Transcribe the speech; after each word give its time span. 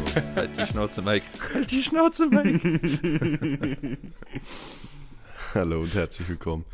Mike. 0.00 0.22
Halt 0.36 0.56
die 0.56 0.66
Schnauze, 0.66 1.02
Mike. 1.02 1.26
Halt 1.54 1.70
die 1.70 1.82
Schnauze, 1.84 2.26
Mike. 2.26 3.98
Hallo 5.54 5.80
und 5.80 5.94
herzlich 5.94 6.28
willkommen. 6.28 6.64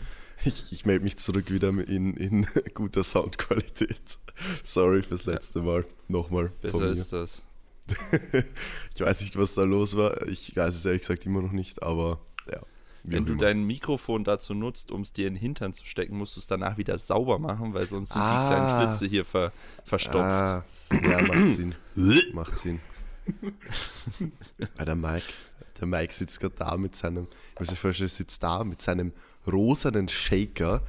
Ich, 0.44 0.70
ich 0.72 0.84
melde 0.86 1.04
mich 1.04 1.16
zurück 1.16 1.50
wieder 1.50 1.68
in, 1.70 2.14
in 2.14 2.46
guter 2.74 3.02
Soundqualität. 3.02 4.18
Sorry 4.62 5.02
fürs 5.02 5.24
letzte 5.24 5.60
Mal. 5.62 5.84
Nochmal. 6.08 6.52
Besser 6.60 6.90
ist 6.90 7.12
das. 7.12 7.42
ich 8.94 9.00
weiß 9.00 9.20
nicht, 9.22 9.36
was 9.36 9.54
da 9.54 9.62
los 9.62 9.96
war. 9.96 10.26
Ich 10.28 10.54
weiß 10.56 10.74
es 10.74 10.84
ehrlich 10.84 11.00
gesagt 11.02 11.26
immer 11.26 11.42
noch 11.42 11.52
nicht, 11.52 11.82
aber 11.82 12.20
ja. 12.50 12.60
Wenn 13.08 13.24
du 13.24 13.36
dein 13.36 13.62
Mikrofon 13.64 14.24
dazu 14.24 14.52
nutzt, 14.52 14.90
um 14.90 15.02
es 15.02 15.12
dir 15.12 15.28
in 15.28 15.34
den 15.34 15.40
Hintern 15.40 15.72
zu 15.72 15.86
stecken, 15.86 16.18
musst 16.18 16.34
du 16.36 16.40
es 16.40 16.48
danach 16.48 16.76
wieder 16.76 16.98
sauber 16.98 17.38
machen, 17.38 17.72
weil 17.72 17.86
sonst 17.86 18.08
sind 18.12 18.20
Ah. 18.20 18.42
die 18.42 18.54
kleinen 18.54 18.88
Schlitze 18.88 19.06
hier 19.06 19.24
ver, 19.24 19.52
verstopft. 19.84 20.16
Ah, 20.16 20.64
ja, 20.90 21.22
macht 21.22 21.48
Sinn. 21.50 21.74
macht 22.32 22.58
Sinn. 22.58 22.80
Weil 24.76 24.86
der 24.86 24.94
Mike, 24.94 25.26
der 25.80 25.86
Mike 25.86 26.12
sitzt 26.12 26.40
gerade 26.40 26.54
da 26.56 26.76
mit 26.76 26.94
seinem, 26.96 27.28
ich 27.54 27.60
muss 27.60 27.70
mir 27.70 27.76
vorstellen, 27.76 28.08
er 28.08 28.10
sitzt 28.10 28.42
da 28.42 28.64
mit 28.64 28.82
seinem 28.82 29.12
rosanen 29.46 30.08
Shaker. 30.08 30.82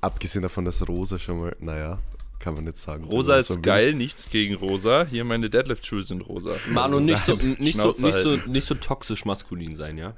Abgesehen 0.00 0.42
davon, 0.42 0.64
dass 0.64 0.86
Rosa 0.86 1.18
schon 1.18 1.40
mal, 1.40 1.56
naja, 1.60 1.98
kann 2.38 2.54
man 2.54 2.64
nicht 2.64 2.76
sagen. 2.76 3.04
Rosa 3.04 3.36
ist 3.36 3.62
geil, 3.62 3.94
nichts 3.94 4.28
gegen 4.28 4.54
Rosa. 4.54 5.06
Hier 5.08 5.24
meine 5.24 5.48
Deadlift-Schuhe 5.48 6.02
sind 6.02 6.20
rosa. 6.20 6.56
Manu, 6.70 7.00
nicht 7.00 7.24
so, 7.24 7.36
nicht, 7.36 7.78
so, 7.78 7.88
nicht, 7.92 7.98
so, 7.98 8.12
halten. 8.12 8.52
nicht 8.52 8.66
so 8.66 8.74
toxisch 8.74 9.24
maskulin 9.24 9.76
sein, 9.76 9.96
ja? 9.96 10.14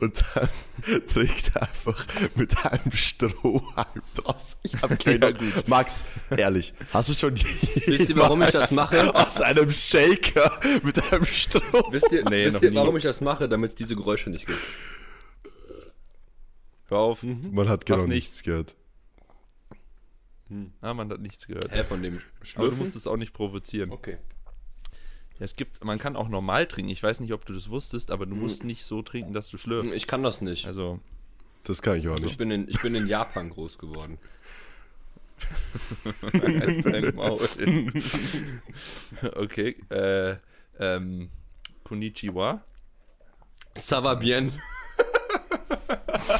Und 0.00 0.24
dann 0.34 0.48
trägt 1.06 1.52
er 1.54 1.62
einfach 1.62 2.06
mit 2.34 2.56
einem 2.64 2.92
Strohhalm 2.92 4.02
draus. 4.14 4.56
Ich 4.62 4.80
habe 4.82 4.96
keine 4.96 5.26
Ja, 5.26 5.30
gut. 5.32 5.68
Max, 5.68 6.04
ehrlich, 6.30 6.74
hast 6.92 7.08
du 7.10 7.14
schon 7.14 7.34
Wisst 7.34 8.10
ihr, 8.10 8.16
warum 8.16 8.42
ich 8.42 8.50
das 8.50 8.70
mache? 8.72 9.14
Aus 9.14 9.40
einem 9.40 9.70
Shaker 9.70 10.60
mit 10.82 11.02
einem 11.12 11.24
Strohhalm. 11.24 11.92
Wisst 11.92 12.12
ihr, 12.12 12.28
Nee, 12.28 12.46
noch 12.46 12.54
wisst 12.54 12.62
ihr 12.64 12.70
nie. 12.70 12.76
warum 12.76 12.96
ich 12.96 13.02
das 13.04 13.20
mache? 13.20 13.48
Damit 13.48 13.70
es 13.70 13.74
diese 13.76 13.96
Geräusche 13.96 14.30
nicht 14.30 14.46
gibt. 14.46 14.58
Hör 16.88 16.98
auf. 16.98 17.22
Man 17.22 17.68
hat 17.68 17.86
genau 17.86 18.06
nichts 18.06 18.42
gehört. 18.42 18.76
Ah, 20.82 20.92
man 20.92 21.10
hat 21.10 21.20
nichts 21.20 21.46
gehört. 21.46 21.70
Hä, 21.70 21.82
von 21.84 22.02
dem 22.02 22.14
Aber 22.16 22.22
du 22.40 22.44
Schlürfen? 22.46 22.78
musst 22.80 22.94
es 22.96 23.06
auch 23.06 23.16
nicht 23.16 23.32
provozieren. 23.32 23.90
Okay. 23.90 24.18
Ja, 25.38 25.44
es 25.44 25.56
gibt, 25.56 25.84
man 25.84 25.98
kann 25.98 26.16
auch 26.16 26.28
normal 26.28 26.66
trinken. 26.66 26.90
Ich 26.90 27.02
weiß 27.02 27.20
nicht, 27.20 27.32
ob 27.32 27.44
du 27.46 27.52
das 27.52 27.68
wusstest, 27.68 28.10
aber 28.10 28.26
du 28.26 28.34
musst 28.34 28.64
nicht 28.64 28.84
so 28.84 29.02
trinken, 29.02 29.32
dass 29.32 29.48
du 29.50 29.58
schlürfst. 29.58 29.94
Ich 29.94 30.06
kann 30.06 30.22
das 30.22 30.40
nicht. 30.40 30.66
Also, 30.66 31.00
Das 31.64 31.82
kann 31.82 31.98
ich 31.98 32.08
auch 32.08 32.16
Ich 32.16 32.24
nicht. 32.24 32.38
bin 32.38 32.50
in, 32.50 32.68
ich 32.68 32.80
bin 32.80 32.94
in 32.94 33.06
Japan 33.06 33.50
groß 33.50 33.78
geworden. 33.78 34.18
okay, 39.36 39.76
äh, 39.90 40.36
ähm, 40.78 41.28
Konnichiwa. 41.84 42.62
Ça 43.74 44.02
va 44.02 44.14
bien. 44.14 44.52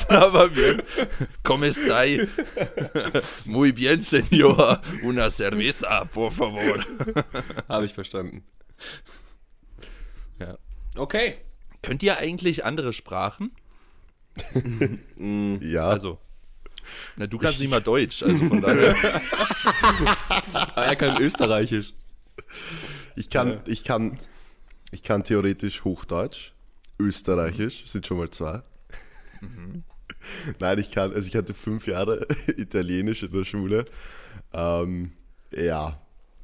Aber 0.09 0.49
bien. 0.49 0.83
¿Cómo 1.43 1.65
estáis? 1.65 2.29
Muy 3.47 3.73
bien, 3.73 4.03
señor. 4.03 4.81
Una 5.03 5.31
cerveza, 5.31 6.05
por 6.05 6.33
favor. 6.33 6.85
Habe 7.69 7.87
ich 7.87 7.95
verstanden. 7.95 8.45
Ja. 10.39 10.59
Okay. 10.97 11.37
Könnt 11.83 12.03
ihr 12.03 12.17
eigentlich 12.17 12.65
andere 12.65 12.93
Sprachen? 12.93 13.53
Ja, 15.61 15.89
Also, 15.89 16.19
na, 17.17 17.27
du 17.27 17.39
kannst 17.39 17.61
nicht 17.61 17.71
mal 17.71 17.83
Deutsch, 17.83 18.23
also 18.23 18.37
von 18.49 18.61
daher. 18.61 18.95
Ah, 20.75 20.83
er 20.85 20.97
kann 20.97 21.21
Österreichisch. 21.21 21.93
ich 23.15 23.31
kann, 23.31 23.61
ich 23.67 23.85
kann, 23.85 24.19
ich 24.91 25.03
kann 25.03 25.23
theoretisch 25.23 25.85
Hochdeutsch, 25.85 26.53
Österreichisch, 26.99 27.87
sind 27.87 28.07
schon 28.07 28.19
mal 28.19 28.31
zwei. 28.31 28.63
Nein, 30.59 30.79
ich 30.79 30.91
kann, 30.91 31.13
also 31.13 31.29
ich 31.29 31.37
hatte 31.37 31.55
fünf 31.55 31.87
Jahre 31.87 32.27
Italienisch 32.57 33.23
in 33.23 33.33
der 33.33 33.45
Schule. 33.45 33.85
Ähm, 34.53 35.13
ja, 35.51 36.01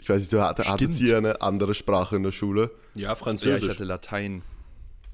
ich 0.09 0.15
weiß 0.15 0.23
nicht, 0.23 0.33
du 0.33 0.41
hatte, 0.43 0.65
hattet 0.65 0.95
Stimmt. 0.95 1.01
ihr 1.03 1.17
eine 1.19 1.43
andere 1.43 1.75
Sprache 1.75 2.17
in 2.17 2.23
der 2.23 2.33
Schule? 2.33 2.71
Ja, 2.95 3.09
Ja, 3.11 3.15
Französisch. 3.15 3.65
ich 3.65 3.69
hatte 3.69 3.85
Latein. 3.85 4.41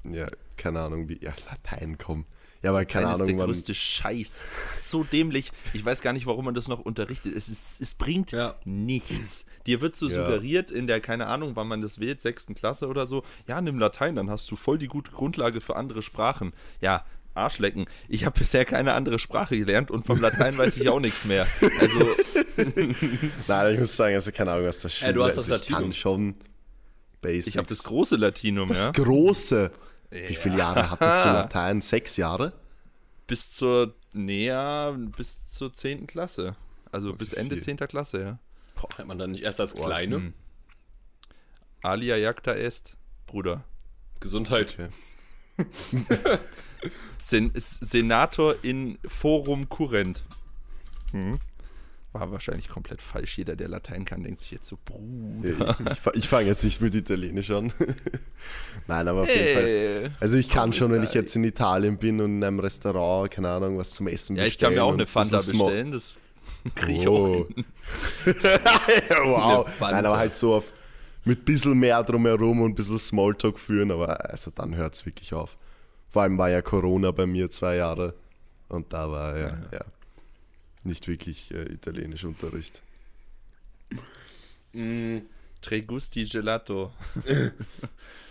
Ja, 0.09 0.27
keine 0.55 0.79
Ahnung, 0.79 1.09
wie, 1.09 1.19
ja, 1.21 1.33
Latein 1.49 1.97
kommen. 1.97 2.25
Ja, 2.63 2.69
aber 2.71 2.85
keine 2.85 3.07
Latein 3.07 3.15
ist 3.15 3.21
Ahnung, 3.21 3.27
der 3.27 3.37
wann, 3.39 3.45
größte 3.47 3.75
Scheiß. 3.75 4.43
So 4.73 5.03
dämlich. 5.03 5.51
Ich 5.73 5.83
weiß 5.83 6.01
gar 6.01 6.13
nicht, 6.13 6.25
warum 6.25 6.45
man 6.45 6.55
das 6.55 6.67
noch 6.69 6.79
unterrichtet. 6.79 7.35
Es, 7.35 7.49
ist, 7.49 7.81
es 7.81 7.93
bringt 7.93 8.31
Ja. 8.31 8.55
nichts. 8.63 9.45
Dir 9.67 9.81
wird 9.81 9.95
so 9.97 10.07
Ja. 10.09 10.23
suggeriert 10.25 10.71
in 10.71 10.87
der, 10.87 11.01
keine 11.01 11.27
Ahnung, 11.27 11.51
wann 11.55 11.67
man 11.67 11.81
das 11.81 11.99
wählt, 11.99 12.21
sechsten 12.21 12.55
Klasse 12.55 12.87
oder 12.87 13.05
so, 13.05 13.23
ja, 13.47 13.59
nimm 13.61 13.77
Latein, 13.77 14.15
dann 14.15 14.29
hast 14.29 14.49
du 14.49 14.55
voll 14.55 14.77
die 14.77 14.87
gute 14.87 15.11
Grundlage 15.11 15.59
für 15.61 15.75
andere 15.75 16.01
Sprachen. 16.01 16.53
Ja, 16.79 17.03
Arschlecken. 17.35 17.85
Ich 18.07 18.25
habe 18.25 18.39
bisher 18.39 18.65
keine 18.65 18.93
andere 18.93 19.19
Sprache 19.19 19.57
gelernt 19.57 19.91
und 19.91 20.05
vom 20.07 20.19
Latein 20.21 20.57
weiß 20.57 20.77
ich 20.77 20.89
auch 20.89 20.99
nichts 20.99 21.25
mehr. 21.25 21.45
Also, 21.79 22.07
Nein, 23.47 23.73
ich 23.73 23.79
muss 23.79 23.95
sagen, 23.95 24.15
also 24.15 24.31
keine 24.31 24.51
Ahnung, 24.53 24.65
was 24.67 24.79
das 24.81 24.93
Schule 24.95 25.11
Äh, 25.11 25.13
du 25.13 25.23
hast 25.23 25.35
das 25.37 25.47
Latinum. 25.47 25.91
schon 25.93 26.35
Basics. 27.21 27.47
ich 27.47 27.57
habe 27.57 27.67
das 27.67 27.83
große 27.83 28.15
Latinum, 28.15 28.69
Das 28.69 28.85
ja. 28.85 28.91
große. 28.91 29.71
Wie 30.11 30.35
viele 30.35 30.57
Jahre 30.57 30.89
hattest 30.91 31.23
du 31.25 31.27
Latein? 31.27 31.81
Sechs 31.81 32.15
Jahre? 32.17 32.53
Bis 33.27 33.51
zur, 33.51 33.93
näher, 34.13 34.95
bis 35.17 35.45
zur 35.45 35.73
10. 35.73 36.07
Klasse. 36.07 36.55
Also 36.91 37.13
bis 37.13 37.33
Ende 37.33 37.55
viel. 37.55 37.63
10. 37.77 37.77
Klasse, 37.87 38.21
ja. 38.21 38.39
Hat 38.97 39.07
man 39.07 39.17
dann 39.17 39.31
nicht 39.31 39.43
erst 39.43 39.59
als 39.59 39.75
Kleine? 39.75 40.15
hm. 40.17 40.33
Alia 41.81 42.15
jacta 42.17 42.53
est, 42.53 42.95
Bruder. 43.27 43.63
Gesundheit. 44.19 44.77
Okay. 44.79 44.89
Sen 47.21 47.51
Senator 47.55 48.55
in 48.61 48.97
Forum 49.07 49.69
Current. 49.69 50.23
Hm. 51.11 51.39
War 52.13 52.31
wahrscheinlich 52.31 52.69
komplett 52.69 53.01
falsch. 53.01 53.37
Jeder, 53.37 53.57
der 53.57 53.67
Latein 53.67 54.05
kann, 54.05 54.23
denkt 54.23 54.39
sich 54.39 54.51
jetzt 54.51 54.67
so, 54.69 54.77
Bruder. 54.85 55.75
Ich, 55.79 55.91
ich, 55.91 56.15
ich 56.15 56.29
fange 56.29 56.47
jetzt 56.47 56.63
nicht 56.63 56.79
mit 56.79 56.95
Italienisch 56.95 57.51
an. 57.51 57.73
Nein, 58.87 59.07
aber 59.09 59.23
auf 59.23 59.27
jeden 59.27 59.53
Fall. 59.53 59.63
Hey. 59.63 60.09
Also 60.21 60.37
ich 60.37 60.49
kann 60.49 60.71
schon, 60.71 60.91
wenn 60.93 61.03
ich 61.03 61.13
jetzt 61.13 61.35
in 61.35 61.43
Italien 61.43 61.97
bin 61.97 62.21
und 62.21 62.37
in 62.37 62.43
einem 62.43 62.59
Restaurant, 62.59 63.31
keine 63.31 63.49
Ahnung, 63.49 63.77
was 63.77 63.91
zum 63.91 64.07
Essen 64.07 64.37
Ja, 64.37 64.45
ich 64.45 64.57
kann 64.57 64.73
mir 64.73 64.83
auch 64.85 64.93
eine 64.93 65.07
Fanta 65.07 65.37
bestellen. 65.37 65.91
Das 65.91 66.17
kriege 66.75 67.01
ich 67.01 67.07
auch 67.09 67.19
Oh. 67.19 67.47
hin. 67.53 67.65
wow. 69.25 69.67
Nein, 69.81 70.05
aber 70.05 70.17
halt 70.17 70.35
so 70.37 70.55
auf, 70.55 70.71
mit 71.25 71.39
ein 71.41 71.45
bisschen 71.45 71.77
mehr 71.79 72.01
drumherum 72.03 72.61
und 72.61 72.71
ein 72.71 72.75
bisschen 72.75 72.99
Smalltalk 72.99 73.59
führen, 73.59 73.91
aber 73.91 74.29
also 74.29 74.51
dann 74.55 74.75
hört 74.75 74.95
es 74.95 75.05
wirklich 75.05 75.33
auf. 75.33 75.57
Vor 76.15 76.21
allem 76.21 76.37
war 76.37 76.49
ja 76.49 76.61
Corona 76.61 77.11
bei 77.11 77.25
mir 77.25 77.51
zwei 77.51 77.75
Jahre 77.75 78.13
und 78.69 78.93
da 78.93 79.11
war 79.11 79.37
ja, 79.37 79.57
ja. 79.69 79.83
nicht 80.85 81.09
wirklich 81.09 81.51
äh, 81.51 81.63
italienisch 81.63 82.23
Unterricht. 82.23 82.81
Mm, 84.71 85.17
Tre 85.61 85.81
gusti 85.81 86.23
gelato. 86.23 86.93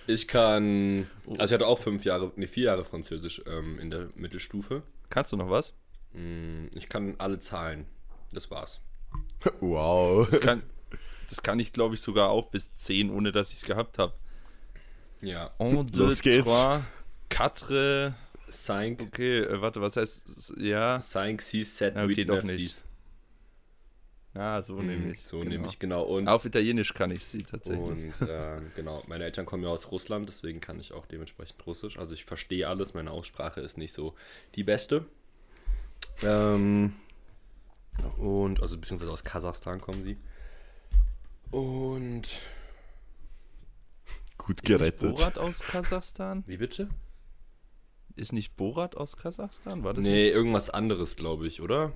Ich 0.07 0.29
kann. 0.29 1.07
Also 1.33 1.45
ich 1.45 1.53
hatte 1.53 1.67
auch 1.67 1.79
fünf 1.79 2.07
Jahre, 2.07 2.33
nee, 2.37 2.47
vier 2.47 2.65
Jahre 2.65 2.87
Französisch 2.87 3.43
ähm, 3.47 3.79
in 3.79 3.91
der 3.91 4.09
Mittelstufe. 4.17 4.83
Kannst 5.11 5.33
du 5.33 5.37
noch 5.37 5.51
was? 5.51 5.75
Mm, 6.15 6.69
Ich 6.75 6.89
kann 6.89 7.17
alle 7.19 7.39
Zahlen. 7.39 7.85
Das 8.33 8.51
war's. 8.51 8.81
Wow. 9.61 10.27
Kann, 10.41 10.63
das 11.29 11.43
kann 11.43 11.61
ich, 11.61 11.75
glaube 11.75 11.97
ich, 11.97 12.01
sogar 12.01 12.31
auch 12.31 12.47
bis 12.47 12.73
10, 12.73 13.11
ohne 13.11 13.31
dass 13.31 13.51
ich 13.51 13.59
es 13.59 13.65
gehabt 13.65 13.99
habe. 13.99 14.15
Ja. 15.21 15.51
Un, 15.59 15.87
Los 15.93 16.23
geht's. 16.23 16.51
Quatre. 17.37 18.15
Cinq, 18.51 19.01
Okay, 19.03 19.41
äh, 19.41 19.61
warte, 19.61 19.81
was 19.81 19.97
heißt. 19.97 20.55
Ja, 20.59 20.99
cinq, 21.01 21.43
six, 21.43 21.77
sept, 21.77 21.97
Ja, 21.97 22.05
okay, 22.05 22.25
doch 22.25 22.43
nicht. 22.43 22.85
ja 24.35 24.63
so 24.63 24.81
nehme 24.81 25.11
ich. 25.13 25.25
So 25.27 25.39
genau. 25.41 25.51
nehme 25.51 25.67
ich, 25.67 25.79
genau. 25.79 26.03
Und, 26.03 26.29
Auf 26.29 26.45
Italienisch 26.45 26.95
kann 26.95 27.11
ich 27.11 27.27
sie 27.27 27.43
tatsächlich. 27.43 28.15
und 28.21 28.21
äh, 28.29 28.61
genau, 28.77 29.03
meine 29.09 29.25
Eltern 29.25 29.45
kommen 29.47 29.65
ja 29.65 29.71
aus 29.71 29.91
Russland, 29.91 30.29
deswegen 30.29 30.61
kann 30.61 30.79
ich 30.79 30.93
auch 30.93 31.07
dementsprechend 31.07 31.67
Russisch. 31.67 31.99
Also 31.99 32.15
ich 32.15 32.25
verstehe 32.25 32.69
alles, 32.69 32.95
meine 32.95 33.11
Aussprache 33.11 33.61
ist 33.61 33.77
nicht 33.79 33.93
so 33.93 34.15
die 34.55 34.63
beste. 34.63 35.05
Ähm, 36.23 36.93
und, 38.19 38.63
also 38.63 38.79
beziehungsweise 38.79 39.11
aus 39.11 39.25
Kasachstan 39.25 39.81
kommen 39.81 40.05
sie. 40.05 40.17
Und, 41.51 42.39
Gut 44.39 44.63
gerettet. 44.63 45.17
Borat 45.17 45.39
aus 45.39 45.61
Kasachstan? 45.67 46.45
wie 46.47 46.57
bitte? 46.59 46.89
Ist 48.17 48.33
nicht 48.33 48.57
Borat 48.57 48.97
aus 48.97 49.17
Kasachstan? 49.17 49.83
War 49.83 49.95
das 49.95 50.05
Nee, 50.05 50.29
irgendwas 50.29 50.71
anderes, 50.71 51.17
glaube 51.17 51.47
ich, 51.49 51.61
oder? 51.61 51.93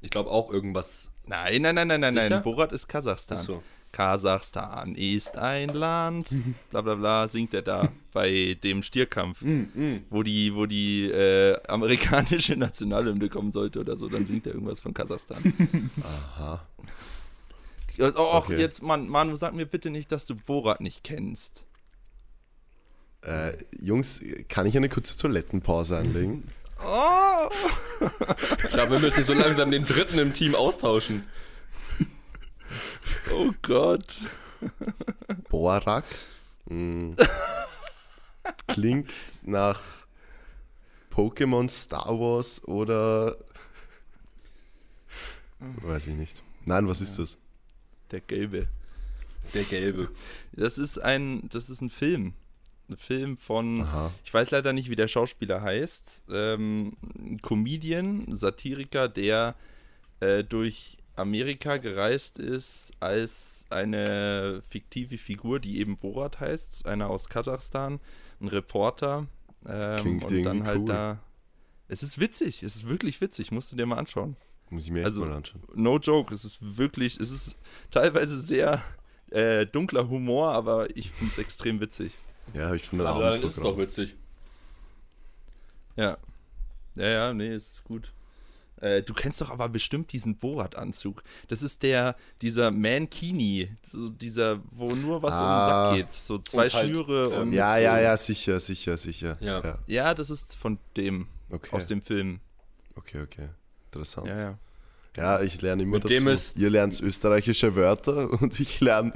Ich 0.00 0.10
glaube 0.10 0.30
auch 0.30 0.50
irgendwas. 0.50 1.10
Nein, 1.26 1.62
nein, 1.62 1.74
nein, 1.74 1.88
nein, 1.88 2.00
nein, 2.00 2.14
nein. 2.14 2.42
Borat 2.42 2.72
ist 2.72 2.86
Kasachstan. 2.86 3.38
Ach 3.38 3.42
so. 3.44 3.62
Kasachstan 3.92 4.94
ist 4.94 5.38
ein 5.38 5.70
Land, 5.70 6.28
bla 6.70 6.82
bla 6.82 6.96
bla, 6.96 7.28
singt 7.28 7.54
er 7.54 7.62
da 7.62 7.88
bei 8.12 8.56
dem 8.62 8.82
Stierkampf, 8.82 9.42
wo 10.10 10.22
die, 10.22 10.54
wo 10.54 10.66
die 10.66 11.04
äh, 11.10 11.56
amerikanische 11.66 12.56
Nationalhymne 12.58 13.28
kommen 13.30 13.52
sollte 13.52 13.80
oder 13.80 13.96
so, 13.96 14.08
dann 14.08 14.26
singt 14.26 14.46
er 14.46 14.52
irgendwas 14.54 14.80
von 14.80 14.92
Kasachstan. 14.92 15.42
Aha. 16.02 16.66
Oh, 17.98 18.30
ach, 18.32 18.44
Okay. 18.44 18.60
jetzt, 18.60 18.82
Mann, 18.82 19.08
Manu, 19.08 19.34
sag 19.36 19.54
mir 19.54 19.64
bitte 19.66 19.88
nicht, 19.88 20.12
dass 20.12 20.26
du 20.26 20.34
Borat 20.34 20.80
nicht 20.82 21.02
kennst. 21.02 21.64
Äh, 23.26 23.56
Jungs, 23.80 24.20
kann 24.48 24.66
ich 24.66 24.76
eine 24.76 24.88
kurze 24.88 25.16
Toilettenpause 25.16 25.96
einlegen? 25.96 26.44
Oh! 26.84 27.48
Ich 28.62 28.70
glaube, 28.70 28.92
wir 28.92 28.98
müssen 29.00 29.24
so 29.24 29.32
langsam 29.32 29.72
den 29.72 29.84
dritten 29.84 30.18
im 30.20 30.32
Team 30.32 30.54
austauschen. 30.54 31.24
Oh 33.34 33.52
Gott. 33.62 34.14
Borak? 35.48 36.04
Mm. 36.66 37.14
Klingt 38.68 39.10
nach 39.42 39.80
Pokémon, 41.12 41.68
Star 41.68 42.20
Wars 42.20 42.62
oder. 42.64 43.36
Weiß 45.58 46.06
ich 46.06 46.14
nicht. 46.14 46.44
Nein, 46.64 46.86
was 46.86 47.00
ist 47.00 47.18
das? 47.18 47.38
Der 48.12 48.20
Gelbe. 48.20 48.68
Der 49.52 49.64
Gelbe. 49.64 50.10
Das 50.52 50.78
ist 50.78 50.98
ein, 50.98 51.48
das 51.48 51.70
ist 51.70 51.80
ein 51.80 51.90
Film. 51.90 52.34
Ein 52.88 52.96
Film 52.96 53.36
von, 53.36 53.82
Aha. 53.82 54.12
ich 54.24 54.32
weiß 54.32 54.52
leider 54.52 54.72
nicht, 54.72 54.88
wie 54.90 54.96
der 54.96 55.08
Schauspieler 55.08 55.60
heißt. 55.60 56.24
Ähm, 56.30 56.96
ein 57.18 57.40
Comedian, 57.42 58.26
ein 58.28 58.36
Satiriker, 58.36 59.08
der 59.08 59.56
äh, 60.20 60.44
durch 60.44 60.98
Amerika 61.16 61.78
gereist 61.78 62.38
ist 62.38 62.92
als 63.00 63.64
eine 63.70 64.62
fiktive 64.68 65.18
Figur, 65.18 65.58
die 65.58 65.80
eben 65.80 65.96
Borat 65.96 66.38
heißt, 66.38 66.86
einer 66.86 67.08
aus 67.10 67.28
Kasachstan, 67.28 67.98
ein 68.40 68.48
Reporter. 68.48 69.26
Ähm, 69.68 69.96
Klingt 69.96 70.24
und 70.30 70.42
dann 70.44 70.64
halt 70.64 70.78
cool. 70.80 70.86
da. 70.88 71.18
Es 71.88 72.02
ist 72.04 72.20
witzig, 72.20 72.62
es 72.62 72.76
ist 72.76 72.88
wirklich 72.88 73.20
witzig, 73.20 73.50
musst 73.50 73.72
du 73.72 73.76
dir 73.76 73.86
mal 73.86 73.96
anschauen. 73.98 74.36
Muss 74.70 74.84
ich 74.84 74.90
mir 74.92 74.98
echt 75.00 75.06
Also- 75.06 75.22
mal 75.24 75.32
anschauen. 75.32 75.62
No 75.74 75.98
joke, 75.98 76.32
es 76.34 76.44
ist 76.44 76.58
wirklich, 76.60 77.18
es 77.18 77.30
ist 77.32 77.56
teilweise 77.90 78.40
sehr 78.40 78.80
äh, 79.30 79.66
dunkler 79.66 80.08
Humor, 80.08 80.52
aber 80.52 80.94
ich 80.96 81.10
finde 81.10 81.32
es 81.32 81.38
extrem 81.38 81.80
witzig. 81.80 82.12
Ja, 82.54 82.66
habe 82.66 82.76
ich 82.76 82.88
von 82.88 82.98
der 82.98 83.08
Aber 83.08 83.30
dann 83.30 83.42
ist 83.42 83.56
es 83.56 83.62
doch 83.62 83.76
witzig. 83.78 84.14
Ja. 85.96 86.16
Ja, 86.96 87.06
ja, 87.08 87.34
nee, 87.34 87.54
ist 87.54 87.84
gut. 87.84 88.12
Äh, 88.80 89.02
du 89.02 89.14
kennst 89.14 89.40
doch 89.40 89.50
aber 89.50 89.68
bestimmt 89.70 90.12
diesen 90.12 90.36
Borat-Anzug. 90.36 91.22
Das 91.48 91.62
ist 91.62 91.82
der, 91.82 92.14
dieser 92.42 92.70
Mankini, 92.70 93.70
so 93.82 94.10
dieser, 94.10 94.60
wo 94.72 94.94
nur 94.94 95.22
was 95.22 95.34
um 95.36 95.40
den 95.40 95.46
Ah. 95.46 95.88
Sack 95.88 95.96
geht. 95.96 96.12
So 96.12 96.38
zwei 96.38 96.66
Und 96.66 96.74
halt, 96.74 96.90
Schnüre 96.90 97.32
ähm, 97.34 97.40
und. 97.42 97.52
Ja, 97.52 97.78
ja, 97.78 97.98
ja, 97.98 98.16
sicher, 98.18 98.60
sicher, 98.60 98.96
sicher. 98.98 99.38
Ja. 99.40 99.60
ja. 99.64 99.78
Ja, 99.86 100.14
das 100.14 100.28
ist 100.30 100.56
von 100.56 100.78
dem, 100.96 101.26
Okay. 101.50 101.74
aus 101.74 101.86
dem 101.86 102.02
Film. 102.02 102.40
okay, 102.96 103.22
okay. 103.22 103.48
Interessant. 103.86 104.26
Ja, 104.28 104.38
ja. 104.40 104.58
Ja, 105.16 105.40
ich 105.40 105.62
lerne 105.62 105.82
immer 105.84 105.92
Mit 105.96 106.04
dazu. 106.04 106.12
dem 106.14 106.28
ist- 106.28 106.54
Ihr 106.58 106.68
lernt 106.68 107.00
österreichische 107.00 107.74
Wörter 107.76 108.30
und 108.42 108.60
ich 108.60 108.80
lerne 108.80 109.12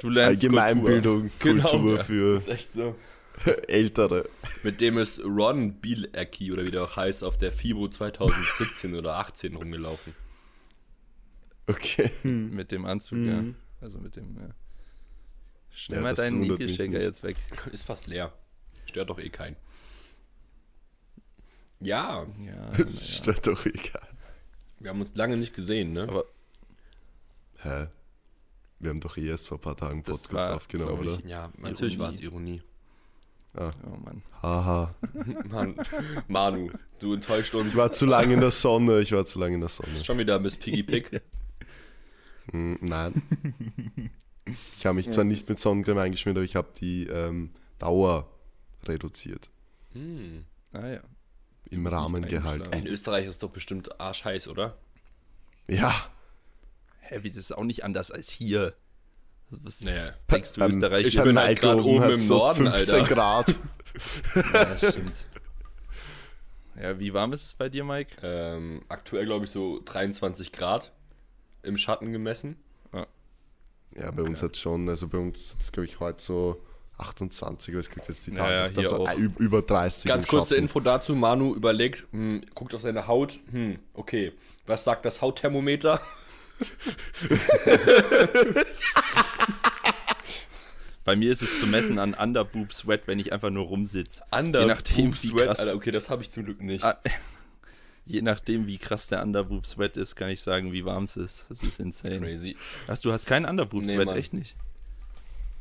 Du 0.00 0.08
lernst 0.10 0.42
Allgemeinbildung, 0.42 1.30
Genau, 1.38 1.68
Kultur 1.70 1.96
ja. 1.96 2.04
für 2.04 2.32
Das 2.34 2.42
ist 2.42 2.48
echt 2.48 2.72
so. 2.72 2.94
Ältere. 3.68 4.28
Mit 4.64 4.80
dem 4.80 4.98
ist 4.98 5.20
Ron 5.24 5.74
Bielecki 5.74 6.52
oder 6.52 6.64
wie 6.64 6.70
der 6.70 6.82
auch 6.84 6.96
heißt, 6.96 7.22
auf 7.22 7.38
der 7.38 7.52
FIBO 7.52 7.88
2017 7.88 8.94
oder 8.96 9.14
18 9.16 9.54
rumgelaufen. 9.56 10.14
Okay. 11.66 12.10
Kultur 12.24 12.54
mit 12.54 12.72
dem 12.72 12.84
Anzug, 12.84 13.18
ja. 13.18 13.42
Mhm. 13.42 13.54
Also 13.80 13.98
mit 13.98 14.16
dem, 14.16 14.36
ja. 14.36 14.48
Schnell 15.70 15.98
Ja, 15.98 16.02
mal 16.02 16.14
deinen 16.14 16.40
nicht. 16.40 16.48
jetzt 17.04 17.22
weg. 17.22 17.36
Ist 17.72 17.84
fast 17.84 18.06
leer. 18.08 18.32
Stört 18.86 19.10
doch 19.10 19.18
eh 19.20 19.28
keinen. 19.28 19.56
Ja, 21.80 22.26
Ja, 22.40 22.72
ja. 22.76 23.00
Stört 23.00 23.46
doch 23.46 23.64
egal. 23.66 24.08
wir 24.80 24.90
haben 24.90 25.00
uns 25.00 25.14
lange 25.14 25.36
nicht 25.36 25.54
gesehen, 25.54 25.92
ne? 25.92 26.02
Aber 26.08 26.24
Hä? 27.62 27.86
Wir 28.80 28.90
haben 28.90 29.00
doch 29.00 29.16
eh 29.16 29.26
erst 29.26 29.48
vor 29.48 29.58
ein 29.58 29.60
paar 29.60 29.76
Tagen 29.76 30.02
Das 30.04 30.22
Podcast 30.22 30.48
war, 30.50 30.56
aufgenommen, 30.56 31.00
glaub 31.02 31.14
oder? 31.16 31.18
ich, 31.18 31.30
ja, 31.30 31.50
natürlich 31.58 31.98
war 31.98 32.10
es 32.10 32.20
Ironie. 32.20 32.62
oh 33.56 33.96
Mann. 34.04 34.22
Haha. 34.40 34.94
Mann, 35.50 35.74
Manu, 36.28 36.70
du 37.00 37.14
enttäuscht 37.14 37.54
uns. 37.54 37.68
Ich 37.68 37.76
war 37.76 37.92
zu 37.92 38.06
lange 38.06 38.34
in 38.34 38.40
der 38.40 38.52
Sonne, 38.52 39.00
ich 39.00 39.12
war 39.12 39.26
zu 39.26 39.38
lange 39.38 39.54
in 39.54 39.60
der 39.60 39.68
Sonne. 39.68 40.04
Schon 40.04 40.18
wieder 40.18 40.38
Miss 40.38 40.56
Piggy 40.56 40.82
Pig. 40.82 41.20
Hm, 42.50 42.78
nein. 42.80 43.22
Ich 44.78 44.86
habe 44.86 44.94
mich 44.94 45.10
zwar 45.10 45.24
nicht 45.24 45.46
mit 45.50 45.58
Sonnencreme 45.58 45.98
eingeschmiert, 45.98 46.38
aber 46.38 46.44
ich 46.46 46.56
habe 46.56 46.68
die 46.80 47.06
ähm, 47.06 47.50
Dauer 47.78 48.26
reduziert. 48.84 49.50
Hm. 49.92 50.46
Ah 50.72 50.86
ja. 50.86 51.00
Im 51.68 51.86
Rahmengehalt. 51.86 52.74
In 52.74 52.86
Österreich 52.86 53.26
ist 53.26 53.42
doch 53.42 53.50
bestimmt 53.50 54.00
arschheiß, 54.00 54.48
oder? 54.48 54.78
Ja, 55.66 55.94
Hä, 57.08 57.20
wie 57.22 57.30
das 57.30 57.38
ist 57.38 57.52
auch 57.52 57.64
nicht 57.64 57.84
anders 57.84 58.10
als 58.10 58.28
hier. 58.30 58.74
Also 59.50 59.64
was 59.64 59.80
Naja. 59.80 60.12
denkst 60.30 60.52
du, 60.54 60.60
Österreich 60.64 61.06
ich 61.06 61.16
ist 61.16 61.24
bin 61.24 61.38
halt 61.38 61.60
grad 61.60 61.78
oben 61.80 62.10
im 62.10 62.26
Norden, 62.28 62.66
15 62.70 63.00
Alter. 63.00 63.14
Grad. 63.14 63.54
Ja, 64.52 64.76
stimmt. 64.78 65.26
Ja, 66.80 66.98
wie 67.00 67.12
warm 67.14 67.32
ist 67.32 67.44
es 67.46 67.54
bei 67.54 67.68
dir, 67.68 67.82
Mike? 67.84 68.16
Ähm, 68.22 68.82
aktuell 68.88 69.24
glaube 69.26 69.46
ich 69.46 69.50
so 69.50 69.80
23 69.84 70.52
Grad 70.52 70.92
im 71.62 71.76
Schatten 71.78 72.12
gemessen. 72.12 72.56
Ja, 73.96 74.10
bei 74.10 74.22
uns 74.22 74.42
hat 74.42 74.56
schon, 74.56 74.86
also 74.88 75.08
bei 75.08 75.16
uns 75.18 75.56
es, 75.58 75.72
glaube 75.72 75.86
ich, 75.86 75.98
heute 75.98 76.22
so 76.22 76.62
28, 76.98 77.72
aber 77.74 77.80
es 77.80 77.88
kriegt 77.88 78.06
jetzt 78.06 78.26
die 78.26 78.32
Ja, 78.32 78.36
Tage 78.36 78.54
ja, 78.54 78.64
oft 78.66 78.76
dann 78.76 78.80
hier 78.82 78.88
so 78.90 79.06
auch. 79.06 79.18
ü- 79.18 79.30
über 79.38 79.62
30. 79.62 80.08
Ganz 80.08 80.24
im 80.24 80.28
kurze 80.28 80.48
Schatten. 80.54 80.64
Info 80.64 80.80
dazu: 80.80 81.16
Manu 81.16 81.54
überlegt, 81.54 82.04
hm, 82.12 82.44
guckt 82.54 82.74
auf 82.74 82.82
seine 82.82 83.06
Haut. 83.06 83.40
Hm, 83.50 83.78
okay. 83.94 84.32
Was 84.66 84.84
sagt 84.84 85.06
das 85.06 85.22
Hautthermometer? 85.22 86.00
Bei 91.04 91.16
mir 91.16 91.32
ist 91.32 91.42
es 91.42 91.58
zu 91.58 91.66
messen 91.66 91.98
an 91.98 92.14
Underboob 92.14 92.72
Sweat, 92.72 93.02
wenn 93.06 93.18
ich 93.18 93.32
einfach 93.32 93.50
nur 93.50 93.64
rumsitze. 93.66 94.22
Under 94.30 94.60
Je 94.60 94.66
nachdem, 94.66 95.14
wie 95.22 95.28
Sweat. 95.28 95.46
krass- 95.46 95.60
Alter, 95.60 95.74
okay, 95.74 95.90
das 95.90 96.10
habe 96.10 96.22
ich 96.22 96.30
zum 96.30 96.44
Glück 96.44 96.60
nicht. 96.60 96.84
Ah, 96.84 96.98
Je 98.04 98.22
nachdem, 98.22 98.66
wie 98.66 98.78
krass 98.78 99.06
der 99.08 99.22
Underboob 99.22 99.66
Sweat 99.66 99.96
ist, 99.96 100.16
kann 100.16 100.28
ich 100.28 100.42
sagen, 100.42 100.72
wie 100.72 100.84
warm 100.84 101.04
es 101.04 101.16
ist. 101.16 101.46
Das 101.48 101.62
ist 101.62 101.80
insane. 101.80 102.20
Crazy. 102.20 102.56
Was, 102.86 103.00
du 103.00 103.12
hast 103.12 103.26
keinen 103.26 103.46
Underboob 103.46 103.84
Nee, 103.84 103.94
Sweat, 103.94 104.06
Mann. 104.06 104.16
echt 104.16 104.32
nicht? 104.34 104.54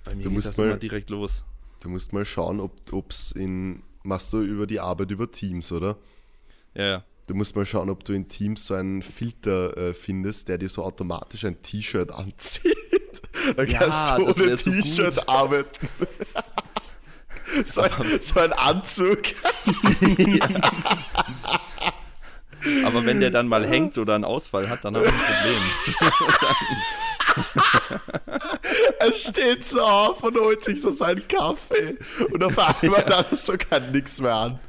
Bei 0.03 0.11
mir 0.15 0.23
Du 0.23 0.29
geht 0.29 0.35
musst 0.35 0.49
das 0.49 0.57
mal- 0.57 0.65
immer 0.67 0.77
direkt 0.77 1.09
los. 1.09 1.43
Du 1.81 1.89
musst 1.89 2.11
mal 2.13 2.25
schauen, 2.25 2.59
ob 2.59 3.09
es 3.11 3.31
in. 3.31 3.83
Machst 4.03 4.31
du 4.33 4.41
über 4.41 4.67
die 4.67 4.79
Arbeit 4.79 5.11
über 5.11 5.29
Teams, 5.29 5.71
oder? 5.71 5.97
Ja, 6.73 6.83
ja. 6.85 7.03
Du 7.27 7.33
musst 7.35 7.55
mal 7.57 7.65
schauen, 7.65 7.89
ob 7.89 8.05
du 8.05 8.13
in 8.13 8.29
Teams 8.29 8.65
so 8.67 8.73
einen 8.73 9.01
Filter 9.01 9.75
äh, 9.77 9.93
findest, 9.93 10.47
der 10.47 10.57
dir 10.57 10.69
so 10.69 10.81
automatisch 10.83 11.43
ein 11.43 11.61
T-Shirt 11.61 12.09
anzieht. 12.11 12.73
Dann 13.57 13.67
Ja, 13.67 13.79
kannst 13.79 14.17
du 14.17 14.23
ohne 14.43 14.55
so 14.57 14.71
T-Shirt 14.71 15.15
gut. 15.17 15.27
arbeiten. 15.29 15.87
so, 17.65 17.81
ein, 17.81 17.91
so 18.21 18.39
ein 18.39 18.53
Anzug. 18.53 19.19
Aber 22.85 23.05
wenn 23.05 23.19
der 23.19 23.29
dann 23.31 23.47
mal 23.47 23.65
hängt 23.67 23.97
oder 23.97 24.15
einen 24.15 24.23
Ausfall 24.25 24.69
hat, 24.69 24.83
dann 24.85 24.95
habe 24.95 25.05
ich 25.05 25.11
ein 25.13 25.19
Problem. 25.19 25.61
Er 28.99 29.11
steht 29.11 29.65
so 29.65 29.81
auf 29.81 30.23
und 30.23 30.35
holt 30.37 30.63
sich 30.63 30.81
so 30.81 30.89
seinen 30.91 31.27
Kaffee. 31.27 31.97
Und 32.31 32.41
auf 32.43 32.57
einmal 32.57 33.05
hat 33.05 33.31
er 33.31 33.35
so 33.37 33.55
kann 33.57 33.91
nichts 33.91 34.19
mehr 34.21 34.33
an. 34.33 34.59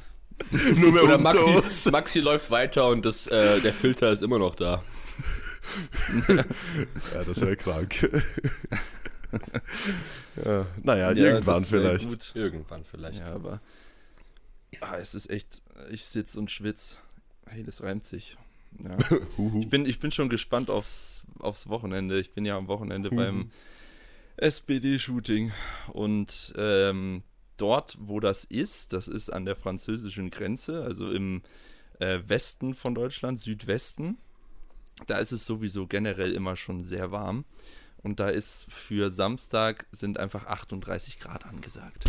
Nur 0.76 0.92
mehr 0.92 1.04
Oder. 1.04 1.18
Maxi, 1.18 1.90
Maxi 1.90 2.20
läuft 2.20 2.50
weiter 2.50 2.88
und 2.88 3.04
das, 3.04 3.26
äh, 3.26 3.60
der 3.60 3.72
Filter 3.72 4.12
ist 4.12 4.22
immer 4.22 4.38
noch 4.38 4.54
da. 4.54 4.82
Ja, 6.28 7.24
das 7.24 7.40
wäre 7.42 7.56
krank. 7.56 8.10
ja, 10.44 10.66
naja, 10.82 11.12
Ja, 11.12 11.26
irgendwann 11.26 11.62
vielleicht. 11.64 12.08
gut. 12.08 12.32
Irgendwann 12.34 12.84
vielleicht. 12.84 13.18
Ja, 13.18 13.34
aber 13.34 13.60
ah, 14.80 14.96
es 14.96 15.14
ist 15.14 15.28
echt, 15.30 15.62
ich 15.90 16.06
sitze 16.06 16.38
und 16.38 16.50
schwitze. 16.50 16.96
Hey, 17.46 17.62
das 17.62 17.82
reimt 17.82 18.04
sich. 18.06 18.36
Ja. 18.82 18.96
Ich 19.60 19.68
bin, 19.68 19.86
ich 19.86 19.98
bin 19.98 20.10
schon 20.12 20.28
gespannt 20.28 20.70
aufs, 20.70 21.22
aufs 21.38 21.68
Wochenende. 21.68 22.18
Ich 22.18 22.32
bin 22.32 22.44
ja 22.44 22.56
am 22.56 22.68
Wochenende 22.68 23.10
beim 23.10 23.50
SPD-Shooting. 24.36 25.52
Und 25.92 26.52
ähm, 26.56 27.22
dort, 27.60 27.96
wo 28.00 28.20
das 28.20 28.44
ist, 28.44 28.92
das 28.92 29.08
ist 29.08 29.30
an 29.30 29.44
der 29.44 29.56
französischen 29.56 30.30
Grenze, 30.30 30.82
also 30.82 31.10
im 31.12 31.42
äh, 32.00 32.20
Westen 32.26 32.74
von 32.74 32.94
Deutschland, 32.94 33.38
Südwesten. 33.38 34.16
Da 35.06 35.18
ist 35.18 35.32
es 35.32 35.46
sowieso 35.46 35.86
generell 35.86 36.32
immer 36.32 36.56
schon 36.56 36.82
sehr 36.82 37.12
warm. 37.12 37.44
Und 38.02 38.20
da 38.20 38.28
ist 38.28 38.66
für 38.70 39.10
Samstag 39.10 39.86
sind 39.92 40.18
einfach 40.18 40.46
38 40.46 41.18
Grad 41.18 41.46
angesagt. 41.46 42.04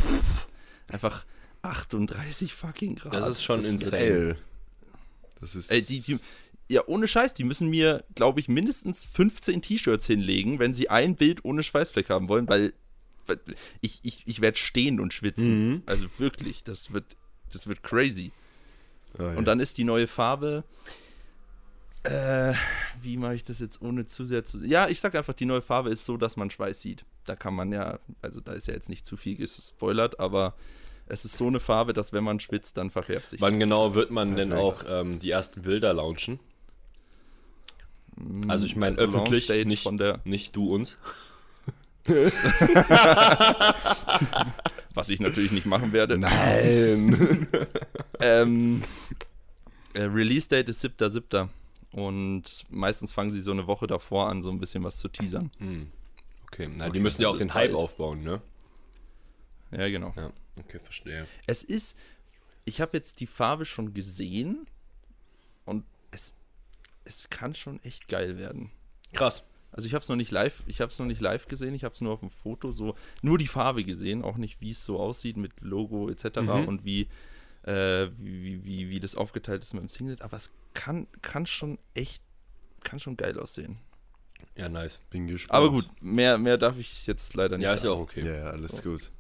Einfach 0.88 1.26
38 1.64 2.54
fucking 2.54 2.96
Grad. 2.96 3.14
Das 3.14 3.28
ist 3.30 3.44
schon 3.44 3.64
wird- 3.64 3.74
insane. 3.84 4.38
Das 5.40 5.56
ist. 5.56 5.72
Ey, 5.72 5.82
die, 5.82 6.02
die, 6.02 6.20
ja, 6.68 6.84
ohne 6.86 7.08
Scheiß, 7.08 7.34
die 7.34 7.44
müssen 7.44 7.70
mir, 7.70 8.04
glaube 8.16 8.40
ich, 8.40 8.48
mindestens 8.48 9.06
15 9.14 9.62
T-Shirts 9.64 10.06
hinlegen, 10.06 10.60
wenn 10.60 10.74
sie 10.74 10.90
ein 10.90 11.16
Bild 11.16 11.44
ohne 11.44 11.64
Schweißfleck 11.64 12.10
haben 12.10 12.30
wollen, 12.30 12.48
weil 12.48 12.74
ich, 13.82 14.00
ich, 14.04 14.24
ich 14.26 14.42
werde 14.42 14.58
stehen 14.58 15.00
und 15.00 15.14
schwitzen. 15.14 15.70
Mhm. 15.70 15.84
Also 15.86 16.08
wirklich, 16.18 16.64
das 16.64 16.94
wird, 16.94 17.06
das 17.52 17.68
wird 17.68 17.84
crazy. 17.84 18.32
Ah, 19.18 19.24
ja. 19.32 19.38
Und 19.38 19.46
dann 19.46 19.60
ist 19.60 19.78
die 19.78 19.84
neue 19.84 20.08
Farbe, 20.08 20.64
äh, 22.04 22.54
wie 23.02 23.18
mache 23.18 23.36
ich 23.36 23.44
das 23.44 23.60
jetzt 23.60 23.82
ohne 23.82 24.06
Zusätze? 24.06 24.66
Ja, 24.66 24.88
ich 24.88 25.00
sag 25.00 25.16
einfach, 25.16 25.34
die 25.34 25.46
neue 25.46 25.62
Farbe 25.62 25.90
ist 25.90 26.06
so, 26.06 26.16
dass 26.18 26.38
man 26.38 26.50
Schweiß 26.50 26.80
sieht. 26.82 27.06
Da 27.26 27.36
kann 27.36 27.54
man 27.54 27.72
ja, 27.72 28.00
also 28.22 28.40
da 28.40 28.54
ist 28.54 28.68
ja 28.68 28.74
jetzt 28.74 28.90
nicht 28.90 29.06
zu 29.06 29.18
viel 29.18 29.36
gespoilert, 29.36 30.20
aber 30.20 30.56
es 31.08 31.26
ist 31.26 31.36
so 31.38 31.48
eine 31.48 31.60
Farbe, 31.60 31.94
dass 31.94 32.14
wenn 32.14 32.24
man 32.24 32.40
schwitzt, 32.40 32.78
dann 32.78 32.90
verfärbt 32.90 33.32
sich 33.32 33.42
Wann 33.42 33.54
das. 33.54 33.60
genau 33.60 33.96
wird 33.96 34.12
man 34.12 34.36
denn 34.36 34.54
auch 34.54 34.84
ähm, 34.88 35.20
die 35.20 35.32
ersten 35.32 35.64
Bilder 35.64 35.94
launchen? 35.94 36.40
Also 38.48 38.66
ich 38.66 38.76
meine 38.76 38.98
Also 38.98 39.18
öffentlich, 39.18 39.50
nicht, 39.66 39.84
von 39.84 39.98
der- 39.98 40.20
nicht 40.26 40.56
du 40.56 40.74
uns. 40.74 40.98
Was 44.94 45.10
ich 45.10 45.20
natürlich 45.20 45.52
nicht 45.52 45.66
machen 45.66 45.94
werde. 45.94 46.18
Nein! 46.18 47.48
Ähm, 48.22 48.84
äh, 49.94 50.02
Release-Date 50.02 50.68
ist 50.68 50.84
7.7. 50.84 51.48
Und 51.94 52.66
meistens 52.70 53.14
fangen 53.14 53.30
sie 53.30 53.40
so 53.40 53.52
eine 53.52 53.66
Woche 53.66 53.88
davor 53.88 54.28
an, 54.28 54.44
so 54.44 54.50
ein 54.52 54.60
bisschen 54.60 54.84
was 54.84 54.98
zu 54.98 55.08
teasern. 55.08 55.50
Okay, 56.52 56.68
na, 56.70 56.86
die 56.86 56.90
Okay, 56.90 57.00
müssen 57.00 57.22
ja 57.22 57.30
das 57.30 57.36
auch 57.36 57.40
den 57.40 57.54
Hype 57.54 57.72
bald. 57.72 57.82
aufbauen, 57.84 58.24
ne? 58.24 58.42
Ja, 59.72 59.88
genau. 59.88 60.12
Ja, 60.18 60.34
okay, 60.58 60.80
verstehe. 60.84 61.28
Es 61.48 61.64
ist, 61.64 61.96
ich 62.66 62.82
habe 62.82 62.98
jetzt 62.98 63.22
die 63.22 63.28
Farbe 63.28 63.64
schon 63.64 63.94
gesehen 63.94 64.66
und 65.64 65.86
es, 66.12 66.34
es 67.06 67.30
kann 67.30 67.56
schon 67.56 67.82
echt 67.84 68.10
geil 68.10 68.38
werden. 68.38 68.72
Krass. 69.14 69.44
Also 69.72 69.88
ich 69.88 69.94
habe 69.94 70.02
es 70.02 70.10
noch 70.10 70.16
nicht 70.16 70.32
live, 70.32 70.64
ich 70.68 70.82
habe 70.82 70.90
es 70.90 71.00
noch 71.00 71.06
nicht 71.06 71.22
live 71.22 71.46
gesehen, 71.46 71.74
ich 71.76 71.84
habe 71.84 71.94
es 71.94 72.02
nur 72.02 72.14
auf 72.14 72.22
dem 72.22 72.32
Foto 72.32 72.72
so, 72.72 72.96
nur 73.22 73.38
die 73.38 73.48
Farbe 73.48 73.84
gesehen, 73.84 74.24
auch 74.24 74.38
nicht 74.38 74.62
wie 74.62 74.72
es 74.72 74.84
so 74.84 75.00
aussieht 75.00 75.38
mit 75.38 75.62
Logo 75.62 76.10
etc. 76.10 76.42
Mhm. 76.42 76.68
und 76.68 76.86
wie, 76.86 77.08
äh, 77.64 78.08
wie, 78.18 78.64
wie, 78.66 78.90
wie 78.90 79.00
das 79.00 79.16
aufgeteilt 79.16 79.64
ist 79.64 79.74
mit 79.74 79.84
dem 79.84 79.90
Singlet, 79.90 80.22
aber 80.22 80.38
es 80.38 80.52
kann, 80.74 81.08
kann 81.22 81.46
schon 81.46 81.78
echt, 81.94 82.22
kann 82.84 83.00
schon 83.00 83.16
geil 83.16 83.40
aussehen. 83.40 83.78
Ja, 84.56 84.70
nice. 84.70 85.00
Bin 85.10 85.28
gespannt. 85.28 85.58
Aber 85.58 85.72
gut, 85.72 85.88
mehr, 86.02 86.38
mehr 86.38 86.58
darf 86.58 86.78
ich 86.78 87.06
jetzt 87.08 87.34
leider 87.36 87.58
nicht 87.58 87.66
Ja, 87.66 87.74
ist 87.74 87.84
ja 87.84 87.92
auch 87.92 88.00
okay. 88.00 88.26
Ja, 88.26 88.36
ja, 88.36 88.50
alles 88.50 88.82
gut. 88.82 89.12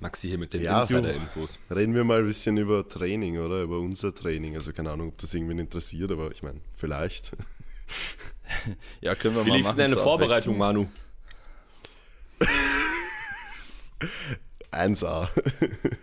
Maxi 0.00 0.28
hier 0.28 0.38
mit 0.38 0.52
den 0.52 0.62
Ja, 0.62 0.82
Insider-Infos. 0.82 1.58
Reden 1.70 1.94
wir 1.94 2.04
mal 2.04 2.18
ein 2.18 2.26
bisschen 2.26 2.56
über 2.58 2.86
Training, 2.86 3.38
oder? 3.38 3.62
Über 3.62 3.78
unser 3.78 4.14
Training. 4.14 4.54
Also 4.54 4.72
keine 4.72 4.90
Ahnung, 4.90 5.08
ob 5.08 5.18
das 5.18 5.32
irgendwen 5.32 5.58
interessiert, 5.58 6.10
aber 6.10 6.30
ich 6.32 6.42
meine, 6.42 6.60
vielleicht. 6.74 7.32
Ja, 9.00 9.14
können 9.14 9.36
wir 9.36 9.44
Wie 9.44 9.50
mal 9.50 9.56
lief 9.56 9.66
machen. 9.66 9.78
denn 9.78 9.90
deine 9.90 10.02
Vorbereitung. 10.02 10.58
Manu? 10.58 10.86
1A. 14.72 15.28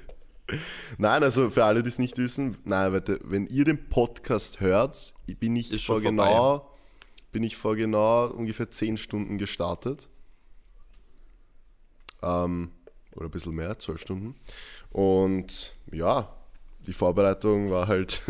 nein, 0.97 1.23
also 1.23 1.49
für 1.49 1.65
alle, 1.65 1.83
die 1.83 1.89
es 1.89 1.99
nicht 1.99 2.17
wissen, 2.17 2.57
nein, 2.63 2.91
warte, 2.93 3.19
wenn 3.23 3.45
ihr 3.47 3.65
den 3.65 3.89
Podcast 3.89 4.61
hört, 4.61 5.13
bin 5.39 5.55
ich 5.55 5.69
vor 5.85 6.01
vorbei. 6.01 6.09
genau, 6.09 6.69
bin 7.31 7.43
ich 7.43 7.55
vor 7.57 7.75
genau 7.75 8.27
ungefähr 8.27 8.69
10 8.69 8.97
Stunden 8.97 9.37
gestartet. 9.37 10.09
Ähm, 12.21 12.71
oder 13.15 13.25
ein 13.25 13.31
bisschen 13.31 13.53
mehr, 13.55 13.77
12 13.77 14.01
Stunden. 14.01 14.35
Und 14.91 15.75
ja, 15.91 16.35
die 16.87 16.93
Vorbereitung 16.93 17.69
war 17.69 17.87
halt 17.87 18.23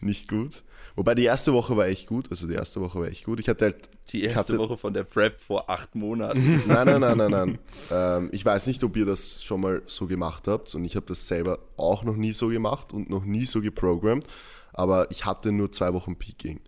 nicht 0.00 0.28
gut. 0.28 0.62
Wobei 1.00 1.14
die 1.14 1.24
erste 1.24 1.54
Woche 1.54 1.74
war 1.78 1.86
echt 1.86 2.06
gut, 2.08 2.30
also 2.30 2.46
die 2.46 2.52
erste 2.52 2.78
Woche 2.82 3.00
war 3.00 3.06
echt 3.06 3.24
gut. 3.24 3.40
Ich 3.40 3.48
hatte 3.48 3.64
halt 3.64 3.88
Die 4.10 4.22
erste 4.22 4.38
hatte, 4.38 4.58
Woche 4.58 4.76
von 4.76 4.92
der 4.92 5.04
Prep 5.04 5.40
vor 5.40 5.70
acht 5.70 5.94
Monaten. 5.94 6.62
Nein, 6.68 6.84
nein, 6.84 7.00
nein, 7.00 7.16
nein, 7.16 7.30
nein. 7.30 7.58
ähm, 7.90 8.28
ich 8.32 8.44
weiß 8.44 8.66
nicht, 8.66 8.84
ob 8.84 8.94
ihr 8.98 9.06
das 9.06 9.42
schon 9.42 9.62
mal 9.62 9.80
so 9.86 10.06
gemacht 10.06 10.46
habt 10.46 10.74
und 10.74 10.84
ich 10.84 10.96
habe 10.96 11.06
das 11.06 11.26
selber 11.26 11.58
auch 11.78 12.04
noch 12.04 12.16
nie 12.16 12.34
so 12.34 12.48
gemacht 12.48 12.92
und 12.92 13.08
noch 13.08 13.24
nie 13.24 13.46
so 13.46 13.62
geprogrammt, 13.62 14.26
aber 14.74 15.10
ich 15.10 15.24
hatte 15.24 15.52
nur 15.52 15.72
zwei 15.72 15.94
Wochen 15.94 16.16
Peaking. 16.16 16.60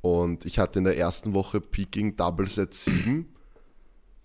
Und 0.00 0.44
ich 0.44 0.58
hatte 0.58 0.80
in 0.80 0.84
der 0.84 0.98
ersten 0.98 1.32
Woche 1.32 1.60
Peaking 1.60 2.16
Double 2.16 2.48
Set 2.48 2.74
7 2.74 3.32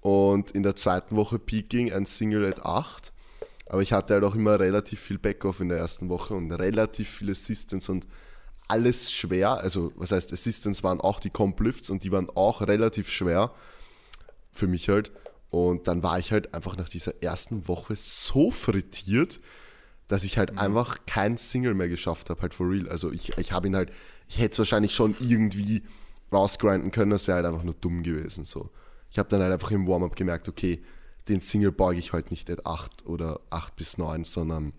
und 0.02 0.50
in 0.50 0.64
der 0.64 0.76
zweiten 0.76 1.16
Woche 1.18 1.38
Peaking 1.38 1.94
ein 1.94 2.08
Single 2.08 2.48
at 2.48 2.66
8. 2.66 3.14
Aber 3.68 3.84
ich 3.84 3.94
hatte 3.94 4.16
halt 4.16 4.24
auch 4.24 4.34
immer 4.34 4.60
relativ 4.60 5.02
viel 5.02 5.20
Backoff 5.20 5.60
in 5.60 5.70
der 5.70 5.78
ersten 5.78 6.10
Woche 6.10 6.34
und 6.34 6.52
relativ 6.52 7.10
viel 7.10 7.30
Assistance 7.30 7.92
und 7.92 8.08
alles 8.74 9.12
schwer. 9.12 9.60
Also, 9.60 9.92
was 9.96 10.12
heißt 10.12 10.34
Assistance 10.34 10.82
waren 10.82 11.00
auch 11.00 11.20
die 11.20 11.30
Comp 11.30 11.60
Lifts 11.60 11.92
und 11.92 12.04
die 12.04 12.12
waren 12.12 12.30
auch 12.32 12.62
relativ 12.62 13.10
schwer 13.10 13.52
für 14.52 14.68
mich 14.68 14.90
halt. 14.90 15.12
Und 15.52 15.88
dann 15.88 16.02
war 16.02 16.18
ich 16.18 16.32
halt 16.32 16.56
einfach 16.56 16.76
nach 16.76 16.90
dieser 16.90 17.22
ersten 17.22 17.68
Woche 17.68 17.96
so 17.96 18.50
frittiert, 18.50 19.40
dass 20.08 20.24
ich 20.24 20.40
halt 20.40 20.58
einfach 20.58 20.98
kein 21.06 21.38
Single 21.38 21.76
mehr 21.76 21.88
geschafft 21.90 22.32
habe, 22.32 22.42
halt 22.42 22.56
for 22.56 22.68
real. 22.68 22.90
Also 22.90 23.12
ich, 23.12 23.38
ich 23.38 23.52
habe 23.52 23.68
ihn 23.68 23.76
halt, 23.76 23.92
ich 24.28 24.40
hätte 24.40 24.54
es 24.54 24.58
wahrscheinlich 24.60 24.96
schon 24.96 25.16
irgendwie 25.20 25.84
rausgrinden 26.32 26.90
können, 26.90 27.12
das 27.12 27.28
wäre 27.28 27.36
halt 27.38 27.46
einfach 27.46 27.64
nur 27.64 27.76
dumm 27.76 28.02
gewesen. 28.02 28.46
So. 28.46 28.72
Ich 29.12 29.20
habe 29.20 29.30
dann 29.30 29.44
halt 29.44 29.54
einfach 29.54 29.70
im 29.70 29.88
Warm-up 29.88 30.16
gemerkt, 30.16 30.50
okay, 30.50 30.82
den 31.28 31.40
Single 31.40 31.72
beuge 31.72 32.00
ich 32.00 32.14
heute 32.14 32.32
nicht 32.32 32.50
at 32.50 32.66
8 32.66 33.06
oder 33.06 33.40
8 33.52 33.76
bis 33.76 34.00
9, 34.00 34.24
sondern 34.24 34.74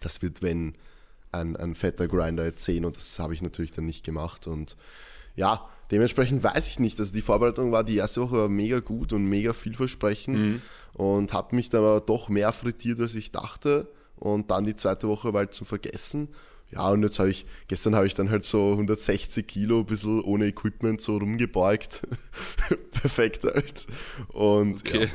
das 0.00 0.22
wird, 0.22 0.40
wenn 0.40 0.78
ein, 1.40 1.56
ein 1.56 1.74
fetter 1.74 2.08
Grinder 2.08 2.44
at 2.44 2.58
10 2.58 2.84
und 2.84 2.96
das 2.96 3.18
habe 3.18 3.34
ich 3.34 3.42
natürlich 3.42 3.72
dann 3.72 3.86
nicht 3.86 4.04
gemacht. 4.04 4.46
Und 4.46 4.76
ja, 5.34 5.68
dementsprechend 5.90 6.42
weiß 6.42 6.66
ich 6.68 6.78
nicht. 6.78 6.98
Also 6.98 7.12
die 7.12 7.22
Vorbereitung 7.22 7.72
war, 7.72 7.84
die 7.84 7.96
erste 7.96 8.22
Woche 8.22 8.36
war 8.36 8.48
mega 8.48 8.80
gut 8.80 9.12
und 9.12 9.24
mega 9.24 9.52
vielversprechend 9.52 10.36
und 10.94 11.32
habe 11.32 11.54
mich 11.56 11.68
dann 11.68 11.82
aber 11.84 12.00
doch 12.00 12.28
mehr 12.28 12.52
frittiert, 12.52 13.00
als 13.00 13.14
ich 13.14 13.32
dachte. 13.32 13.88
Und 14.16 14.50
dann 14.50 14.64
die 14.64 14.76
zweite 14.76 15.08
Woche 15.08 15.32
war 15.34 15.40
halt 15.40 15.52
zum 15.54 15.66
Vergessen. 15.66 16.28
Ja, 16.72 16.88
und 16.90 17.02
jetzt 17.04 17.18
habe 17.20 17.30
ich, 17.30 17.46
gestern 17.68 17.94
habe 17.94 18.06
ich 18.08 18.14
dann 18.14 18.28
halt 18.30 18.42
so 18.42 18.72
160 18.72 19.46
Kilo, 19.46 19.80
ein 19.80 19.86
bisschen 19.86 20.20
ohne 20.22 20.46
Equipment 20.46 21.00
so 21.00 21.16
rumgebeugt. 21.16 22.02
Perfekt 22.90 23.44
halt. 23.44 23.86
Und 24.32 24.80
Okay. 24.80 25.04
ja. 25.04 25.10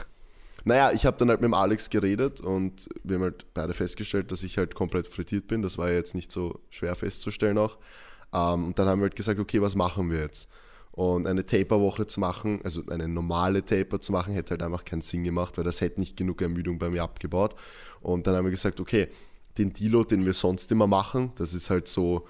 Naja, 0.63 0.91
ich 0.91 1.05
habe 1.05 1.17
dann 1.17 1.29
halt 1.29 1.41
mit 1.41 1.47
dem 1.47 1.53
Alex 1.53 1.89
geredet 1.89 2.41
und 2.41 2.87
wir 3.03 3.15
haben 3.15 3.23
halt 3.23 3.45
beide 3.53 3.73
festgestellt, 3.73 4.31
dass 4.31 4.43
ich 4.43 4.57
halt 4.57 4.75
komplett 4.75 5.07
frittiert 5.07 5.47
bin. 5.47 5.61
Das 5.61 5.77
war 5.77 5.89
ja 5.89 5.95
jetzt 5.95 6.15
nicht 6.15 6.31
so 6.31 6.59
schwer 6.69 6.95
festzustellen 6.95 7.57
auch. 7.57 7.77
Ähm, 8.33 8.65
und 8.67 8.79
dann 8.79 8.87
haben 8.87 8.99
wir 8.99 9.05
halt 9.05 9.15
gesagt, 9.15 9.39
okay, 9.39 9.61
was 9.61 9.75
machen 9.75 10.11
wir 10.11 10.19
jetzt? 10.19 10.47
Und 10.91 11.25
eine 11.25 11.45
Taper-Woche 11.45 12.05
zu 12.05 12.19
machen, 12.19 12.59
also 12.63 12.83
eine 12.89 13.07
normale 13.07 13.63
Taper 13.63 13.99
zu 14.01 14.11
machen, 14.11 14.33
hätte 14.33 14.51
halt 14.51 14.63
einfach 14.63 14.83
keinen 14.83 15.01
Sinn 15.01 15.23
gemacht, 15.23 15.57
weil 15.57 15.63
das 15.63 15.79
hätte 15.79 15.99
nicht 16.01 16.17
genug 16.17 16.41
Ermüdung 16.41 16.79
bei 16.79 16.89
mir 16.89 17.03
abgebaut. 17.03 17.55
Und 18.01 18.27
dann 18.27 18.35
haben 18.35 18.45
wir 18.45 18.51
gesagt, 18.51 18.79
okay, 18.79 19.07
den 19.57 19.73
Deload, 19.73 20.15
den 20.15 20.25
wir 20.25 20.33
sonst 20.33 20.71
immer 20.71 20.87
machen, 20.87 21.31
das 21.35 21.53
ist 21.53 21.69
halt 21.69 21.87
so 21.87 22.27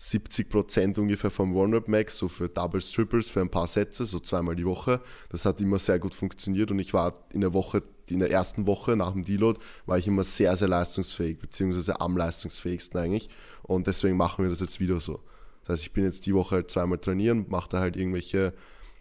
70% 0.00 0.98
ungefähr 0.98 1.30
vom 1.30 1.54
One-Rep 1.54 1.86
Max, 1.86 2.16
so 2.16 2.28
für 2.28 2.48
Doubles, 2.48 2.90
Triples, 2.90 3.28
für 3.28 3.42
ein 3.42 3.50
paar 3.50 3.66
Sätze, 3.66 4.06
so 4.06 4.18
zweimal 4.18 4.56
die 4.56 4.64
Woche. 4.64 5.02
Das 5.28 5.44
hat 5.44 5.60
immer 5.60 5.78
sehr 5.78 5.98
gut 5.98 6.14
funktioniert 6.14 6.70
und 6.70 6.78
ich 6.78 6.94
war 6.94 7.24
in 7.30 7.42
der 7.42 7.52
Woche, 7.52 7.82
in 8.08 8.18
der 8.18 8.30
ersten 8.30 8.66
Woche 8.66 8.96
nach 8.96 9.12
dem 9.12 9.24
Deload, 9.24 9.60
war 9.84 9.98
ich 9.98 10.06
immer 10.06 10.24
sehr, 10.24 10.56
sehr 10.56 10.68
leistungsfähig, 10.68 11.38
beziehungsweise 11.38 12.00
am 12.00 12.16
leistungsfähigsten 12.16 12.98
eigentlich. 12.98 13.28
Und 13.62 13.86
deswegen 13.86 14.16
machen 14.16 14.42
wir 14.42 14.50
das 14.50 14.60
jetzt 14.60 14.80
wieder 14.80 15.00
so. 15.00 15.20
Das 15.62 15.74
heißt, 15.74 15.82
ich 15.82 15.92
bin 15.92 16.04
jetzt 16.04 16.24
die 16.24 16.34
Woche 16.34 16.56
halt 16.56 16.70
zweimal 16.70 16.98
trainieren, 16.98 17.44
mache 17.50 17.68
da 17.68 17.80
halt 17.80 17.96
irgendwelche 17.96 18.54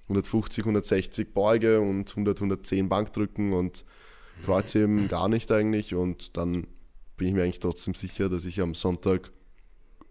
150, 0.10 0.66
160 0.66 1.34
Beuge 1.34 1.80
und 1.80 2.10
100, 2.10 2.40
110 2.40 2.90
Bankdrücken 2.90 3.54
und 3.54 3.86
Kreuzheben 4.44 5.08
gar 5.08 5.30
nicht 5.30 5.50
eigentlich. 5.50 5.96
Und 5.96 6.36
dann 6.36 6.68
bin 7.16 7.28
ich 7.30 7.34
mir 7.34 7.44
eigentlich 7.44 7.62
trotzdem 7.62 7.94
sicher, 7.94 8.28
dass 8.28 8.44
ich 8.44 8.60
am 8.60 8.76
Sonntag 8.76 9.32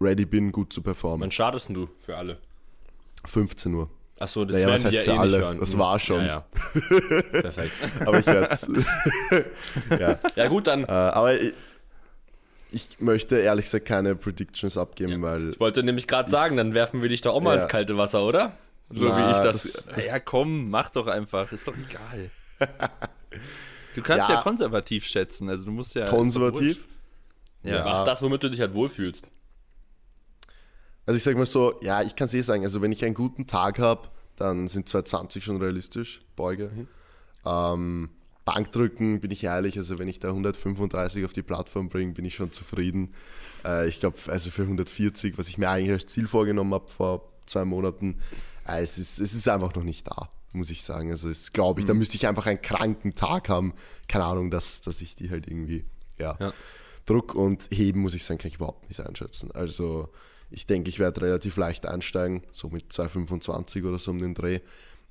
ready 0.01 0.25
bin, 0.25 0.51
gut 0.51 0.71
zu 0.73 0.81
performen. 0.81 1.21
Wann 1.21 1.31
startest 1.31 1.69
du 1.69 1.87
für 1.99 2.15
alle? 2.17 2.37
15 3.25 3.73
Uhr. 3.73 3.89
Achso, 4.19 4.43
das 4.45 4.55
Naja, 4.55 4.67
werden 4.67 4.75
was 4.79 4.85
heißt 4.85 4.95
ja 4.95 5.01
für 5.03 5.11
eh 5.11 5.17
alle? 5.17 5.31
nicht 5.31 5.41
hören. 5.45 5.59
Das 5.59 5.71
Hm. 5.73 5.79
war 5.79 5.99
schon. 5.99 6.19
Ja, 6.25 6.25
ja. 6.25 6.45
Perfekt. 7.41 7.71
Aber 8.05 8.19
ich 8.19 8.25
werde 8.25 8.47
es. 8.51 8.67
ja. 9.99 10.19
Ja 10.35 10.47
gut, 10.47 10.67
dann. 10.67 10.83
Äh, 10.83 10.87
aber 10.87 11.39
ich, 11.39 11.53
ich 12.71 12.87
möchte 12.99 13.37
ehrlich 13.37 13.65
gesagt 13.65 13.85
keine 13.85 14.15
Predictions 14.15 14.77
abgeben, 14.77 15.21
weil 15.21 15.51
Ich 15.51 15.59
wollte 15.59 15.83
nämlich 15.83 16.07
gerade 16.07 16.29
sagen, 16.29 16.57
dann 16.57 16.73
werfen 16.73 17.01
wir 17.01 17.09
dich 17.09 17.21
doch 17.21 17.33
auch 17.33 17.41
mal 17.41 17.55
Ja. 17.55 17.61
ins 17.63 17.69
kalte 17.71 17.97
Wasser, 17.97 18.23
oder? 18.25 18.57
So 18.91 19.05
Na, 19.07 19.17
wie 19.17 19.35
ich 19.37 19.43
das. 19.43 19.85
das- 19.85 20.05
ja, 20.05 20.19
komm, 20.19 20.69
mach 20.69 20.89
doch 20.89 21.07
einfach, 21.07 21.51
ist 21.51 21.67
doch 21.67 21.75
egal. 21.77 22.29
Du 23.95 24.03
kannst 24.03 24.29
ja, 24.29 24.35
Ja. 24.35 24.41
konservativ 24.43 25.05
schätzen, 25.05 25.49
also 25.49 25.65
du 25.65 25.71
musst 25.71 25.95
ja. 25.95 26.07
konservativ. 26.07 26.87
Ja. 27.63 27.77
Ja. 27.77 27.83
Mach 27.83 28.05
das, 28.05 28.21
womit 28.21 28.43
du 28.43 28.49
dich 28.49 28.61
halt 28.61 28.73
wohlfühlst. 28.73 29.27
Also 31.09 31.17
ich 31.17 31.23
sag 31.23 31.35
mal 31.37 31.47
so, 31.47 31.73
ja, 31.81 32.03
ich 32.03 32.15
kann 32.15 32.25
es 32.25 32.35
eh 32.35 32.41
sagen, 32.41 32.63
also 32.63 32.83
wenn 32.83 32.91
ich 32.91 33.03
einen 33.03 33.15
guten 33.15 33.47
Tag 33.47 33.79
habe, 33.79 34.09
dann 34.35 34.67
sind 34.67 34.87
220 34.87 35.43
schon 35.43 35.57
realistisch, 35.57 36.21
Beuge. 36.35 36.69
Ähm, 37.43 38.11
Bankdrücken, 38.45 39.19
bin 39.19 39.31
ich 39.31 39.43
ehrlich, 39.43 39.75
also 39.75 39.97
wenn 39.97 40.07
ich 40.07 40.19
da 40.19 40.27
135 40.27 41.25
auf 41.25 41.33
die 41.33 41.41
Plattform 41.41 41.89
bringe, 41.89 42.13
bin 42.13 42.25
ich 42.25 42.35
schon 42.35 42.51
zufrieden. 42.51 43.09
Äh, 43.65 43.89
ich 43.89 43.99
glaube, 43.99 44.17
also 44.27 44.51
für 44.51 44.61
140, 44.61 45.35
was 45.39 45.49
ich 45.49 45.57
mir 45.57 45.71
eigentlich 45.71 45.93
als 45.93 46.05
Ziel 46.05 46.27
vorgenommen 46.27 46.75
habe 46.75 46.87
vor 46.89 47.27
zwei 47.47 47.65
Monaten, 47.65 48.19
äh, 48.67 48.83
es, 48.83 48.99
ist, 48.99 49.19
es 49.19 49.33
ist 49.33 49.49
einfach 49.49 49.73
noch 49.73 49.83
nicht 49.83 50.07
da, 50.07 50.29
muss 50.53 50.69
ich 50.69 50.83
sagen. 50.83 51.09
Also 51.09 51.27
es 51.27 51.53
glaube 51.53 51.79
ich, 51.79 51.87
da 51.87 51.95
müsste 51.95 52.17
ich 52.17 52.27
einfach 52.27 52.45
einen 52.45 52.61
kranken 52.61 53.15
Tag 53.15 53.49
haben. 53.49 53.73
Keine 54.07 54.25
Ahnung, 54.25 54.51
dass, 54.51 54.81
dass 54.81 55.01
ich 55.01 55.15
die 55.15 55.31
halt 55.31 55.47
irgendwie, 55.47 55.85
ja. 56.19 56.37
Ja. 56.39 56.53
Druck 57.07 57.33
und 57.33 57.67
Heben, 57.71 58.01
muss 58.01 58.13
ich 58.13 58.23
sagen, 58.25 58.37
kann 58.37 58.49
ich 58.49 58.57
überhaupt 58.57 58.89
nicht 58.89 58.99
einschätzen. 58.99 59.51
Also 59.51 60.09
ich 60.51 60.65
denke, 60.65 60.89
ich 60.89 60.99
werde 60.99 61.21
relativ 61.21 61.57
leicht 61.57 61.85
einsteigen, 61.85 62.43
so 62.51 62.69
mit 62.69 62.91
2,25 62.91 63.87
oder 63.87 63.99
so 63.99 64.11
um 64.11 64.19
den 64.19 64.33
Dreh. 64.33 64.59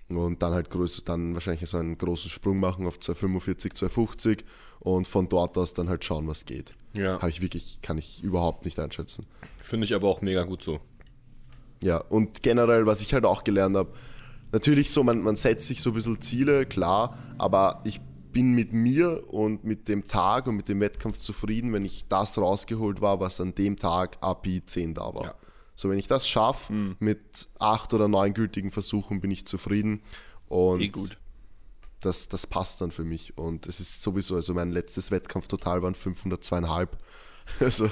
Und 0.08 0.42
dann 0.42 0.54
halt 0.54 0.70
größer, 0.70 1.02
dann 1.04 1.34
wahrscheinlich 1.34 1.68
so 1.68 1.76
einen 1.76 1.98
großen 1.98 2.30
Sprung 2.30 2.58
machen 2.58 2.86
auf 2.86 2.96
2,45, 2.96 3.74
2,50 3.74 4.38
und 4.80 5.06
von 5.06 5.28
dort 5.28 5.58
aus 5.58 5.74
dann 5.74 5.88
halt 5.90 6.02
schauen, 6.04 6.26
was 6.26 6.46
geht. 6.46 6.74
Ja. 6.94 7.20
Habe 7.20 7.28
ich 7.28 7.42
wirklich, 7.42 7.80
kann 7.82 7.98
ich 7.98 8.22
überhaupt 8.22 8.64
nicht 8.64 8.78
einschätzen. 8.78 9.26
Finde 9.60 9.84
ich 9.84 9.94
aber 9.94 10.08
auch 10.08 10.22
mega 10.22 10.44
gut 10.44 10.62
so. 10.62 10.80
Ja, 11.82 11.98
und 11.98 12.42
generell, 12.42 12.86
was 12.86 13.02
ich 13.02 13.12
halt 13.12 13.26
auch 13.26 13.44
gelernt 13.44 13.76
habe, 13.76 13.92
natürlich 14.50 14.90
so, 14.90 15.04
man, 15.04 15.20
man 15.20 15.36
setzt 15.36 15.68
sich 15.68 15.82
so 15.82 15.90
ein 15.90 15.94
bisschen 15.94 16.20
Ziele, 16.20 16.64
klar, 16.64 17.18
aber 17.36 17.82
ich 17.84 18.00
bin 18.32 18.52
mit 18.52 18.72
mir 18.72 19.32
und 19.32 19.64
mit 19.64 19.88
dem 19.88 20.06
Tag 20.06 20.46
und 20.46 20.56
mit 20.56 20.68
dem 20.68 20.80
Wettkampf 20.80 21.18
zufrieden, 21.18 21.72
wenn 21.72 21.84
ich 21.84 22.06
das 22.08 22.38
rausgeholt 22.38 23.00
war, 23.00 23.20
was 23.20 23.40
an 23.40 23.54
dem 23.54 23.76
Tag 23.76 24.18
API 24.20 24.64
10 24.64 24.94
da 24.94 25.14
war. 25.14 25.24
Ja. 25.24 25.34
So, 25.74 25.90
wenn 25.90 25.98
ich 25.98 26.08
das 26.08 26.28
schaffe, 26.28 26.72
mit 26.98 27.48
acht 27.60 27.94
oder 27.94 28.08
neun 28.08 28.34
gültigen 28.34 28.72
Versuchen 28.72 29.20
bin 29.20 29.30
ich 29.30 29.46
zufrieden. 29.46 30.02
Und 30.48 30.80
Eh 30.80 30.88
gut. 30.88 31.18
Das, 32.00 32.28
das 32.28 32.46
passt 32.46 32.80
dann 32.80 32.90
für 32.90 33.04
mich. 33.04 33.38
Und 33.38 33.66
es 33.66 33.78
ist 33.78 34.02
sowieso, 34.02 34.34
also 34.34 34.54
mein 34.54 34.72
letztes 34.72 35.10
Wettkampf 35.10 35.48
total 35.48 35.82
waren 35.82 35.94
502,5. 35.94 36.88
Also, 37.60 37.88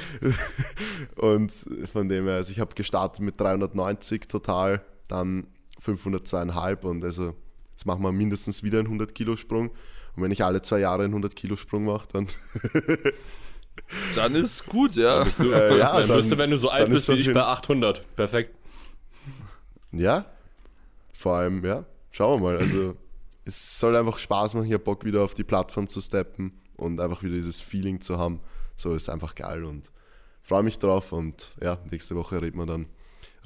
und 1.16 1.52
von 1.92 2.08
dem 2.08 2.24
her, 2.24 2.36
also 2.36 2.52
ich 2.52 2.58
habe 2.58 2.74
gestartet 2.74 3.20
mit 3.20 3.38
390 3.38 4.28
total, 4.28 4.82
dann 5.08 5.46
502,5 5.84 6.86
und 6.86 7.04
also 7.04 7.34
jetzt 7.80 7.86
machen 7.86 8.02
wir 8.02 8.12
mindestens 8.12 8.62
wieder 8.62 8.78
einen 8.78 8.88
100 8.88 9.14
Kilo 9.14 9.36
Sprung. 9.36 9.70
Und 10.16 10.22
wenn 10.22 10.30
ich 10.30 10.44
alle 10.44 10.60
zwei 10.60 10.80
Jahre 10.80 11.04
einen 11.04 11.12
100 11.14 11.34
Kilo 11.34 11.56
Sprung 11.56 11.84
mache, 11.86 12.06
dann 12.12 12.26
Dann 14.14 14.34
ist 14.34 14.66
gut, 14.66 14.96
ja. 14.96 15.24
Bist 15.24 15.40
du, 15.40 15.50
Äh, 15.50 15.78
ja, 15.78 15.98
dann, 15.98 16.08
dann- 16.08 16.16
bist 16.18 16.30
du, 16.30 16.36
wenn 16.38 16.50
du 16.50 16.58
so 16.58 16.68
alt 16.68 16.82
dann 16.84 16.90
bist 16.90 17.08
ist 17.08 17.16
wie 17.16 17.20
ich, 17.22 17.32
bei 17.32 17.42
800. 17.42 18.04
Perfekt. 18.16 18.54
Ja, 19.92 20.26
vor 21.12 21.36
allem, 21.36 21.64
ja, 21.64 21.84
schauen 22.10 22.40
wir 22.40 22.44
mal. 22.52 22.58
Also, 22.58 22.96
es 23.44 23.80
soll 23.80 23.96
einfach 23.96 24.18
Spaß 24.18 24.54
machen, 24.54 24.66
hier 24.66 24.78
Bock 24.78 25.04
wieder 25.04 25.22
auf 25.22 25.34
die 25.34 25.42
Plattform 25.44 25.88
zu 25.88 26.00
steppen 26.00 26.52
und 26.76 27.00
einfach 27.00 27.22
wieder 27.22 27.34
dieses 27.34 27.60
Feeling 27.62 28.00
zu 28.00 28.18
haben. 28.18 28.40
So 28.76 28.94
ist 28.94 29.08
einfach 29.08 29.34
geil 29.34 29.64
und 29.64 29.90
freue 30.42 30.62
mich 30.62 30.78
drauf. 30.78 31.12
Und 31.12 31.48
ja, 31.62 31.78
nächste 31.90 32.14
Woche 32.16 32.40
reden 32.42 32.58
wir 32.58 32.66
dann, 32.66 32.86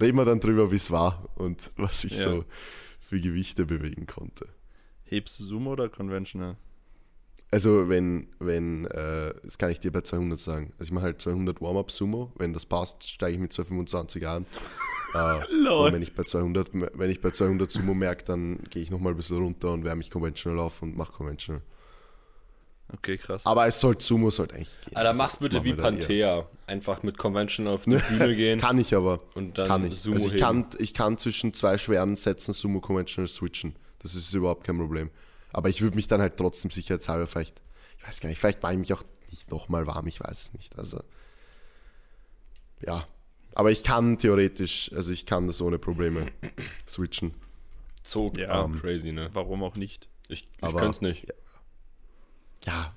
reden 0.01 0.19
wir 0.19 0.25
dann 0.25 0.41
drüber, 0.41 0.71
wie 0.73 0.77
es 0.77 0.91
war 0.91 1.25
und 1.37 1.71
was 1.77 2.05
ich 2.05 2.19
Ja. 2.19 2.25
so 2.25 2.45
für 3.05 3.21
Gewichte 3.21 3.67
bewegen 3.67 4.07
konnte. 4.07 4.49
Hebst 5.05 5.39
du 5.39 5.45
Sumo 5.45 5.73
oder 5.73 5.89
Conventional? 5.89 6.57
Also, 7.51 7.89
wenn, 7.89 8.29
wenn, 8.41 8.87
äh, 8.87 9.33
das 9.45 9.59
kann 9.59 9.71
ich 9.71 9.79
dir 9.79 9.93
bei 9.93 10.01
200 10.01 10.39
sagen. 10.39 10.73
Also, 10.73 10.89
ich 10.89 10.93
mache 10.93 11.05
halt 11.05 11.21
200 11.21 11.61
Warm-Up 11.61 11.91
Sumo. 11.91 12.33
Wenn 12.37 12.53
das 12.53 12.67
passt, 12.67 13.09
steige 13.09 13.35
ich 13.35 13.41
mit 13.41 13.53
225 13.53 14.27
an. 14.27 14.47
Äh, 15.15 15.45
und 15.71 15.93
wenn 15.93 16.03
ich 16.03 16.15
bei 16.15 16.25
200, 16.25 16.71
wenn 16.73 17.11
ich 17.11 17.21
bei 17.21 17.31
200 17.31 17.71
Sumo 17.71 17.95
merke, 17.95 18.25
dann 18.25 18.59
gehe 18.71 18.83
ich 18.83 18.91
nochmal 18.91 19.13
ein 19.13 19.17
bisschen 19.17 19.37
runter 19.37 19.73
und 19.73 19.85
wärme 19.85 19.99
mich 19.99 20.11
conventional 20.11 20.59
auf 20.59 20.83
und 20.83 20.97
mache 20.97 21.13
conventional. 21.13 21.63
Okay, 22.93 23.19
krass. 23.19 23.45
Aber 23.47 23.67
es 23.67 23.81
sollte, 23.81 24.05
Sumo 24.05 24.31
sollte 24.31 24.55
eigentlich 24.57 24.81
gehen. 24.85 24.97
Alter, 24.97 25.09
Also, 25.11 25.23
mach's 25.23 25.37
bitte 25.39 25.65
wie. 25.65 25.75
Panthea. 25.75 26.47
Einfach 26.67 27.03
mit 27.03 27.19
Convention 27.19 27.67
auf 27.67 27.85
die 27.85 27.97
Bühne 27.97 28.35
gehen. 28.37 28.61
Kann 28.61 28.79
ich 28.79 28.95
aber. 28.95 29.21
Und 29.35 29.59
dann 29.59 29.67
kann 29.67 29.85
ich. 29.87 29.99
Sumo 30.01 30.17
also 30.17 30.27
ich 30.29 30.33
heben. 30.35 30.41
kann, 30.43 30.67
ich 30.79 30.95
kann 30.95 31.19
zwischen 31.19 31.55
zwei 31.55 31.77
schweren 31.79 32.15
Sätzen 32.17 32.53
Sumo 32.55 32.81
Conventional 32.81 33.29
switchen. 33.29 33.75
Das 34.01 34.15
ist 34.15 34.33
überhaupt 34.35 34.65
kein 34.65 34.79
Problem. 34.79 35.11
Aber 35.53 35.69
ich 35.69 35.81
würde 35.83 35.97
mich 35.97 36.07
dann 36.07 36.21
halt 36.21 36.37
trotzdem 36.37 36.71
sicherheitshalber 36.71 37.27
vielleicht, 37.27 37.61
ich 37.99 38.07
weiß 38.07 38.21
gar 38.21 38.29
nicht, 38.29 38.39
vielleicht 38.39 38.63
war 38.63 38.73
ich 38.73 38.79
mich 38.79 38.93
auch 38.93 39.03
nicht 39.31 39.51
nochmal 39.51 39.87
warm, 39.87 40.07
ich 40.07 40.21
weiß 40.21 40.43
es 40.43 40.53
nicht. 40.53 40.79
Also, 40.79 41.01
ja. 42.85 43.07
Aber 43.55 43.71
ich 43.71 43.85
kann 43.85 44.19
theoretisch, 44.19 44.91
also 44.95 45.13
ich 45.13 45.27
kann 45.27 45.47
das 45.47 45.61
ohne 45.63 45.79
Probleme 45.79 46.27
switchen. 46.89 47.35
So 48.03 48.31
Ja. 48.37 48.69
crazy, 48.81 49.13
ne? 49.13 49.31
Warum 49.33 49.63
auch 49.63 49.77
nicht? 49.77 50.09
Ich, 50.29 50.45
ich 50.45 50.61
könnte 50.61 50.91
es 50.91 51.01
nicht. 51.01 51.29
Ja, 51.29 51.35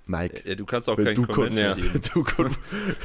Mike. 0.06 0.44
Ja, 0.48 0.56
du 0.56 0.66
kannst 0.66 0.88
auch 0.90 0.98
Wenn 0.98 1.06
kein 1.06 1.16
du, 1.16 1.26
kon- 1.26 1.36
Conventional 1.36 1.78
ja. 1.78 1.84
heben. 1.84 1.94
wenn, 1.94 2.02
du 2.14 2.24
kon- 2.24 2.56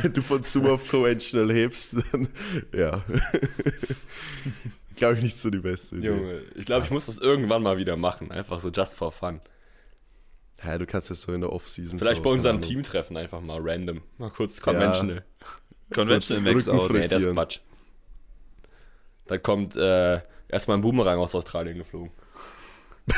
wenn 0.03 0.13
du 0.13 0.23
von 0.23 0.43
Sumo 0.45 0.75
auf 0.75 0.89
Conventional 0.89 1.53
hebst, 1.55 1.97
dann 2.13 2.29
ja. 2.75 3.03
Glaube 4.97 5.15
ich 5.17 5.23
nicht 5.23 5.37
so 5.39 5.51
die 5.51 5.59
beste 5.59 5.97
Idee. 5.97 6.09
Junge, 6.09 6.43
ich 6.55 6.65
glaube, 6.67 6.85
ich 6.85 6.91
muss 6.93 7.07
das 7.07 7.19
irgendwann 7.19 7.63
mal 7.63 7.77
wieder 7.79 7.97
machen. 7.97 8.31
Einfach 8.31 8.61
so 8.61 8.69
just 8.71 8.97
for 8.97 9.11
fun. 9.11 9.41
Ja, 10.65 10.79
du 10.79 10.87
kannst 10.87 11.09
ja 11.09 11.17
so 11.17 11.33
in 11.33 11.41
der 11.41 11.51
Off-Season. 11.51 11.99
Vielleicht 11.99 12.19
so, 12.19 12.23
bei 12.23 12.31
unserem 12.31 12.57
keine 12.57 12.67
Ahnung. 12.67 12.83
Teamtreffen 12.85 13.17
einfach 13.17 13.41
mal 13.41 13.59
random. 13.61 14.01
Mal 14.19 14.31
kurz 14.31 14.61
conventional. 14.61 15.25
Conventional 15.93 16.53
Kurz 16.53 16.67
Max 16.67 16.81
Out. 16.81 16.93
Nee, 16.93 17.09
das 17.09 17.23
ist. 17.25 17.33
Quatsch. 17.33 17.59
Da 19.27 19.39
kommt 19.39 19.75
äh, 19.77 20.21
erstmal 20.49 20.77
ein 20.79 20.83
Boomerang 20.83 21.19
aus 21.19 21.35
Australien 21.35 21.79
geflogen. 21.79 22.13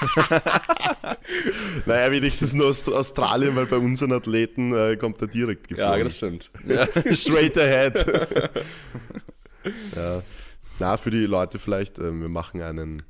Naja, 1.86 2.10
wenigstens 2.10 2.54
nur 2.54 2.66
aus 2.68 2.88
Australien, 2.88 3.54
weil 3.56 3.66
bei 3.66 3.76
unseren 3.76 4.12
Athleten 4.12 4.72
äh, 4.74 4.96
kommt 4.96 5.20
er 5.22 5.28
direkt 5.28 5.68
geflogen. 5.68 5.98
Ja, 5.98 6.04
das 6.04 6.16
stimmt. 6.16 6.50
Ja. 6.66 6.86
Straight 7.14 7.56
ahead. 7.58 8.06
ja. 9.96 10.22
Na, 10.78 10.96
für 10.96 11.10
die 11.10 11.26
Leute 11.26 11.58
vielleicht, 11.58 11.98
ähm, 11.98 12.22
wir 12.22 12.28
machen 12.28 12.62
einen 12.62 13.02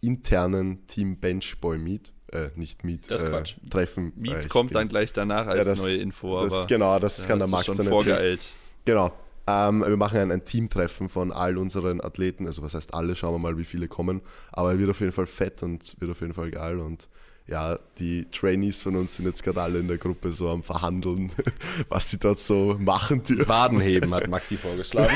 internen 0.00 0.86
Team 0.86 1.18
Benchboy 1.18 1.78
Meet. 1.78 2.12
Äh, 2.32 2.50
nicht 2.56 2.84
Meet, 2.84 3.10
Das 3.10 3.22
ist 3.22 3.28
äh, 3.28 3.30
Quatsch. 3.30 3.54
Treffen. 3.70 4.12
Meet 4.16 4.32
äh, 4.44 4.48
kommt 4.48 4.70
bin- 4.70 4.78
dann 4.78 4.88
gleich 4.88 5.12
danach 5.12 5.46
als 5.46 5.58
Ja, 5.58 5.64
das- 5.64 5.78
neue 5.80 5.96
Info, 5.96 6.42
das, 6.42 6.52
aber 6.52 6.66
Genau, 6.66 6.98
das 6.98 7.16
da 7.22 7.26
kann 7.28 7.38
der 7.38 7.48
Max 7.48 7.74
dann 7.74 7.86
vorgeeilt. 7.86 8.40
Genau. 8.84 9.12
Ähm, 9.46 9.84
wir 9.86 9.96
machen 9.96 10.18
ein, 10.18 10.32
ein 10.32 10.44
Teamtreffen 10.44 11.08
von 11.08 11.30
all 11.32 11.56
unseren 11.56 12.00
Athleten. 12.00 12.46
Also 12.46 12.62
was 12.62 12.74
heißt 12.74 12.94
alle, 12.94 13.14
schauen 13.14 13.34
wir 13.34 13.38
mal, 13.38 13.58
wie 13.58 13.64
viele 13.64 13.88
kommen. 13.88 14.20
Aber 14.52 14.72
er 14.72 14.78
wird 14.78 14.90
auf 14.90 15.00
jeden 15.00 15.12
Fall 15.12 15.26
fett 15.26 15.62
und 15.62 15.94
wird 16.00 16.10
auf 16.10 16.20
jeden 16.20 16.32
Fall 16.32 16.50
geil. 16.50 16.80
Und 16.80 17.08
ja, 17.46 17.78
die 18.00 18.28
Trainees 18.30 18.82
von 18.82 18.96
uns 18.96 19.16
sind 19.16 19.26
jetzt 19.26 19.44
gerade 19.44 19.62
alle 19.62 19.78
in 19.78 19.86
der 19.86 19.98
Gruppe 19.98 20.32
so 20.32 20.50
am 20.50 20.64
Verhandeln, 20.64 21.30
was 21.88 22.10
sie 22.10 22.18
dort 22.18 22.40
so 22.40 22.76
machen 22.80 23.22
dürfen. 23.22 23.48
Wadenheben 23.48 24.12
hat 24.12 24.26
Maxi 24.28 24.56
vorgeschlagen. 24.56 25.14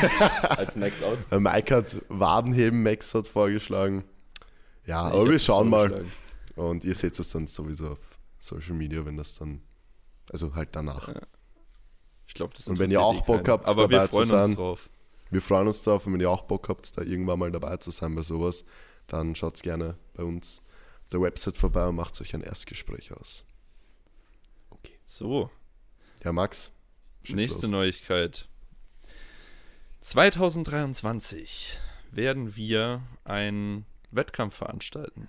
als 0.48 0.76
Max-Out. 0.76 1.18
Mike 1.40 1.74
hat 1.74 2.02
Wadenheben, 2.08 2.84
Max 2.84 3.12
hat 3.14 3.26
vorgeschlagen. 3.26 4.04
Ja, 4.86 5.08
Ich 5.08 5.14
aber 5.14 5.28
wir 5.28 5.38
schauen 5.40 5.68
mal. 5.68 6.04
Und 6.54 6.84
ihr 6.84 6.94
seht 6.94 7.18
es 7.18 7.30
dann 7.30 7.48
sowieso 7.48 7.88
auf 7.88 7.98
Social 8.38 8.74
Media, 8.74 9.04
wenn 9.04 9.16
das 9.16 9.34
dann, 9.34 9.62
also 10.32 10.54
halt 10.54 10.68
danach. 10.72 11.12
Ich 12.30 12.34
glaube, 12.34 12.54
das 12.56 12.68
Und 12.68 12.78
wenn 12.78 12.92
ihr 12.92 13.02
auch 13.02 13.22
Bock 13.22 13.48
habt, 13.48 13.66
aber 13.66 13.90
wir 13.90 13.98
dabei 13.98 14.06
zu 14.06 14.12
freuen 14.12 14.30
uns 14.30 14.46
sein, 14.46 14.54
drauf. 14.54 14.88
Wir 15.30 15.42
freuen 15.42 15.66
uns 15.66 15.82
drauf 15.82 16.06
und 16.06 16.12
wenn 16.12 16.20
ihr 16.20 16.30
auch 16.30 16.42
Bock 16.42 16.68
habt, 16.68 16.96
da 16.96 17.02
irgendwann 17.02 17.40
mal 17.40 17.50
dabei 17.50 17.76
zu 17.78 17.90
sein 17.90 18.14
bei 18.14 18.22
sowas, 18.22 18.64
dann 19.08 19.34
schaut 19.34 19.60
gerne 19.62 19.96
bei 20.14 20.22
uns 20.22 20.62
auf 21.02 21.08
der 21.08 21.22
Website 21.22 21.56
vorbei 21.56 21.88
und 21.88 21.96
macht 21.96 22.20
euch 22.20 22.32
ein 22.32 22.42
Erstgespräch 22.44 23.10
aus. 23.10 23.44
So, 25.06 25.50
Ja, 26.22 26.32
Max. 26.32 26.70
nächste 27.26 27.62
los. 27.62 27.70
Neuigkeit. 27.72 28.48
2023 30.00 31.76
werden 32.12 32.54
wir 32.54 33.02
einen 33.24 33.86
Wettkampf 34.12 34.54
veranstalten. 34.54 35.26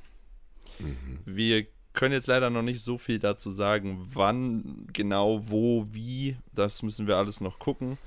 Mhm. 0.78 1.20
Wir 1.26 1.66
können 1.93 2.13
jetzt 2.13 2.27
leider 2.27 2.49
noch 2.49 2.62
nicht 2.62 2.82
so 2.82 2.97
viel 2.97 3.19
dazu 3.19 3.51
sagen, 3.51 4.08
wann 4.13 4.88
genau, 4.93 5.43
wo, 5.49 5.88
wie. 5.91 6.38
Das 6.54 6.84
müssen 6.84 7.08
wir 7.08 7.17
alles 7.17 7.41
noch 7.41 7.60
gucken. 7.60 7.97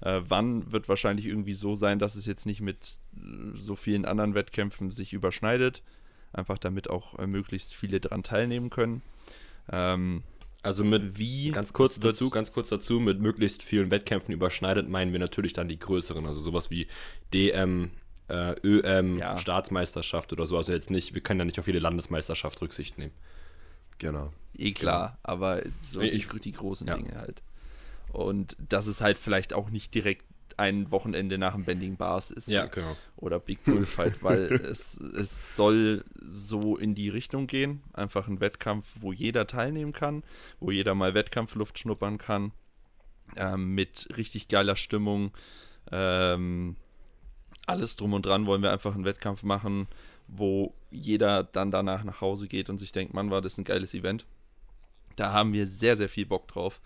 Äh, 0.00 0.20
wann 0.28 0.72
wird 0.72 0.88
wahrscheinlich 0.88 1.26
irgendwie 1.26 1.54
so 1.54 1.74
sein, 1.74 1.98
dass 1.98 2.14
es 2.16 2.26
jetzt 2.26 2.46
nicht 2.46 2.60
mit 2.60 2.98
äh, 3.16 3.20
so 3.54 3.76
vielen 3.76 4.04
anderen 4.04 4.34
Wettkämpfen 4.34 4.90
sich 4.90 5.12
überschneidet. 5.12 5.82
Einfach 6.32 6.58
damit 6.58 6.90
auch 6.90 7.18
äh, 7.18 7.26
möglichst 7.26 7.74
viele 7.74 8.00
daran 8.00 8.22
teilnehmen 8.22 8.70
können. 8.70 9.02
Ähm, 9.70 10.22
Also 10.62 10.82
mit 10.84 11.18
wie 11.18 11.50
Ganz 11.52 11.72
kurz 11.72 11.98
dazu, 12.00 12.30
ganz 12.30 12.50
kurz 12.52 12.68
dazu, 12.70 12.98
mit 12.98 13.20
möglichst 13.20 13.62
vielen 13.62 13.90
Wettkämpfen 13.90 14.32
überschneidet, 14.34 14.88
meinen 14.88 15.12
wir 15.12 15.20
natürlich 15.20 15.52
dann 15.52 15.68
die 15.68 15.78
größeren, 15.78 16.26
also 16.26 16.40
sowas 16.40 16.70
wie 16.70 16.86
DM, 17.32 17.90
äh, 18.28 18.54
ÖM, 18.64 19.18
Ja. 19.18 19.36
Staatsmeisterschaft 19.38 20.32
oder 20.32 20.46
so. 20.46 20.56
Also 20.56 20.72
jetzt 20.72 20.90
nicht, 20.90 21.14
wir 21.14 21.20
können 21.20 21.40
ja 21.40 21.44
nicht 21.44 21.58
auf 21.58 21.66
jede 21.66 21.78
Landesmeisterschaft 21.78 22.60
Rücksicht 22.62 22.96
nehmen. 22.98 23.12
Genau. 23.98 24.32
Eh 24.56 24.72
klar, 24.72 25.18
aber 25.22 25.62
so 25.80 26.00
Nee, 26.00 26.10
die, 26.10 26.16
ich- 26.18 26.28
die 26.28 26.52
großen 26.52 26.86
ja. 26.86 26.96
Dinge 26.96 27.16
halt. 27.18 27.42
Und 28.12 28.56
dass 28.68 28.86
es 28.86 29.00
halt 29.00 29.18
vielleicht 29.18 29.52
auch 29.52 29.70
nicht 29.70 29.94
direkt 29.94 30.24
ein 30.56 30.92
Wochenende 30.92 31.36
nach 31.36 31.54
dem 31.54 31.64
Bending 31.64 31.96
Bars 31.96 32.30
ist. 32.30 32.46
genau. 32.66 32.96
Oder 33.16 33.40
Big 33.40 33.64
Bull 33.64 33.84
Fight, 33.86 34.22
weil 34.22 34.52
es, 34.52 34.96
es 35.00 35.56
soll 35.56 36.04
so 36.30 36.76
in 36.76 36.94
die 36.94 37.08
Richtung 37.08 37.48
gehen. 37.48 37.82
Einfach 37.92 38.28
ein 38.28 38.38
Wettkampf, 38.40 38.94
wo 39.00 39.12
jeder 39.12 39.48
teilnehmen 39.48 39.92
kann, 39.92 40.22
wo 40.60 40.70
jeder 40.70 40.94
mal 40.94 41.14
Wettkampfluft 41.14 41.80
schnuppern 41.80 42.18
kann. 42.18 42.52
Ähm, 43.34 43.74
mit 43.74 44.08
richtig 44.16 44.46
geiler 44.46 44.76
Stimmung. 44.76 45.32
Ähm, 45.90 46.76
alles 47.66 47.96
drum 47.96 48.12
und 48.12 48.24
dran 48.24 48.46
wollen 48.46 48.62
wir 48.62 48.70
einfach 48.72 48.94
einen 48.94 49.04
Wettkampf 49.04 49.42
machen, 49.42 49.88
wo 50.28 50.74
jeder 50.90 51.44
dann 51.44 51.70
danach 51.70 52.04
nach 52.04 52.20
Hause 52.20 52.48
geht 52.48 52.70
und 52.70 52.78
sich 52.78 52.92
denkt, 52.92 53.14
Mann, 53.14 53.30
war 53.30 53.42
das 53.42 53.58
ein 53.58 53.64
geiles 53.64 53.94
Event. 53.94 54.24
Da 55.16 55.32
haben 55.32 55.52
wir 55.52 55.66
sehr, 55.66 55.96
sehr 55.96 56.08
viel 56.08 56.26
Bock 56.26 56.48
drauf. 56.48 56.80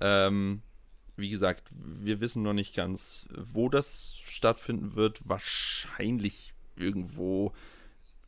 Ähm, 0.00 0.62
wie 1.16 1.30
gesagt, 1.30 1.68
wir 1.72 2.20
wissen 2.20 2.42
noch 2.42 2.52
nicht 2.52 2.74
ganz, 2.74 3.26
wo 3.34 3.68
das 3.68 4.16
stattfinden 4.24 4.96
wird. 4.96 5.28
Wahrscheinlich 5.28 6.54
irgendwo 6.76 7.52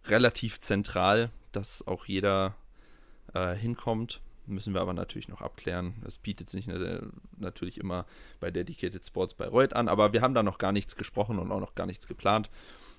relativ 0.07 0.61
zentral, 0.61 1.31
dass 1.53 1.87
auch 1.87 2.05
jeder 2.05 2.55
äh, 3.35 3.55
hinkommt. 3.55 4.21
Müssen 4.47 4.75
wir 4.75 4.81
aber 4.81 4.93
natürlich 4.93 5.29
noch 5.29 5.41
abklären. 5.41 5.95
Das 6.03 6.19
bietet 6.19 6.51
sich 6.51 6.69
natürlich 7.39 7.79
immer 7.79 8.07
bei 8.41 8.51
Dedicated 8.51 9.05
Sports 9.05 9.35
bei 9.35 9.47
Reut 9.47 9.73
an, 9.73 9.89
aber 9.89 10.13
wir 10.13 10.21
haben 10.21 10.35
da 10.35 10.43
noch 10.43 10.59
gar 10.59 10.73
nichts 10.73 10.97
gesprochen 10.97 11.39
und 11.39 11.53
auch 11.53 11.61
noch 11.61 11.77
gar 11.77 11.87
nichts 11.87 12.09
geplant. 12.09 12.51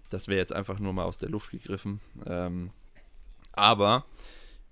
Das 0.10 0.28
wäre 0.28 0.40
jetzt 0.40 0.54
einfach 0.54 0.80
nur 0.80 0.94
mal 0.94 1.06
aus 1.06 1.18
der 1.18 1.30
Luft 1.30 1.52
gegriffen. 1.52 2.00
Ähm, 2.26 2.72
aber 3.52 4.06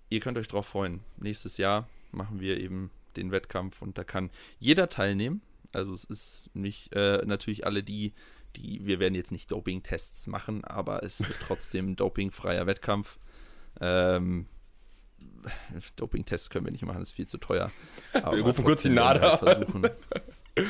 ihr 0.09 0.19
könnt 0.19 0.37
euch 0.37 0.47
darauf 0.47 0.67
freuen. 0.67 1.01
Nächstes 1.17 1.57
Jahr 1.57 1.87
machen 2.11 2.39
wir 2.39 2.59
eben 2.59 2.91
den 3.15 3.31
Wettkampf 3.31 3.81
und 3.81 3.97
da 3.97 4.03
kann 4.03 4.29
jeder 4.59 4.89
teilnehmen. 4.89 5.41
Also 5.73 5.93
es 5.93 6.03
ist 6.03 6.49
nicht 6.53 6.93
äh, 6.93 7.23
natürlich 7.25 7.65
alle 7.65 7.83
die, 7.83 8.13
die, 8.55 8.85
wir 8.85 8.99
werden 8.99 9.15
jetzt 9.15 9.31
nicht 9.31 9.51
Doping-Tests 9.51 10.27
machen, 10.27 10.63
aber 10.65 11.03
es 11.03 11.19
wird 11.19 11.37
trotzdem 11.47 11.91
ein 11.91 11.95
dopingfreier 11.95 12.67
Wettkampf. 12.67 13.17
Ähm, 13.79 14.47
Doping-Tests 15.95 16.49
können 16.49 16.65
wir 16.65 16.71
nicht 16.71 16.85
machen, 16.85 16.99
das 16.99 17.09
ist 17.09 17.15
viel 17.15 17.27
zu 17.27 17.37
teuer. 17.37 17.71
Aber 18.13 18.35
wir 18.35 18.43
rufen 18.43 18.65
kurz 18.65 18.83
die 18.83 18.89
NADA. 18.89 19.39
Halt 19.39 19.39
versuchen. 19.39 19.89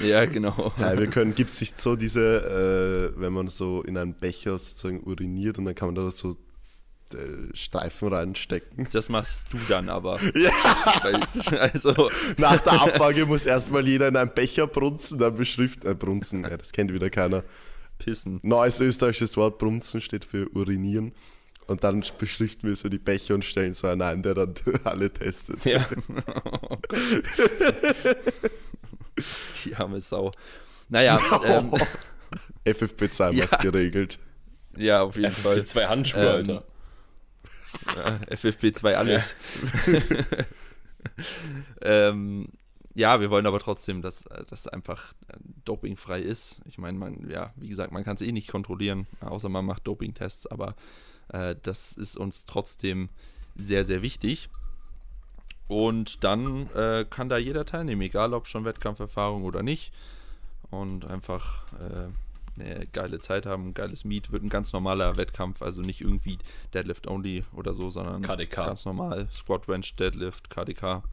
Ja, 0.03 0.25
genau. 0.25 0.71
Ja, 0.77 0.97
wir 0.97 1.07
können, 1.07 1.33
gibt 1.33 1.51
es 1.51 1.61
nicht 1.61 1.81
so 1.81 1.95
diese, 1.95 3.13
äh, 3.15 3.19
wenn 3.19 3.33
man 3.33 3.47
so 3.47 3.81
in 3.81 3.97
einen 3.97 4.13
Becher 4.13 4.57
sozusagen 4.57 5.01
uriniert 5.03 5.57
und 5.57 5.65
dann 5.65 5.75
kann 5.75 5.87
man 5.87 5.95
da 5.95 6.11
so 6.11 6.37
äh, 7.13 7.55
Streifen 7.55 8.13
reinstecken. 8.13 8.87
Das 8.91 9.09
machst 9.09 9.51
du 9.51 9.57
dann 9.67 9.89
aber. 9.89 10.19
Ja. 10.35 10.51
Weil, 11.01 11.59
also. 11.59 12.09
Nach 12.37 12.61
der 12.61 12.73
Abfrage 12.81 13.25
muss 13.25 13.45
erstmal 13.45 13.85
jeder 13.85 14.07
in 14.07 14.15
einen 14.15 14.33
Becher 14.33 14.67
brunzen, 14.67 15.19
dann 15.19 15.35
beschriften, 15.35 15.89
äh, 15.89 15.95
brunzen, 15.95 16.43
ja, 16.43 16.57
das 16.57 16.71
kennt 16.71 16.93
wieder 16.93 17.09
keiner. 17.09 17.43
Pissen. 17.97 18.39
Neues 18.41 18.79
österreichisches 18.79 19.37
Wort 19.37 19.59
brunzen 19.59 20.01
steht 20.01 20.25
für 20.25 20.49
urinieren. 20.55 21.13
Und 21.67 21.83
dann 21.83 22.03
beschriften 22.17 22.67
wir 22.67 22.75
so 22.75 22.89
die 22.89 22.97
Becher 22.97 23.35
und 23.35 23.45
stellen 23.45 23.73
so 23.73 23.87
einen 23.87 24.01
ein, 24.01 24.23
der 24.23 24.33
dann 24.33 24.55
alle 24.83 25.11
testet. 25.11 25.63
Ja. 25.65 25.87
Die 29.65 29.75
arme 29.75 30.01
Sau. 30.01 30.31
Naja. 30.89 31.19
Ähm, 31.45 31.71
FFP2 32.65 33.33
ja. 33.33 33.43
was 33.43 33.59
geregelt. 33.59 34.19
Ja, 34.77 35.03
auf 35.03 35.15
jeden 35.15 35.31
FFP2 35.31 35.41
Fall. 35.41 35.59
FFP2 35.59 35.87
Handschuhe, 35.87 36.21
ähm, 36.21 36.27
Alter. 36.27 36.63
Ja, 37.95 38.19
FFP2 38.35 38.93
alles. 38.93 39.35
ähm, 41.81 42.49
ja, 42.93 43.21
wir 43.21 43.29
wollen 43.29 43.45
aber 43.45 43.59
trotzdem, 43.59 44.01
dass 44.01 44.25
das 44.49 44.67
einfach 44.67 45.13
dopingfrei 45.63 46.19
ist. 46.19 46.59
Ich 46.65 46.77
meine, 46.77 46.97
man, 46.97 47.29
ja, 47.29 47.53
wie 47.55 47.69
gesagt, 47.69 47.91
man 47.91 48.03
kann 48.03 48.15
es 48.15 48.21
eh 48.21 48.31
nicht 48.31 48.49
kontrollieren, 48.49 49.07
außer 49.21 49.49
man 49.49 49.65
macht 49.65 49.87
Dopingtests, 49.87 50.47
aber 50.47 50.75
äh, 51.29 51.55
das 51.61 51.93
ist 51.93 52.17
uns 52.17 52.45
trotzdem 52.45 53.09
sehr, 53.55 53.85
sehr 53.85 54.01
wichtig. 54.01 54.49
Und 55.71 56.25
dann 56.25 56.69
äh, 56.75 57.05
kann 57.09 57.29
da 57.29 57.37
jeder 57.37 57.65
teilnehmen, 57.65 58.01
egal 58.01 58.33
ob 58.33 58.47
schon 58.47 58.65
Wettkampferfahrung 58.65 59.45
oder 59.45 59.63
nicht. 59.63 59.93
Und 60.69 61.05
einfach 61.05 61.63
äh, 61.79 62.61
eine 62.61 62.87
geile 62.87 63.19
Zeit 63.19 63.45
haben, 63.45 63.69
ein 63.69 63.73
geiles 63.73 64.03
Meet, 64.03 64.33
wird 64.33 64.43
ein 64.43 64.49
ganz 64.49 64.73
normaler 64.73 65.15
Wettkampf, 65.15 65.61
also 65.61 65.81
nicht 65.81 66.01
irgendwie 66.01 66.39
Deadlift 66.73 67.07
only 67.07 67.45
oder 67.53 67.73
so, 67.73 67.89
sondern 67.89 68.21
KDK. 68.21 68.65
ganz 68.65 68.83
normal. 68.83 69.29
Squat 69.31 69.65
Bench, 69.65 69.95
Deadlift, 69.95 70.49
KDK, 70.49 71.03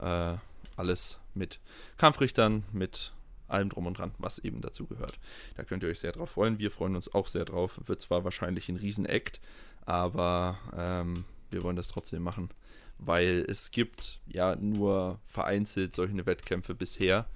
äh, 0.00 0.34
alles 0.74 1.20
mit 1.34 1.60
Kampfrichtern, 1.96 2.64
mit 2.72 3.12
allem 3.46 3.68
drum 3.68 3.86
und 3.86 3.98
dran, 3.98 4.10
was 4.18 4.40
eben 4.40 4.62
dazu 4.62 4.84
gehört. 4.86 5.20
Da 5.56 5.62
könnt 5.62 5.84
ihr 5.84 5.88
euch 5.88 6.00
sehr 6.00 6.10
drauf 6.10 6.30
freuen. 6.30 6.58
Wir 6.58 6.72
freuen 6.72 6.96
uns 6.96 7.14
auch 7.14 7.28
sehr 7.28 7.44
drauf. 7.44 7.78
Wird 7.86 8.00
zwar 8.00 8.24
wahrscheinlich 8.24 8.68
ein 8.68 8.76
Riesen-Act, 8.76 9.40
aber 9.86 10.58
ähm, 10.76 11.24
wir 11.50 11.62
wollen 11.62 11.76
das 11.76 11.88
trotzdem 11.88 12.22
machen, 12.22 12.50
weil 13.04 13.44
es 13.48 13.70
gibt 13.70 14.20
ja 14.26 14.56
nur 14.56 15.20
vereinzelt 15.26 15.94
solche 15.94 16.26
Wettkämpfe 16.26 16.74
bisher 16.74 17.26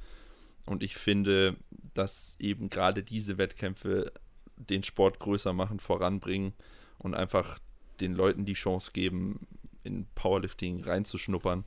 und 0.66 0.82
ich 0.82 0.96
finde, 0.96 1.56
dass 1.94 2.36
eben 2.38 2.68
gerade 2.68 3.02
diese 3.02 3.38
Wettkämpfe 3.38 4.12
den 4.56 4.82
Sport 4.82 5.18
größer 5.20 5.52
machen, 5.52 5.80
voranbringen 5.80 6.52
und 6.98 7.14
einfach 7.14 7.58
den 8.00 8.14
Leuten 8.14 8.44
die 8.44 8.54
Chance 8.54 8.90
geben, 8.92 9.46
in 9.84 10.06
Powerlifting 10.14 10.82
reinzuschnuppern. 10.82 11.64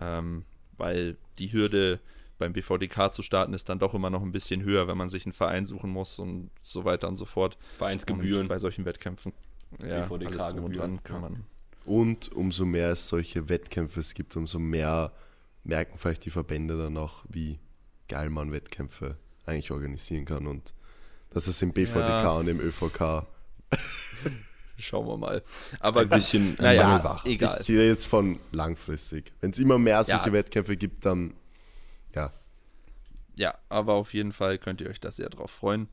Ähm, 0.00 0.44
weil 0.76 1.16
die 1.38 1.52
Hürde 1.52 2.00
beim 2.38 2.52
BVDK 2.54 3.12
zu 3.12 3.22
starten 3.22 3.52
ist 3.52 3.68
dann 3.68 3.78
doch 3.78 3.92
immer 3.92 4.08
noch 4.08 4.22
ein 4.22 4.32
bisschen 4.32 4.62
höher, 4.62 4.88
wenn 4.88 4.96
man 4.96 5.10
sich 5.10 5.26
einen 5.26 5.34
Verein 5.34 5.66
suchen 5.66 5.90
muss 5.90 6.18
und 6.18 6.50
so 6.62 6.84
weiter 6.84 7.08
und 7.08 7.16
so 7.16 7.26
fort. 7.26 7.58
Vereinsgebühren. 7.76 8.42
Und 8.42 8.48
bei 8.48 8.58
solchen 8.58 8.84
Wettkämpfen. 8.84 9.32
Ja, 9.78 10.06
BVDK 10.06 10.40
alles 10.40 10.54
und 10.54 10.76
dran 10.76 11.02
kann 11.02 11.20
man. 11.20 11.44
Und 11.84 12.30
umso 12.32 12.66
mehr 12.66 12.90
es 12.90 13.08
solche 13.08 13.48
Wettkämpfe 13.48 14.00
es 14.00 14.14
gibt, 14.14 14.36
umso 14.36 14.58
mehr 14.58 15.12
merken 15.64 15.98
vielleicht 15.98 16.24
die 16.24 16.30
Verbände 16.30 16.76
dann 16.76 16.96
auch, 16.96 17.24
wie 17.28 17.58
geil 18.08 18.30
man 18.30 18.52
Wettkämpfe 18.52 19.16
eigentlich 19.46 19.70
organisieren 19.70 20.24
kann 20.24 20.46
und 20.46 20.74
dass 21.30 21.46
es 21.46 21.62
im 21.62 21.72
BVDK 21.72 22.24
ja. 22.24 22.32
und 22.32 22.48
im 22.48 22.60
ÖVK. 22.60 23.26
Schauen 24.78 25.06
wir 25.06 25.16
mal. 25.16 25.42
Aber 25.78 26.00
ein 26.00 26.08
bisschen 26.08 26.56
naja, 26.58 27.04
wach. 27.04 27.24
egal. 27.24 27.56
Ich 27.60 27.66
sehe 27.66 27.86
jetzt 27.86 28.06
von 28.06 28.40
langfristig. 28.50 29.32
Wenn 29.40 29.50
es 29.50 29.58
immer 29.58 29.78
mehr 29.78 30.02
solche 30.02 30.28
ja. 30.28 30.32
Wettkämpfe 30.32 30.76
gibt, 30.76 31.04
dann 31.06 31.34
ja. 32.14 32.32
Ja, 33.36 33.58
aber 33.68 33.94
auf 33.94 34.12
jeden 34.14 34.32
Fall 34.32 34.58
könnt 34.58 34.80
ihr 34.80 34.88
euch 34.88 35.00
da 35.00 35.10
sehr 35.10 35.28
drauf 35.28 35.50
freuen. 35.50 35.88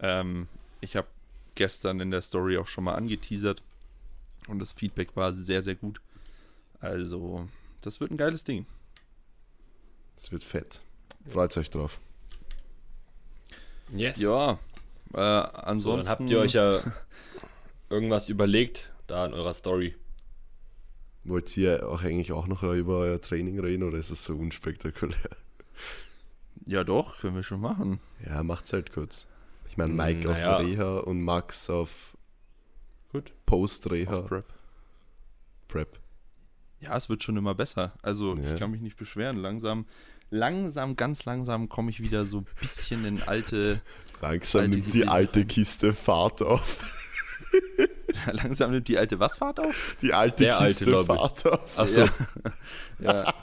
Ähm, 0.00 0.48
ich 0.80 0.96
habe 0.96 1.08
gestern 1.54 2.00
in 2.00 2.10
der 2.10 2.22
Story 2.22 2.58
auch 2.58 2.66
schon 2.66 2.84
mal 2.84 2.94
angeteasert 2.94 3.62
und 4.50 4.58
das 4.58 4.72
Feedback 4.72 5.16
war 5.16 5.32
sehr, 5.32 5.62
sehr 5.62 5.74
gut. 5.74 6.00
Also, 6.80 7.48
das 7.82 8.00
wird 8.00 8.10
ein 8.10 8.16
geiles 8.16 8.44
Ding. 8.44 8.66
Es 10.16 10.32
wird 10.32 10.44
fett. 10.44 10.82
Freut 11.26 11.56
euch 11.56 11.70
drauf. 11.70 12.00
Yes. 13.92 14.20
Ja, 14.20 14.58
äh, 15.14 15.18
ansonsten. 15.18 15.80
So, 15.80 15.96
dann 15.96 16.08
habt 16.08 16.30
ihr 16.30 16.38
euch 16.38 16.52
ja 16.52 16.80
irgendwas 17.88 18.28
überlegt 18.28 18.90
da 19.06 19.26
in 19.26 19.34
eurer 19.34 19.54
Story. 19.54 19.94
Wollt 21.24 21.54
ihr 21.56 21.88
auch 21.88 22.02
eigentlich 22.02 22.32
auch 22.32 22.46
noch 22.46 22.62
über 22.62 22.98
euer 22.98 23.20
Training 23.20 23.58
reden 23.60 23.82
oder 23.82 23.98
ist 23.98 24.10
es 24.10 24.24
so 24.24 24.36
unspektakulär? 24.36 25.16
Ja, 26.66 26.84
doch, 26.84 27.18
können 27.18 27.36
wir 27.36 27.42
schon 27.42 27.60
machen. 27.60 28.00
Ja, 28.24 28.42
macht's 28.42 28.72
halt 28.72 28.92
kurz. 28.92 29.26
Ich 29.68 29.76
meine, 29.76 29.92
Mike 29.92 30.28
naja. 30.28 30.56
auf 30.56 30.62
Reha 30.62 30.98
und 30.98 31.22
Max 31.22 31.68
auf 31.68 32.16
Gut. 33.12 33.34
Post-Reha. 33.46 34.22
Prep. 34.22 34.46
Prep. 35.68 35.98
Ja, 36.80 36.96
es 36.96 37.08
wird 37.08 37.22
schon 37.22 37.36
immer 37.36 37.54
besser. 37.54 37.92
Also, 38.02 38.36
ja. 38.36 38.54
ich 38.54 38.58
kann 38.58 38.70
mich 38.70 38.80
nicht 38.80 38.96
beschweren. 38.96 39.36
Langsam 39.36 39.86
langsam, 40.30 40.96
ganz 40.96 41.24
langsam 41.24 41.68
komme 41.68 41.90
ich 41.90 42.00
wieder 42.00 42.24
so 42.24 42.38
ein 42.38 42.46
bisschen 42.60 43.04
in 43.04 43.22
alte. 43.22 43.80
Langsam 44.20 44.62
alte 44.62 44.76
nimmt 44.76 44.92
die 44.92 45.08
alte 45.08 45.44
Kiste 45.46 45.94
Fahrt 45.94 46.42
auf. 46.42 46.96
langsam 48.32 48.70
nimmt 48.70 48.88
die 48.88 48.98
alte 48.98 49.18
was 49.18 49.36
Fahrt 49.36 49.60
auf? 49.60 49.96
Die 50.02 50.12
alte 50.12 50.44
Der 50.44 50.58
Kiste 50.58 50.96
alte, 50.96 51.04
Fahrt 51.06 51.46
auf. 51.46 51.78
Achso. 51.78 52.08
Ja. 52.98 53.34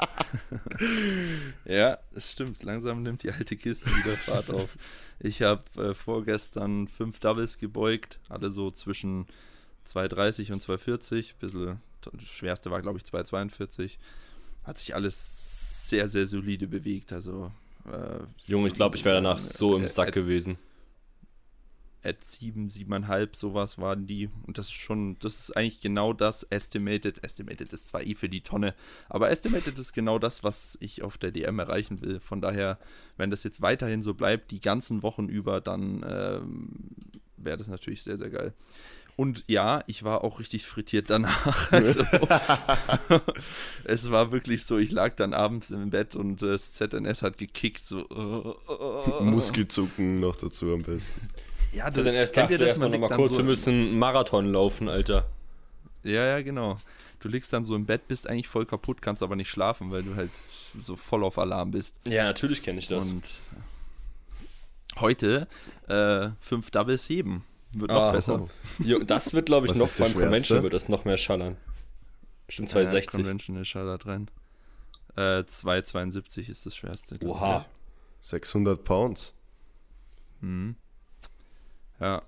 ja. 1.65 1.97
das 2.13 2.31
stimmt. 2.31 2.61
Langsam 2.63 3.01
nimmt 3.01 3.23
die 3.23 3.31
alte 3.31 3.55
Kiste 3.55 3.89
wieder 3.89 4.15
Fahrt 4.17 4.49
auf. 4.49 4.77
Ich 5.19 5.41
habe 5.41 5.63
äh, 5.77 5.93
vorgestern 5.95 6.87
fünf 6.87 7.19
Doubles 7.19 7.57
gebeugt, 7.57 8.19
alle 8.29 8.51
so 8.51 8.69
zwischen 8.71 9.25
2,30 9.87 10.53
und 10.53 10.61
2,40. 10.61 11.35
Bisschen, 11.39 11.81
das 12.01 12.27
schwerste 12.27 12.71
war, 12.71 12.81
glaube 12.81 12.99
ich, 12.99 13.05
2,42. 13.05 13.97
Hat 14.63 14.77
sich 14.77 14.95
alles 14.95 15.89
sehr, 15.89 16.07
sehr 16.07 16.27
solide 16.27 16.67
bewegt. 16.67 17.13
Also, 17.13 17.51
äh, 17.85 18.19
Junge, 18.45 18.67
ich 18.67 18.73
glaube, 18.73 18.97
ich 18.97 19.05
wäre 19.05 19.15
danach 19.15 19.39
so 19.39 19.77
im 19.77 19.87
Sack 19.87 20.13
gewesen. 20.13 20.57
At 22.03 22.23
7, 22.23 22.69
7,5, 22.69 23.35
sowas 23.35 23.77
waren 23.79 24.07
die. 24.07 24.29
Und 24.45 24.57
das 24.57 24.67
ist 24.67 24.73
schon, 24.73 25.17
das 25.19 25.39
ist 25.39 25.57
eigentlich 25.57 25.81
genau 25.81 26.13
das 26.13 26.43
Estimated. 26.43 27.23
Estimated 27.23 27.73
ist 27.73 27.87
zwar 27.87 28.03
eh 28.03 28.15
für 28.15 28.29
die 28.29 28.41
Tonne, 28.41 28.75
aber 29.09 29.29
Estimated 29.29 29.77
ist 29.79 29.93
genau 29.93 30.19
das, 30.19 30.43
was 30.43 30.77
ich 30.79 31.03
auf 31.03 31.17
der 31.17 31.31
DM 31.31 31.59
erreichen 31.59 32.01
will. 32.01 32.19
Von 32.19 32.39
daher, 32.39 32.79
wenn 33.17 33.31
das 33.31 33.43
jetzt 33.43 33.61
weiterhin 33.61 34.03
so 34.03 34.13
bleibt, 34.13 34.51
die 34.51 34.61
ganzen 34.61 35.03
Wochen 35.03 35.27
über, 35.27 35.59
dann 35.59 36.05
ähm, 36.07 36.79
wäre 37.35 37.57
das 37.57 37.67
natürlich 37.67 38.03
sehr, 38.03 38.17
sehr 38.17 38.29
geil. 38.29 38.53
Und 39.17 39.43
ja, 39.47 39.83
ich 39.87 40.03
war 40.03 40.23
auch 40.23 40.39
richtig 40.39 40.67
frittiert 40.67 41.09
danach. 41.09 41.71
Also, 41.71 42.03
es 43.83 44.11
war 44.11 44.31
wirklich 44.31 44.63
so, 44.63 44.77
ich 44.77 44.91
lag 44.91 45.15
dann 45.15 45.33
abends 45.33 45.71
im 45.71 45.89
Bett 45.89 46.15
und 46.15 46.41
das 46.43 46.73
ZNS 46.73 47.23
hat 47.23 47.39
gekickt. 47.39 47.87
So, 47.87 48.07
uh, 48.09 49.23
Muskelzucken 49.23 50.19
noch 50.19 50.35
dazu 50.35 50.71
am 50.71 50.83
besten. 50.83 51.27
Ja, 51.73 51.89
du, 51.89 52.03
ZNS 52.03 52.31
kennt 52.31 52.51
ihr 52.51 52.59
das? 52.59 52.77
Man 52.77 52.91
noch 52.91 52.99
mal 52.99 53.09
kurz, 53.09 53.31
so 53.31 53.37
wir 53.39 53.45
müssen 53.45 53.97
Marathon 53.97 54.53
laufen, 54.53 54.87
Alter. 54.87 55.25
Ja, 56.03 56.23
ja, 56.23 56.41
genau. 56.43 56.77
Du 57.19 57.27
liegst 57.27 57.51
dann 57.51 57.63
so 57.63 57.75
im 57.75 57.87
Bett, 57.87 58.07
bist 58.07 58.29
eigentlich 58.29 58.47
voll 58.47 58.67
kaputt, 58.67 59.01
kannst 59.01 59.23
aber 59.23 59.35
nicht 59.35 59.49
schlafen, 59.49 59.89
weil 59.89 60.03
du 60.03 60.15
halt 60.15 60.31
so 60.79 60.95
voll 60.95 61.23
auf 61.23 61.39
Alarm 61.39 61.71
bist. 61.71 61.95
Ja, 62.05 62.23
natürlich 62.23 62.61
kenne 62.61 62.77
ich 62.77 62.87
das. 62.87 63.07
Und 63.07 63.39
heute 64.99 65.47
äh, 65.87 66.29
fünf 66.39 66.69
Doubles 66.69 67.09
heben. 67.09 67.43
Wird 67.79 67.91
noch 67.91 68.01
Ah, 68.01 68.11
besser. 68.11 68.47
Jo, 68.79 68.99
das 69.03 69.33
wird, 69.33 69.45
glaube 69.47 69.67
ich, 69.67 69.71
Was 69.71 69.79
noch 69.79 70.05
beim 70.05 70.13
Convention 70.13 70.43
schwerste? 70.45 70.63
wird 70.63 70.73
das 70.73 70.89
noch 70.89 71.05
mehr 71.05 71.17
schallern. 71.17 71.57
Bestimmt 72.47 72.69
Ja, 72.69 72.73
260. 72.73 73.11
Conventional 73.11 73.65
schallert 73.65 74.05
rein. 74.05 74.29
Äh, 75.15 75.43
2,72 75.43 76.49
ist 76.49 76.65
das 76.65 76.75
schwerste. 76.75 77.17
glaub 77.17 77.35
Oha. 77.37 77.65
600 78.21 78.83
Pounds. 78.83 79.33
ich. 80.37 80.43
Mhm. 80.47 80.75
Ja. 81.99 82.21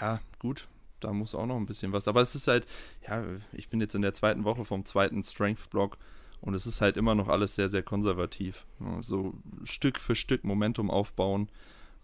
Ja, 0.00 0.20
gut. 0.38 0.66
Da 1.00 1.12
muss 1.12 1.34
auch 1.34 1.46
noch 1.46 1.56
ein 1.56 1.66
bisschen 1.66 1.92
was. 1.92 2.08
Aber 2.08 2.20
es 2.20 2.34
ist 2.34 2.46
halt, 2.46 2.66
ja, 3.08 3.24
ich 3.52 3.68
bin 3.70 3.80
jetzt 3.80 3.94
in 3.94 4.02
der 4.02 4.12
zweiten 4.14 4.44
Woche 4.44 4.64
vom 4.64 4.84
zweiten 4.84 5.22
Strength-Block 5.22 5.96
und 6.42 6.54
es 6.54 6.66
ist 6.66 6.80
halt 6.82 6.96
immer 6.98 7.14
noch 7.14 7.28
alles 7.28 7.54
sehr, 7.54 7.68
sehr 7.70 7.82
konservativ. 7.82 8.66
So 9.00 9.34
Stück 9.64 9.98
für 9.98 10.14
Stück 10.14 10.44
Momentum 10.44 10.90
aufbauen 10.90 11.48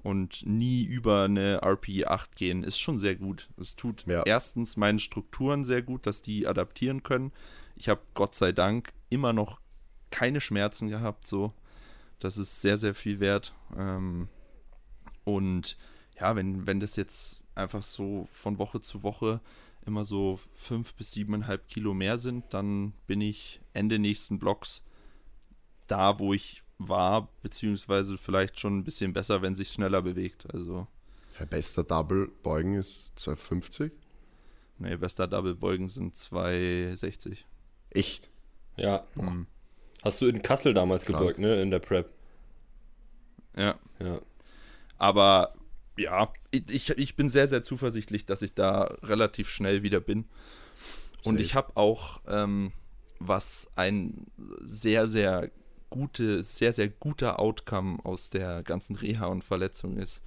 und 0.03 0.47
nie 0.47 0.85
über 0.85 1.25
eine 1.25 1.61
RP 1.63 2.07
8 2.07 2.37
gehen, 2.37 2.63
ist 2.63 2.79
schon 2.79 2.99
sehr 2.99 3.17
gut. 3.17 3.49
Es 3.59 3.77
tut 3.77 4.05
Ja. 4.07 4.23
erstens 4.25 4.77
meinen 4.77 4.99
Strukturen 4.99 5.65
sehr 5.65 5.83
gut, 5.83 6.07
dass 6.07 6.23
die 6.23 6.47
adaptieren 6.47 7.03
können. 7.03 7.33
Ich 7.75 7.89
habe 7.89 8.01
Gott 8.15 8.35
sei 8.35 8.53
Dank 8.53 8.93
immer 9.11 9.33
noch 9.33 9.61
keine 10.11 10.41
Schmerzen 10.41 10.89
gehabt, 10.89 11.27
so. 11.27 11.53
Das 12.21 12.39
ist 12.39 12.61
sehr, 12.63 12.79
sehr 12.79 12.95
viel 12.95 13.21
wert. 13.21 13.53
Ähm, 13.77 14.29
und 15.25 15.77
ja, 16.19 16.35
wenn, 16.37 16.67
wenn 16.67 16.81
das 16.81 16.97
jetzt 16.97 17.41
einfach 17.55 17.83
so 17.83 18.29
von 18.33 18.59
Woche 18.59 18.81
zu 18.81 19.03
Woche 19.03 19.41
immer 19.85 20.05
so 20.05 20.41
fünf 20.53 20.95
bis 20.95 21.13
siebeneinhalb 21.13 21.69
Kilo 21.69 21.95
mehr 21.95 22.19
sind, 22.19 22.45
dann 22.55 22.93
bin 23.07 23.21
ich 23.21 23.61
Ende 23.75 23.99
nächsten 23.99 24.39
Blocks 24.39 24.85
da, 25.87 26.19
wo 26.19 26.33
ich 26.33 26.63
war, 26.79 27.29
beziehungsweise 27.43 28.19
vielleicht 28.19 28.61
schon 28.61 28.79
ein 28.79 28.85
bisschen 28.85 29.13
besser, 29.13 29.43
wenn 29.43 29.55
sich 29.55 29.69
schneller 29.71 30.03
bewegt. 30.03 30.47
Also, 30.53 30.87
Herr 31.37 31.47
bester 31.47 31.85
Double 31.85 32.29
Beugen 32.43 32.75
ist 32.75 33.19
250. 33.19 33.93
ne, 34.79 34.99
bester 34.99 35.27
Double 35.27 35.55
Beugen 35.55 35.89
sind 35.89 36.15
2,60. 36.15 37.39
Echt? 37.91 38.31
Ja. 38.77 39.05
Mhm. 39.15 39.47
Hast 40.05 40.21
du 40.21 40.27
in 40.27 40.43
Kassel 40.43 40.75
damals 40.75 41.05
Krank. 41.07 41.19
gebeugt, 41.19 41.39
ne? 41.39 41.61
In 41.63 41.71
der 41.71 41.79
Prep. 41.79 42.11
Ja, 43.57 43.77
Ja. 43.99 44.21
aber 44.99 45.55
ja, 45.99 46.31
ich, 46.51 46.91
ich 46.91 47.17
bin 47.17 47.31
sehr, 47.31 47.49
sehr 47.49 47.63
zuversichtlich, 47.63 48.27
dass 48.27 48.43
ich 48.43 48.53
da 48.53 48.83
relativ 49.03 49.49
schnell 49.49 49.83
wieder 49.83 50.01
bin. 50.01 50.27
Und 51.25 51.35
Safe. 51.37 51.43
ich 51.43 51.55
habe 51.55 51.75
auch, 51.77 52.21
ähm, 52.29 52.73
was 53.19 53.67
ein 53.77 54.27
sehr, 54.61 55.07
sehr 55.07 55.51
gute, 55.97 56.43
sehr, 56.43 56.73
sehr 56.73 56.89
guter 56.89 57.41
Outcome 57.41 57.99
aus 58.05 58.29
der 58.31 58.63
ganzen 58.63 58.97
Reha 58.97 59.27
und 59.27 59.43
Verletzung 59.43 59.97
ist, 59.97 60.21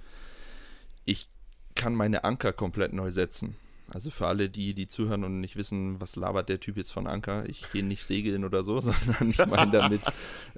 ich 1.04 1.28
kann 1.76 1.94
meine 1.94 2.24
Anker 2.24 2.52
komplett 2.52 2.92
neu 2.92 3.10
setzen. 3.10 3.56
Also 3.92 4.10
für 4.10 4.26
alle, 4.26 4.48
die, 4.48 4.74
die 4.74 4.88
zuhören 4.88 5.24
und 5.24 5.40
nicht 5.40 5.56
wissen, 5.56 6.00
was 6.00 6.16
labert 6.16 6.48
der 6.48 6.60
Typ 6.60 6.76
jetzt 6.76 6.92
von 6.92 7.06
Anker, 7.06 7.48
ich 7.48 7.70
gehe 7.72 7.84
nicht 7.84 8.04
segeln 8.04 8.44
oder 8.44 8.62
so, 8.64 8.80
sondern 8.80 9.30
ich 9.30 9.46
meine 9.46 9.70
damit, 9.70 10.02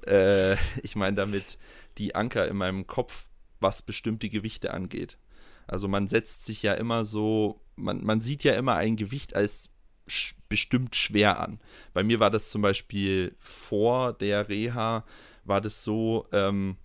äh, 0.06 0.54
ich 0.82 0.96
meine 0.96 1.16
damit 1.16 1.58
die 1.98 2.14
Anker 2.14 2.48
in 2.48 2.56
meinem 2.56 2.86
Kopf, 2.86 3.26
was 3.60 3.82
bestimmte 3.82 4.28
Gewichte 4.30 4.72
angeht. 4.72 5.18
Also 5.66 5.88
man 5.88 6.08
setzt 6.08 6.44
sich 6.46 6.62
ja 6.62 6.74
immer 6.74 7.04
so, 7.04 7.60
man, 7.76 8.02
man 8.04 8.20
sieht 8.20 8.44
ja 8.44 8.54
immer 8.54 8.74
ein 8.74 8.96
Gewicht 8.96 9.36
als 9.36 9.70
sch 10.06 10.34
bestimmt 10.48 10.96
schwer 10.96 11.40
an. 11.40 11.60
Bei 11.94 12.02
mir 12.02 12.20
war 12.20 12.30
das 12.30 12.50
zum 12.50 12.60
Beispiel 12.62 13.34
vor 13.38 14.12
der 14.12 14.48
Reha, 14.48 15.04
war 15.44 15.60
das 15.60 15.82
so, 15.82 16.26
ähm, 16.32 16.76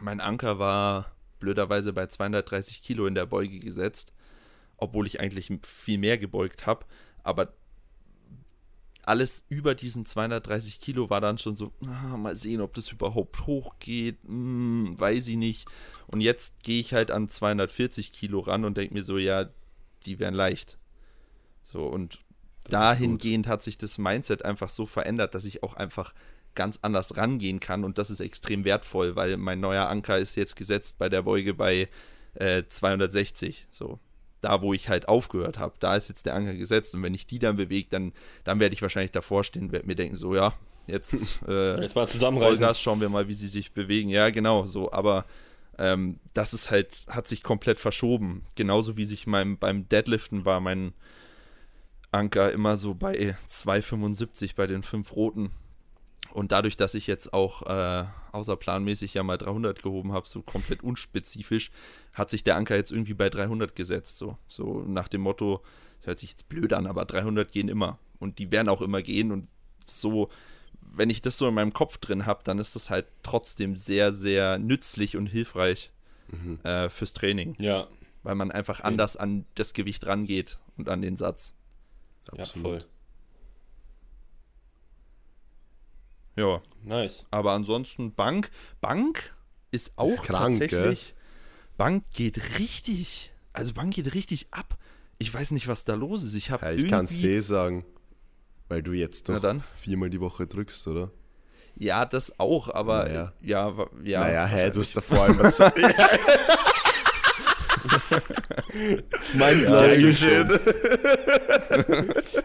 mein 0.00 0.20
Anker 0.20 0.58
war 0.58 1.12
blöderweise 1.38 1.92
bei 1.92 2.06
230 2.06 2.82
Kilo 2.82 3.06
in 3.06 3.14
der 3.14 3.26
Beuge 3.26 3.60
gesetzt, 3.60 4.12
obwohl 4.76 5.06
ich 5.06 5.20
eigentlich 5.20 5.50
viel 5.62 5.98
mehr 5.98 6.18
gebeugt 6.18 6.66
habe, 6.66 6.86
aber 7.22 7.52
alles 9.08 9.46
über 9.48 9.74
diesen 9.74 10.04
230 10.04 10.80
Kilo 10.80 11.08
war 11.08 11.22
dann 11.22 11.38
schon 11.38 11.56
so, 11.56 11.72
ah, 11.86 12.18
mal 12.18 12.36
sehen, 12.36 12.60
ob 12.60 12.74
das 12.74 12.92
überhaupt 12.92 13.46
hochgeht, 13.46 14.18
hm, 14.26 14.96
weiß 14.98 15.28
ich 15.28 15.36
nicht. 15.36 15.66
Und 16.08 16.20
jetzt 16.20 16.62
gehe 16.62 16.80
ich 16.80 16.92
halt 16.92 17.10
an 17.10 17.30
240 17.30 18.12
Kilo 18.12 18.40
ran 18.40 18.66
und 18.66 18.76
denke 18.76 18.92
mir 18.92 19.02
so, 19.02 19.16
ja, 19.16 19.48
die 20.04 20.18
wären 20.18 20.34
leicht. 20.34 20.78
So, 21.62 21.86
und 21.86 22.20
dahingehend 22.68 23.46
hat 23.46 23.62
sich 23.62 23.78
das 23.78 23.98
Mindset 23.98 24.44
einfach 24.44 24.68
so 24.68 24.86
verändert, 24.86 25.34
dass 25.34 25.44
ich 25.44 25.62
auch 25.62 25.74
einfach 25.74 26.14
ganz 26.54 26.78
anders 26.82 27.16
rangehen 27.16 27.60
kann 27.60 27.84
und 27.84 27.98
das 27.98 28.10
ist 28.10 28.20
extrem 28.20 28.64
wertvoll, 28.64 29.16
weil 29.16 29.36
mein 29.36 29.60
neuer 29.60 29.88
Anker 29.88 30.18
ist 30.18 30.34
jetzt 30.34 30.56
gesetzt 30.56 30.98
bei 30.98 31.08
der 31.08 31.22
Beuge 31.22 31.54
bei 31.54 31.88
äh, 32.34 32.64
260. 32.68 33.66
So, 33.70 33.98
da 34.40 34.60
wo 34.60 34.72
ich 34.72 34.88
halt 34.88 35.08
aufgehört 35.08 35.58
habe, 35.58 35.74
da 35.78 35.96
ist 35.96 36.08
jetzt 36.08 36.26
der 36.26 36.34
Anker 36.34 36.54
gesetzt 36.54 36.94
und 36.94 37.02
wenn 37.02 37.14
ich 37.14 37.26
die 37.26 37.38
dann 37.38 37.56
bewege, 37.56 37.88
dann, 37.90 38.12
dann 38.44 38.60
werde 38.60 38.74
ich 38.74 38.82
wahrscheinlich 38.82 39.12
davor 39.12 39.44
stehen, 39.44 39.72
werde 39.72 39.86
mir 39.86 39.94
denken, 39.94 40.16
so 40.16 40.34
ja, 40.34 40.52
jetzt 40.86 41.40
äh, 41.48 41.80
Jetzt 41.80 41.94
mal 41.94 42.08
zusammenreißen. 42.08 42.58
Vollgas, 42.58 42.80
schauen 42.80 43.00
wir 43.00 43.08
mal, 43.08 43.28
wie 43.28 43.34
sie 43.34 43.48
sich 43.48 43.72
bewegen. 43.72 44.08
Ja, 44.08 44.30
genau, 44.30 44.66
so, 44.66 44.90
aber 44.90 45.26
ähm, 45.78 46.18
das 46.34 46.54
ist 46.54 46.70
halt, 46.70 47.04
hat 47.08 47.28
sich 47.28 47.42
komplett 47.42 47.78
verschoben. 47.78 48.44
Genauso 48.56 48.96
wie 48.96 49.04
sich 49.04 49.26
mein, 49.26 49.58
beim 49.58 49.88
Deadliften 49.88 50.44
war 50.44 50.60
mein 50.60 50.92
Anker 52.10 52.52
immer 52.52 52.76
so 52.76 52.94
bei 52.94 53.34
2,75 53.48 54.54
bei 54.56 54.66
den 54.66 54.82
fünf 54.82 55.12
Roten. 55.14 55.50
Und 56.32 56.52
dadurch, 56.52 56.76
dass 56.76 56.94
ich 56.94 57.06
jetzt 57.06 57.32
auch 57.32 57.62
äh, 57.62 58.04
außerplanmäßig 58.32 59.14
ja 59.14 59.22
mal 59.22 59.38
300 59.38 59.82
gehoben 59.82 60.12
habe, 60.12 60.28
so 60.28 60.42
komplett 60.42 60.82
unspezifisch, 60.82 61.70
hat 62.12 62.30
sich 62.30 62.44
der 62.44 62.56
Anker 62.56 62.76
jetzt 62.76 62.92
irgendwie 62.92 63.14
bei 63.14 63.30
300 63.30 63.74
gesetzt. 63.74 64.18
So, 64.18 64.36
so 64.46 64.84
nach 64.86 65.08
dem 65.08 65.22
Motto, 65.22 65.62
das 65.98 66.06
hört 66.08 66.18
sich 66.18 66.30
jetzt 66.30 66.48
blöd 66.48 66.72
an, 66.74 66.86
aber 66.86 67.04
300 67.06 67.50
gehen 67.50 67.68
immer. 67.68 67.98
Und 68.18 68.38
die 68.38 68.50
werden 68.52 68.68
auch 68.68 68.82
immer 68.82 69.00
gehen. 69.00 69.32
Und 69.32 69.48
so, 69.86 70.28
wenn 70.82 71.08
ich 71.08 71.22
das 71.22 71.38
so 71.38 71.48
in 71.48 71.54
meinem 71.54 71.72
Kopf 71.72 71.96
drin 71.98 72.26
habe, 72.26 72.40
dann 72.44 72.58
ist 72.58 72.74
das 72.76 72.90
halt 72.90 73.06
trotzdem 73.22 73.74
sehr, 73.74 74.12
sehr 74.12 74.58
nützlich 74.58 75.16
und 75.16 75.26
hilfreich 75.26 75.90
Mhm. 76.30 76.60
äh, 76.62 76.90
fürs 76.90 77.14
Training. 77.14 77.56
Ja, 77.58 77.86
Weil 78.22 78.34
man 78.34 78.50
einfach 78.50 78.80
anders 78.82 79.16
an 79.16 79.46
das 79.54 79.72
Gewicht 79.72 80.06
rangeht 80.06 80.58
und 80.76 80.90
an 80.90 81.00
den 81.00 81.16
Satz. 81.16 81.54
Ja, 82.34 82.42
Absolut. 82.44 82.82
voll. 82.82 82.84
Ja, 86.36 86.62
Nice. 86.84 87.26
aber 87.30 87.52
ansonsten 87.52 88.12
Bank, 88.14 88.50
Bank 88.80 89.34
ist 89.72 89.92
auch 89.96 90.08
Ist 90.08 90.22
krank, 90.22 90.60
tatsächlich, 90.60 91.14
Bank 91.76 92.04
geht 92.12 92.58
richtig, 92.58 93.32
also 93.52 93.74
Bank 93.74 93.94
geht 93.94 94.14
richtig 94.14 94.46
ab. 94.52 94.78
Ich 95.18 95.34
weiß 95.34 95.50
nicht, 95.50 95.66
was 95.66 95.84
da 95.84 95.94
los 95.94 96.22
ist. 96.22 96.34
Ich 96.36 96.50
habe 96.52 96.64
Ja, 96.64 96.72
ich 96.72 96.86
kann 96.88 97.06
es 97.06 97.18
dir 97.18 97.42
sagen. 97.42 97.84
Weil 98.68 98.82
du 98.82 98.92
jetzt 98.92 99.28
doch 99.28 99.40
dann. 99.40 99.60
viermal 99.62 100.10
die 100.10 100.20
Woche 100.20 100.46
drückst, 100.46 100.86
oder? 100.88 101.10
ja, 101.74 102.04
das 102.04 102.38
auch, 102.40 102.68
aber 102.68 103.04
Naja. 103.04 103.32
ja, 103.40 103.86
ja. 104.04 104.20
naja, 104.20 104.44
hey, 104.46 104.70
du 104.70 104.80
hast 104.80 104.96
davor 104.96 105.26
immer 105.28 105.50
so. 105.50 105.64
Mein 109.34 110.00
geschehen. 110.00 110.50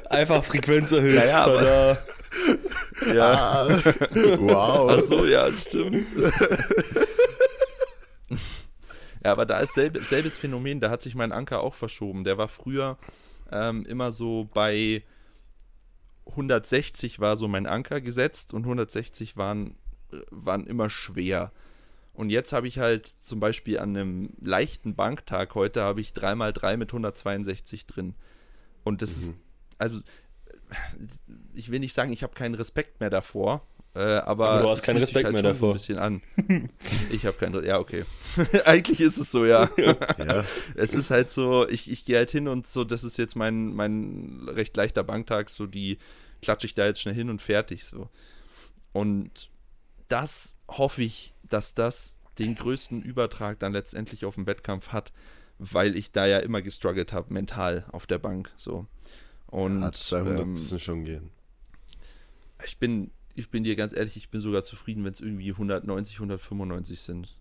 Einfach 0.10 0.44
Frequenz 0.44 0.92
erhöht. 0.92 1.16
Ja, 1.16 1.26
ja, 1.26 1.44
aber- 1.46 1.98
ja. 3.14 3.34
Ah, 3.34 3.68
wow. 4.40 4.92
Ach 4.92 5.02
so, 5.02 5.26
ja, 5.26 5.52
stimmt. 5.52 6.08
ja, 9.24 9.32
aber 9.32 9.46
da 9.46 9.60
ist 9.60 9.74
selbe, 9.74 10.02
selbes 10.02 10.38
Phänomen, 10.38 10.80
da 10.80 10.90
hat 10.90 11.02
sich 11.02 11.16
mein 11.16 11.32
Anker 11.32 11.62
auch 11.62 11.76
verschoben. 11.76 12.24
Der 12.24 12.38
war 12.38 12.48
früher 12.48 12.98
ähm, 13.52 13.86
immer 13.86 14.12
so 14.12 14.50
bei 14.54 15.04
160 16.28 17.20
war 17.20 17.38
so 17.38 17.48
mein 17.48 17.68
Anker 17.68 18.02
gesetzt 18.02 18.54
und 18.54 18.64
160 18.64 19.38
waren, 19.38 19.76
äh, 20.12 20.18
waren 20.32 20.66
immer 20.66 20.90
schwer. 20.90 21.52
Und 22.14 22.30
jetzt 22.30 22.54
habe 22.54 22.68
ich 22.68 22.78
halt 22.78 23.08
zum 23.08 23.40
Beispiel 23.40 23.80
an 23.80 23.96
einem 23.96 24.30
leichten 24.40 24.96
Banktag 24.96 25.56
heute 25.56 25.82
habe 25.82 26.00
ich 26.00 26.12
3x3 26.12 26.78
mit 26.78 26.90
162 26.90 27.88
drin. 27.88 28.14
Und 28.84 29.02
das 29.02 29.18
ist, 29.18 29.34
also, 29.78 30.00
ich 31.54 31.72
will 31.72 31.80
nicht 31.80 31.94
sagen, 31.94 32.14
ich 32.14 32.22
habe 32.22 32.34
keinen 32.34 32.56
Respekt 32.56 33.00
mehr 33.00 33.10
davor, 33.10 33.66
äh, 33.96 34.00
aber, 34.00 34.50
Aber 34.50 34.64
du 34.64 34.70
hast 34.70 34.82
keinen 34.82 34.98
Respekt 34.98 35.32
mehr 35.32 35.40
schon 35.40 35.46
so 35.46 35.54
davor. 35.54 35.70
Ein 35.70 35.74
bisschen 35.74 36.00
an. 36.00 36.22
ich 37.12 37.26
habe 37.26 37.38
keinen, 37.38 37.64
ja, 37.64 37.78
okay. 37.80 38.06
Eigentlich 38.66 39.00
ist 39.00 39.18
es 39.18 39.32
so, 39.32 39.46
ja. 39.46 39.70
Ja, 39.78 40.44
Es 40.76 40.94
ist 40.96 41.12
halt 41.12 41.30
so, 41.30 41.68
ich, 41.68 41.92
ich 41.92 42.06
gehe 42.06 42.18
halt 42.18 42.32
hin 42.32 42.48
und 42.48 42.66
so, 42.66 42.84
das 42.84 43.04
ist 43.04 43.18
jetzt 43.18 43.36
mein, 43.36 43.74
mein 43.74 44.48
recht 44.48 44.76
leichter 44.76 45.04
Banktag, 45.04 45.50
so 45.50 45.68
die 45.68 46.00
klatsche 46.42 46.66
ich 46.66 46.74
da 46.74 46.88
jetzt 46.88 47.02
schnell 47.02 47.14
hin 47.14 47.30
und 47.30 47.42
fertig, 47.42 47.86
so. 47.86 48.10
Und 48.94 49.50
das 50.08 50.56
hoffe 50.68 51.04
ich, 51.04 51.33
dass 51.54 51.74
das 51.76 52.16
den 52.40 52.56
größten 52.56 53.02
Übertrag 53.04 53.60
dann 53.60 53.74
letztendlich 53.74 54.26
auf 54.26 54.36
den 54.36 54.48
Wettkampf 54.48 54.90
hat, 54.90 55.14
weil 55.60 55.96
ich 55.96 56.12
da 56.12 56.26
ja 56.26 56.40
immer 56.40 56.62
gestruggelt 56.62 57.14
habe, 57.14 57.32
mental 57.34 57.86
auf 57.92 58.08
der 58.08 58.18
Bank, 58.18 58.52
so. 58.58 58.88
Und 59.48 59.82
Ja, 59.82 59.92
200 59.92 60.42
ähm, 60.42 60.54
müssen 60.54 60.80
schon 60.80 61.06
gehen. 61.06 61.30
ich 62.66 62.78
bin, 62.80 63.12
ich 63.36 63.50
bin 63.50 63.64
dir 63.64 63.76
ganz 63.76 63.94
ehrlich, 63.94 64.18
ich 64.18 64.30
bin 64.30 64.42
sogar 64.42 64.64
zufrieden, 64.64 65.04
wenn 65.06 65.12
es 65.14 65.20
irgendwie 65.22 65.52
190, 65.52 66.16
195 66.16 67.00
sind. 67.02 67.38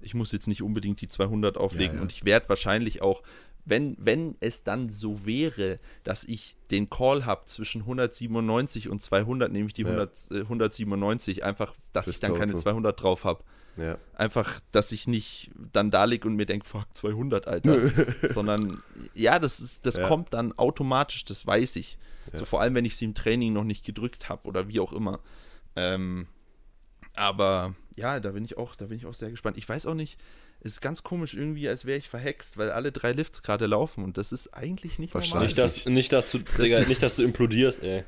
Ich 0.00 0.12
muss 0.14 0.32
jetzt 0.32 0.48
nicht 0.48 0.62
unbedingt 0.62 1.00
die 1.00 1.08
200 1.08 1.56
auflegen 1.56 1.92
Ja, 1.92 1.96
ja. 1.96 2.02
und 2.02 2.12
ich 2.12 2.24
werde 2.26 2.48
wahrscheinlich 2.50 3.00
auch, 3.00 3.22
wenn, 3.66 3.96
wenn 3.98 4.36
es 4.40 4.62
dann 4.64 4.88
so 4.90 5.26
wäre, 5.26 5.78
dass 6.04 6.24
ich 6.24 6.56
den 6.70 6.88
Call 6.88 7.26
habe 7.26 7.44
zwischen 7.46 7.82
197 7.82 8.88
und 8.88 9.02
200, 9.02 9.52
nehme 9.52 9.66
ich 9.66 9.74
die 9.74 9.82
Ja. 9.82 9.88
100, 9.88 10.30
äh, 10.30 10.40
197, 10.42 11.44
einfach, 11.44 11.74
dass 11.92 12.04
Fürs 12.06 12.16
ich 12.16 12.20
dann 12.20 12.34
keine 12.34 12.52
Total. 12.52 12.62
200 12.74 13.02
drauf 13.02 13.24
habe. 13.24 13.44
Ja. 13.76 13.98
Einfach, 14.14 14.60
dass 14.72 14.90
ich 14.92 15.06
nicht 15.06 15.50
dann 15.72 15.90
da 15.90 16.04
liege 16.04 16.26
und 16.26 16.36
mir 16.36 16.46
denke, 16.46 16.66
fuck, 16.66 16.86
200, 16.94 17.46
Alter. 17.46 17.90
Sondern, 18.28 18.78
ja, 19.12 19.38
das 19.38 19.60
ist, 19.60 19.84
das 19.84 19.96
Ja. 19.96 20.06
kommt 20.08 20.32
dann 20.32 20.56
automatisch, 20.56 21.24
das 21.26 21.46
weiß 21.46 21.76
ich. 21.76 21.98
So 22.32 22.44
vor 22.44 22.60
allem, 22.60 22.74
wenn 22.74 22.84
ich 22.84 22.96
sie 22.96 23.04
im 23.04 23.14
Training 23.14 23.52
noch 23.52 23.64
nicht 23.64 23.84
gedrückt 23.84 24.28
habe 24.28 24.48
oder 24.48 24.68
wie 24.68 24.80
auch 24.80 24.92
immer. 24.92 25.20
Ähm, 25.76 26.26
aber 27.14 27.74
ja, 27.96 28.20
da 28.20 28.32
bin 28.32 28.44
ich 28.44 28.58
auch, 28.58 28.76
da 28.76 28.86
bin 28.86 28.98
ich 28.98 29.06
auch 29.06 29.14
sehr 29.14 29.30
gespannt. 29.30 29.56
Ich 29.58 29.68
weiß 29.68 29.86
auch 29.86 29.94
nicht, 29.94 30.18
ist 30.60 30.80
ganz 30.80 31.02
komisch 31.02 31.34
irgendwie, 31.34 31.68
als 31.68 31.84
wäre 31.84 31.98
ich 31.98 32.08
verhext, 32.08 32.58
weil 32.58 32.70
alle 32.70 32.90
drei 32.92 33.12
Lifts 33.12 33.42
gerade 33.42 33.66
laufen 33.66 34.02
und 34.04 34.18
das 34.18 34.32
ist 34.32 34.52
eigentlich 34.54 34.98
nicht 34.98 35.14
normal. 35.14 35.30
Wahrscheinlich. 35.30 35.56
Nicht, 35.56 35.58
dass, 35.58 35.86
nicht, 35.86 36.12
dass 36.12 36.30
du, 36.32 36.38
Digga, 36.38 36.80
nicht, 36.80 37.02
dass 37.02 37.16
du 37.16 37.22
implodierst, 37.22 37.82
ey. 37.82 38.04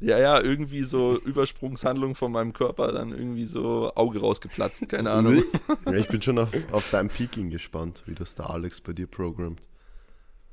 Ja, 0.00 0.18
ja, 0.18 0.42
irgendwie 0.42 0.82
so 0.84 1.18
Übersprungshandlung 1.18 2.14
von 2.14 2.30
meinem 2.32 2.52
Körper, 2.52 2.92
dann 2.92 3.12
irgendwie 3.12 3.46
so 3.46 3.92
Auge 3.94 4.20
rausgeplatzt, 4.20 4.86
keine 4.88 5.10
Ahnung. 5.12 5.42
ja, 5.86 5.92
ich 5.94 6.08
bin 6.08 6.20
schon 6.20 6.38
auf, 6.38 6.50
auf 6.72 6.90
dein 6.90 7.08
Peaking 7.08 7.48
gespannt, 7.48 8.02
wie 8.06 8.14
das 8.14 8.34
der 8.34 8.50
Alex 8.50 8.80
bei 8.82 8.92
dir 8.92 9.06
programmt. 9.06 9.62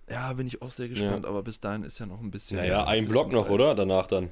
Ja, 0.09 0.31
bin 0.33 0.45
ich 0.47 0.61
auch 0.61 0.71
sehr 0.71 0.89
gespannt, 0.89 1.25
aber 1.25 1.41
bis 1.41 1.59
dahin 1.59 1.83
ist 1.83 1.99
ja 1.99 2.05
noch 2.05 2.21
ein 2.21 2.31
bisschen. 2.31 2.57
Naja, 2.57 2.85
ein 2.85 3.05
bisschen 3.05 3.11
Block 3.11 3.31
noch, 3.33 3.43
Zeit. 3.43 3.51
oder? 3.51 3.75
Danach 3.75 4.07
dann. 4.07 4.29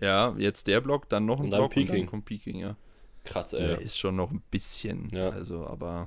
Ja, 0.00 0.34
jetzt 0.38 0.66
der 0.66 0.80
Block, 0.80 1.08
dann 1.08 1.26
noch 1.26 1.38
ein 1.38 1.44
Und 1.46 1.50
dann 1.50 1.60
Block 1.60 1.70
und 1.76 1.86
Peking. 1.86 1.96
dann 2.02 2.06
kommt 2.06 2.24
Peking, 2.24 2.56
ja. 2.58 2.76
Krass, 3.24 3.52
Ja. 3.52 3.58
ey. 3.58 3.82
Ist 3.84 3.98
schon 3.98 4.16
noch 4.16 4.30
ein 4.30 4.42
bisschen, 4.50 5.08
Ja. 5.12 5.30
also, 5.30 5.66
aber 5.66 6.06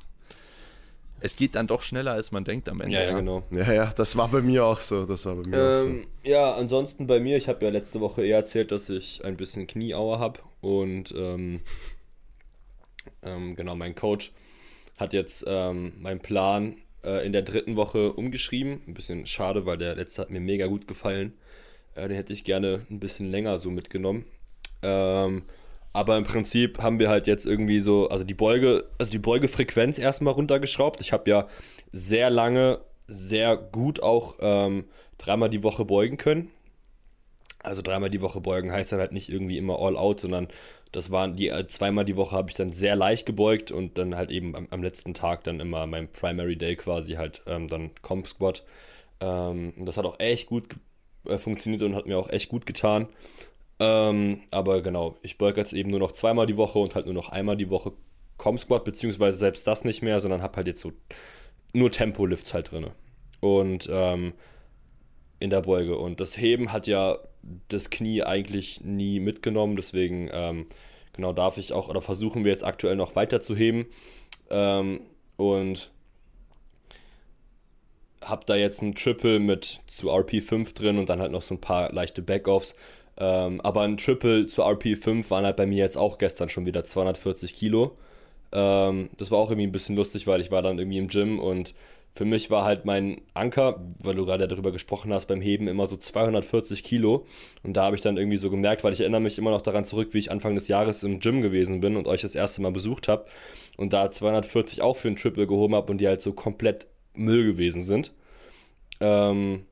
es 1.20 1.36
geht 1.36 1.54
dann 1.56 1.68
doch 1.68 1.84
schneller, 1.84 2.14
als 2.14 2.32
man 2.32 2.44
denkt 2.44 2.68
am 2.68 2.82
Ende. 2.82 2.96
Ja, 2.98 3.04
ja, 3.04 3.16
genau. 3.20 3.44
Ja, 3.52 3.72
ja, 3.72 3.94
das 3.94 4.16
war 4.18 4.28
bei 4.30 4.42
mir 4.42 4.66
auch 4.66 4.82
so. 4.82 5.06
Das 5.06 5.26
war 5.26 5.36
bei 5.36 5.48
mir 5.50 5.56
auch 5.56 5.78
so. 5.82 5.88
Ähm, 5.88 6.08
ja, 6.24 6.54
ansonsten 6.56 7.06
bei 7.08 7.20
mir, 7.20 7.38
ich 7.38 7.48
habe 7.48 7.64
ja 7.64 7.72
letzte 7.72 8.00
Woche 8.02 8.26
eher 8.26 8.38
erzählt, 8.38 8.72
dass 8.72 8.90
ich 8.90 9.24
ein 9.24 9.38
bisschen 9.38 9.68
Knieaue 9.68 10.18
habe 10.18 10.40
und 10.62 11.14
ähm, 11.16 11.62
ähm, 13.24 13.56
genau, 13.56 13.76
mein 13.76 13.96
Coach 13.96 14.32
hat 14.98 15.14
jetzt 15.14 15.44
ähm, 15.48 15.94
meinen 16.00 16.20
Plan 16.20 16.78
äh, 17.04 17.26
in 17.26 17.34
der 17.34 17.42
dritten 17.42 17.76
Woche 17.76 18.14
umgeschrieben. 18.14 18.82
Ein 18.88 18.94
bisschen 18.94 19.26
schade, 19.26 19.66
weil 19.66 19.78
der 19.78 19.96
letzte 19.96 20.22
hat 20.22 20.30
mir 20.30 20.40
mega 20.42 20.68
gut 20.68 20.88
gefallen. 20.88 21.34
Äh, 21.96 22.08
den 22.08 22.16
hätte 22.18 22.34
ich 22.34 22.44
gerne 22.44 22.86
ein 22.90 23.00
bisschen 23.00 23.30
länger 23.32 23.58
so 23.58 23.70
mitgenommen. 23.72 24.26
Ähm, 24.84 25.44
aber 25.94 26.18
im 26.18 26.24
Prinzip 26.24 26.80
haben 26.82 27.00
wir 27.00 27.10
halt 27.10 27.28
jetzt 27.28 27.46
irgendwie 27.46 27.82
so, 27.82 28.08
also 28.10 28.24
die 28.24 28.34
Beuge, 28.34 28.86
also 28.98 29.12
die 29.12 29.20
Beugefrequenz 29.20 30.00
erstmal 30.00 30.34
runtergeschraubt. 30.34 31.02
Ich 31.02 31.12
habe 31.12 31.30
ja 31.30 31.48
sehr 31.92 32.30
lange, 32.30 32.80
sehr 33.08 33.58
gut 33.58 34.02
auch 34.02 34.36
ähm, 34.40 34.86
dreimal 35.18 35.50
die 35.50 35.64
Woche 35.64 35.86
beugen 35.86 36.18
können. 36.18 36.50
Also 37.64 37.82
dreimal 37.82 38.10
die 38.10 38.22
Woche 38.22 38.42
beugen 38.42 38.72
heißt 38.72 38.92
dann 38.92 39.00
halt 39.00 39.12
nicht 39.12 39.30
irgendwie 39.30 39.58
immer 39.58 39.80
all 39.80 39.98
out, 39.98 40.20
sondern 40.20 40.48
das 40.92 41.12
waren 41.12 41.36
die 41.36 41.50
äh, 41.50 41.68
zweimal 41.68 42.06
die 42.06 42.18
Woche 42.18 42.36
habe 42.36 42.50
ich 42.50 42.56
dann 42.56 42.72
sehr 42.72 42.96
leicht 42.96 43.26
gebeugt 43.26 43.72
und 43.72 43.98
dann 43.98 44.16
halt 44.16 44.32
eben 44.32 44.56
am, 44.56 44.68
am 44.72 44.82
letzten 44.82 45.14
Tag 45.14 45.44
dann 45.44 45.60
immer 45.60 45.86
mein 45.88 46.12
Primary 46.12 46.56
Day 46.56 46.76
quasi 46.76 47.14
halt 47.14 47.42
ähm, 47.48 47.68
dann 47.68 47.92
Comp 48.02 48.28
Squat. 48.28 48.64
Ähm, 49.20 49.74
und 49.78 49.86
das 49.86 49.98
hat 49.98 50.06
auch 50.06 50.20
echt 50.20 50.48
gut 50.48 50.76
äh, 51.26 51.38
funktioniert 51.38 51.84
und 51.84 51.96
hat 51.96 52.08
mir 52.08 52.18
auch 52.18 52.30
echt 52.30 52.50
gut 52.50 52.66
getan. 52.66 53.08
Ähm, 53.84 54.42
aber 54.52 54.84
genau, 54.84 55.18
ich 55.24 55.40
beuge 55.40 55.60
jetzt 55.60 55.74
eben 55.74 55.90
nur 55.90 56.00
noch 56.00 56.12
zweimal 56.12 56.46
die 56.46 56.56
Woche 56.56 56.78
und 56.78 56.94
halt 56.94 57.06
nur 57.08 57.16
noch 57.16 57.30
einmal 57.30 57.58
die 57.58 57.72
Woche 57.72 57.94
Com 58.38 58.60
Squat, 58.60 58.86
beziehungsweise 58.86 59.40
selbst 59.40 59.66
das 59.66 59.84
nicht 59.84 60.04
mehr, 60.04 60.20
sondern 60.20 60.44
habe 60.44 60.58
halt 60.58 60.68
jetzt 60.68 60.82
so 60.82 60.92
nur 61.74 61.90
Tempo-Lifts 61.90 62.54
halt 62.54 62.72
drin. 62.72 62.92
Und 63.40 63.90
ähm, 63.92 64.34
in 65.40 65.50
der 65.50 65.62
Beuge. 65.62 65.98
Und 65.98 66.20
das 66.20 66.38
Heben 66.38 66.72
hat 66.72 66.86
ja 66.86 67.18
das 67.70 67.90
Knie 67.90 68.22
eigentlich 68.22 68.82
nie 68.82 69.20
mitgenommen, 69.20 69.76
deswegen 69.76 70.30
ähm, 70.32 70.68
genau 71.14 71.34
darf 71.34 71.58
ich 71.58 71.74
auch 71.74 71.90
oder 71.90 72.04
versuchen 72.04 72.46
wir 72.46 72.52
jetzt 72.52 72.64
aktuell 72.64 72.96
noch 72.96 73.16
weiter 73.16 73.42
zu 73.42 73.56
heben. 73.56 73.88
Ähm, 74.52 75.02
und 75.38 75.90
habe 78.24 78.46
da 78.46 78.56
jetzt 78.56 78.84
ein 78.84 78.94
Triple 78.94 79.40
mit 79.40 79.82
zu 79.88 80.12
RP5 80.12 80.76
drin 80.76 81.00
und 81.00 81.10
dann 81.10 81.20
halt 81.20 81.32
noch 81.32 81.42
so 81.42 81.56
ein 81.56 81.62
paar 81.62 81.92
leichte 81.92 82.22
Backoffs. 82.22 82.76
Ähm, 83.22 83.62
aber 83.62 83.82
ein 83.82 83.98
Triple 83.98 84.48
zu 84.48 84.64
RP5 84.64 85.30
waren 85.30 85.46
halt 85.46 85.56
bei 85.56 85.68
mir 85.68 85.78
jetzt 85.78 85.96
auch 85.96 86.18
gestern 86.18 86.50
schon 86.50 86.66
wieder 86.66 86.84
240 86.84 87.54
Kilo. 87.54 87.96
Ähm, 88.52 89.12
das 89.18 89.30
war 89.30 89.38
auch 89.38 89.52
irgendwie 89.52 89.68
ein 89.68 89.72
bisschen 89.72 89.96
lustig, 89.96 90.26
weil 90.26 90.42
ich 90.42 90.50
war 90.50 90.64
dann 90.64 90.80
irgendwie 90.80 90.98
im 90.98 91.08
Gym 91.08 91.40
und 91.40 91.76
für 92.16 92.26
mich 92.26 92.50
war 92.50 92.66
halt 92.66 92.84
mein 92.84 93.22
Anker, 93.36 93.80
weil 94.00 94.16
du 94.16 94.26
gerade 94.26 94.48
darüber 94.48 94.72
gesprochen 94.72 95.14
hast, 95.14 95.28
beim 95.28 95.40
Heben 95.40 95.68
immer 95.68 95.86
so 95.86 95.96
240 95.96 96.84
Kilo. 96.84 97.26
Und 97.64 97.78
da 97.78 97.86
habe 97.86 97.96
ich 97.96 98.02
dann 98.02 98.18
irgendwie 98.18 98.38
so 98.38 98.50
gemerkt, 98.50 98.84
weil 98.84 98.92
ich 98.92 99.02
erinnere 99.02 99.22
mich 99.22 99.38
immer 99.38 99.52
noch 99.52 99.62
daran 99.62 99.86
zurück, 99.86 100.10
wie 100.14 100.18
ich 100.18 100.32
Anfang 100.32 100.56
des 100.56 100.68
Jahres 100.68 101.04
im 101.04 101.20
Gym 101.20 101.42
gewesen 101.42 101.80
bin 101.80 101.96
und 101.96 102.08
euch 102.08 102.22
das 102.22 102.36
erste 102.36 102.62
Mal 102.64 102.72
besucht 102.72 103.08
habe 103.08 103.28
und 103.78 103.94
da 103.94 104.10
240 104.10 104.82
auch 104.82 104.98
für 104.98 105.10
ein 105.10 105.16
Triple 105.16 105.46
gehoben 105.48 105.76
habe 105.76 105.92
und 105.92 106.00
die 106.00 106.08
halt 106.08 106.22
so 106.22 106.34
komplett 106.34 106.88
Müll 107.14 107.46
gewesen 107.46 107.84
sind. 107.84 108.12
Ähm, 109.00 109.66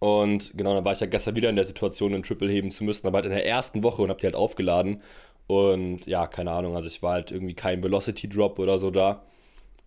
und 0.00 0.52
genau, 0.56 0.74
dann 0.74 0.84
war 0.84 0.92
ich 0.94 1.00
ja 1.00 1.06
gestern 1.08 1.36
wieder 1.36 1.50
in 1.50 1.56
der 1.56 1.66
Situation, 1.66 2.14
ein 2.14 2.24
Triple 2.24 2.50
heben 2.50 2.72
zu 2.72 2.84
müssen, 2.84 3.06
aber 3.06 3.18
halt 3.18 3.26
in 3.26 3.32
der 3.32 3.46
ersten 3.46 3.82
Woche 3.84 4.02
und 4.02 4.10
hab 4.10 4.18
die 4.18 4.26
halt 4.26 4.36
aufgeladen. 4.36 5.02
Und 5.48 6.06
ja, 6.06 6.26
keine 6.28 6.52
Ahnung, 6.52 6.76
also 6.76 6.88
ich 6.88 7.02
war 7.02 7.14
halt 7.14 7.32
irgendwie 7.32 7.54
kein 7.54 7.82
Velocity 7.82 8.28
Drop 8.28 8.58
oder 8.58 8.78
so 8.78 8.90
da. 8.90 9.24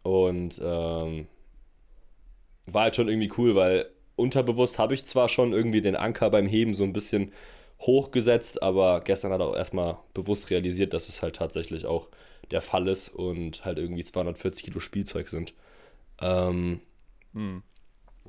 Und 0.04 0.62
ähm, 0.64 1.28
war 2.68 2.84
halt 2.84 2.96
schon 2.96 3.08
irgendwie 3.10 3.32
cool, 3.38 3.56
weil 3.56 3.88
unterbewusst 4.16 4.80
habe 4.80 4.94
ich 4.94 5.06
zwar 5.06 5.30
schon 5.30 5.54
irgendwie 5.54 5.82
den 5.82 5.96
Anker 5.96 6.30
beim 6.30 6.48
Heben 6.48 6.74
so 6.74 6.84
ein 6.84 6.94
bisschen 6.94 7.32
hochgesetzt, 7.82 8.62
aber 8.64 9.02
gestern 9.02 9.32
hat 9.34 9.42
er 9.42 9.48
auch 9.48 9.56
erstmal 9.56 9.98
bewusst 10.14 10.50
realisiert, 10.50 10.94
dass 10.94 11.10
es 11.10 11.22
halt 11.22 11.36
tatsächlich 11.36 11.86
auch 11.86 12.08
der 12.52 12.62
Fall 12.62 12.88
ist 12.88 13.10
und 13.10 13.66
halt 13.66 13.80
irgendwie 13.80 14.04
240 14.04 14.64
Kilo 14.64 14.80
Spielzeug 14.80 15.30
sind. 15.30 15.54
Ähm, 16.22 16.82
Hm. 17.34 17.64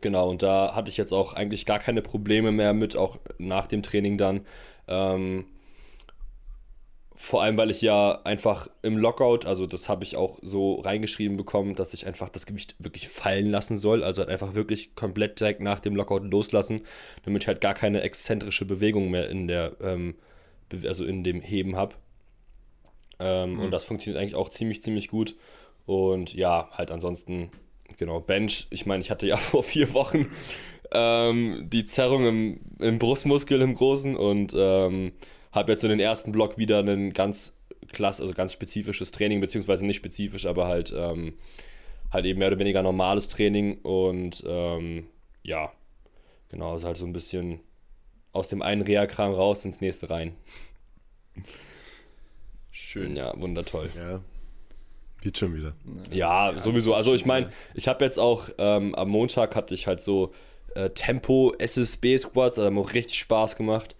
Genau, 0.00 0.28
und 0.28 0.42
da 0.42 0.74
hatte 0.74 0.90
ich 0.90 0.96
jetzt 0.96 1.12
auch 1.12 1.33
eigentlich 1.33 1.66
gar 1.66 1.78
keine 1.78 2.02
Probleme 2.02 2.52
mehr 2.52 2.74
mit, 2.74 2.96
auch 2.96 3.18
nach 3.38 3.66
dem 3.66 3.83
Training 3.83 4.18
dann. 4.18 4.42
Ähm, 4.87 5.46
vor 7.16 7.42
allem, 7.42 7.57
weil 7.57 7.70
ich 7.70 7.80
ja 7.80 8.20
einfach 8.24 8.68
im 8.83 8.98
Lockout, 8.98 9.46
also 9.46 9.66
das 9.66 9.88
habe 9.88 10.04
ich 10.04 10.16
auch 10.16 10.38
so 10.42 10.74
reingeschrieben 10.80 11.38
bekommen, 11.38 11.74
dass 11.74 11.94
ich 11.94 12.07
einfach 12.07 12.28
das 12.28 12.44
Gewicht 12.44 12.74
wirklich 12.78 13.09
fallen 13.09 13.46
lassen 13.46 13.78
soll. 13.78 14.02
Also 14.02 14.20
halt 14.20 14.30
einfach 14.30 14.54
wirklich 14.54 14.94
komplett 14.94 15.40
direkt 15.40 15.61
nach 15.61 15.80
dem 15.80 15.96
Lockout 15.96 16.24
loslassen, 16.24 16.83
damit 17.24 17.44
ich 17.44 17.48
halt 17.48 17.62
gar 17.62 17.72
keine 17.72 18.02
exzentrische 18.02 18.66
Bewegung 18.66 19.11
mehr 19.11 19.30
in 19.30 19.48
der, 19.48 19.76
ähm, 19.80 20.16
also 20.83 21.04
in 21.04 21.24
dem 21.24 21.40
Heben 21.40 21.76
habe. 21.76 21.94
Ähm, 23.20 23.59
Und 23.59 23.70
das 23.70 23.85
funktioniert 23.87 24.20
eigentlich 24.20 24.35
auch 24.35 24.50
ziemlich, 24.50 24.83
ziemlich 24.83 25.09
gut. 25.09 25.35
Und 25.87 26.35
ja, 26.35 26.68
halt 26.72 26.90
ansonsten, 26.90 27.50
genau, 27.99 28.20
Bench. 28.20 28.66
Ich 28.70 28.87
meine, 28.87 29.03
ich 29.03 29.11
hatte 29.11 29.27
ja 29.27 29.37
vor 29.38 29.62
vier 29.62 29.92
Wochen 29.94 30.31
ähm, 30.92 31.68
die 31.70 31.85
Zerrung 31.85 32.27
im, 32.27 32.61
im 32.79 32.99
Brustmuskel 32.99 33.61
im 33.61 33.75
Großen 33.75 34.16
und 34.16 34.55
ähm, 34.57 35.12
habe 35.53 35.73
jetzt 35.73 35.85
in 35.85 35.90
den 35.90 36.01
ersten 36.01 36.33
Block 36.33 36.59
wieder 36.59 36.81
ein 36.81 37.12
ganz 37.12 37.55
klasse, 37.92 38.23
also 38.23 38.35
ganz 38.35 38.53
spezifisches 38.53 39.11
Training, 39.12 39.40
beziehungsweise 39.40 39.87
nicht 39.87 39.97
spezifisch, 39.97 40.47
aber 40.47 40.66
halt, 40.66 40.92
ähm, 40.97 41.35
halt 42.11 42.25
eben 42.25 42.38
mehr 42.38 42.49
oder 42.49 42.59
weniger 42.59 42.83
normales 42.83 43.29
Training 43.29 43.79
und 43.83 44.42
ähm, 44.47 45.07
ja, 45.42 45.73
genau, 46.49 46.73
also 46.73 46.87
halt 46.87 46.97
so 46.97 47.07
ein 47.07 47.12
bisschen 47.12 47.61
aus 48.33 48.49
dem 48.49 48.62
einen 48.62 48.83
Reha-Kram 48.83 49.32
raus 49.32 49.64
ins 49.64 49.80
nächste 49.80 50.11
rein. 50.11 50.35
Schön. 52.72 53.16
Ja, 53.16 53.32
wundertoll. 53.41 53.91
Ja. 53.97 54.20
Wird 55.25 55.39
schon 55.39 55.57
wieder. 55.57 55.72
Ja, 56.12 56.53
sowieso. 56.59 56.93
Also 56.93 57.14
ich 57.14 57.25
meine, 57.25 57.49
ich 57.72 57.89
habe 57.89 58.05
jetzt 58.05 58.18
auch 58.18 58.51
ähm, 58.59 58.95
am 58.95 59.09
Montag 59.09 59.57
hatte 59.57 59.72
ich 59.75 59.87
halt 59.87 60.03
so 60.03 60.35
äh, 60.75 60.91
Tempo 60.91 61.55
SSB 61.59 62.18
Squats, 62.18 62.59
also 62.59 62.66
haben 62.66 62.79
auch 62.79 62.93
richtig 62.93 63.18
Spaß 63.20 63.57
gemacht. 63.57 63.97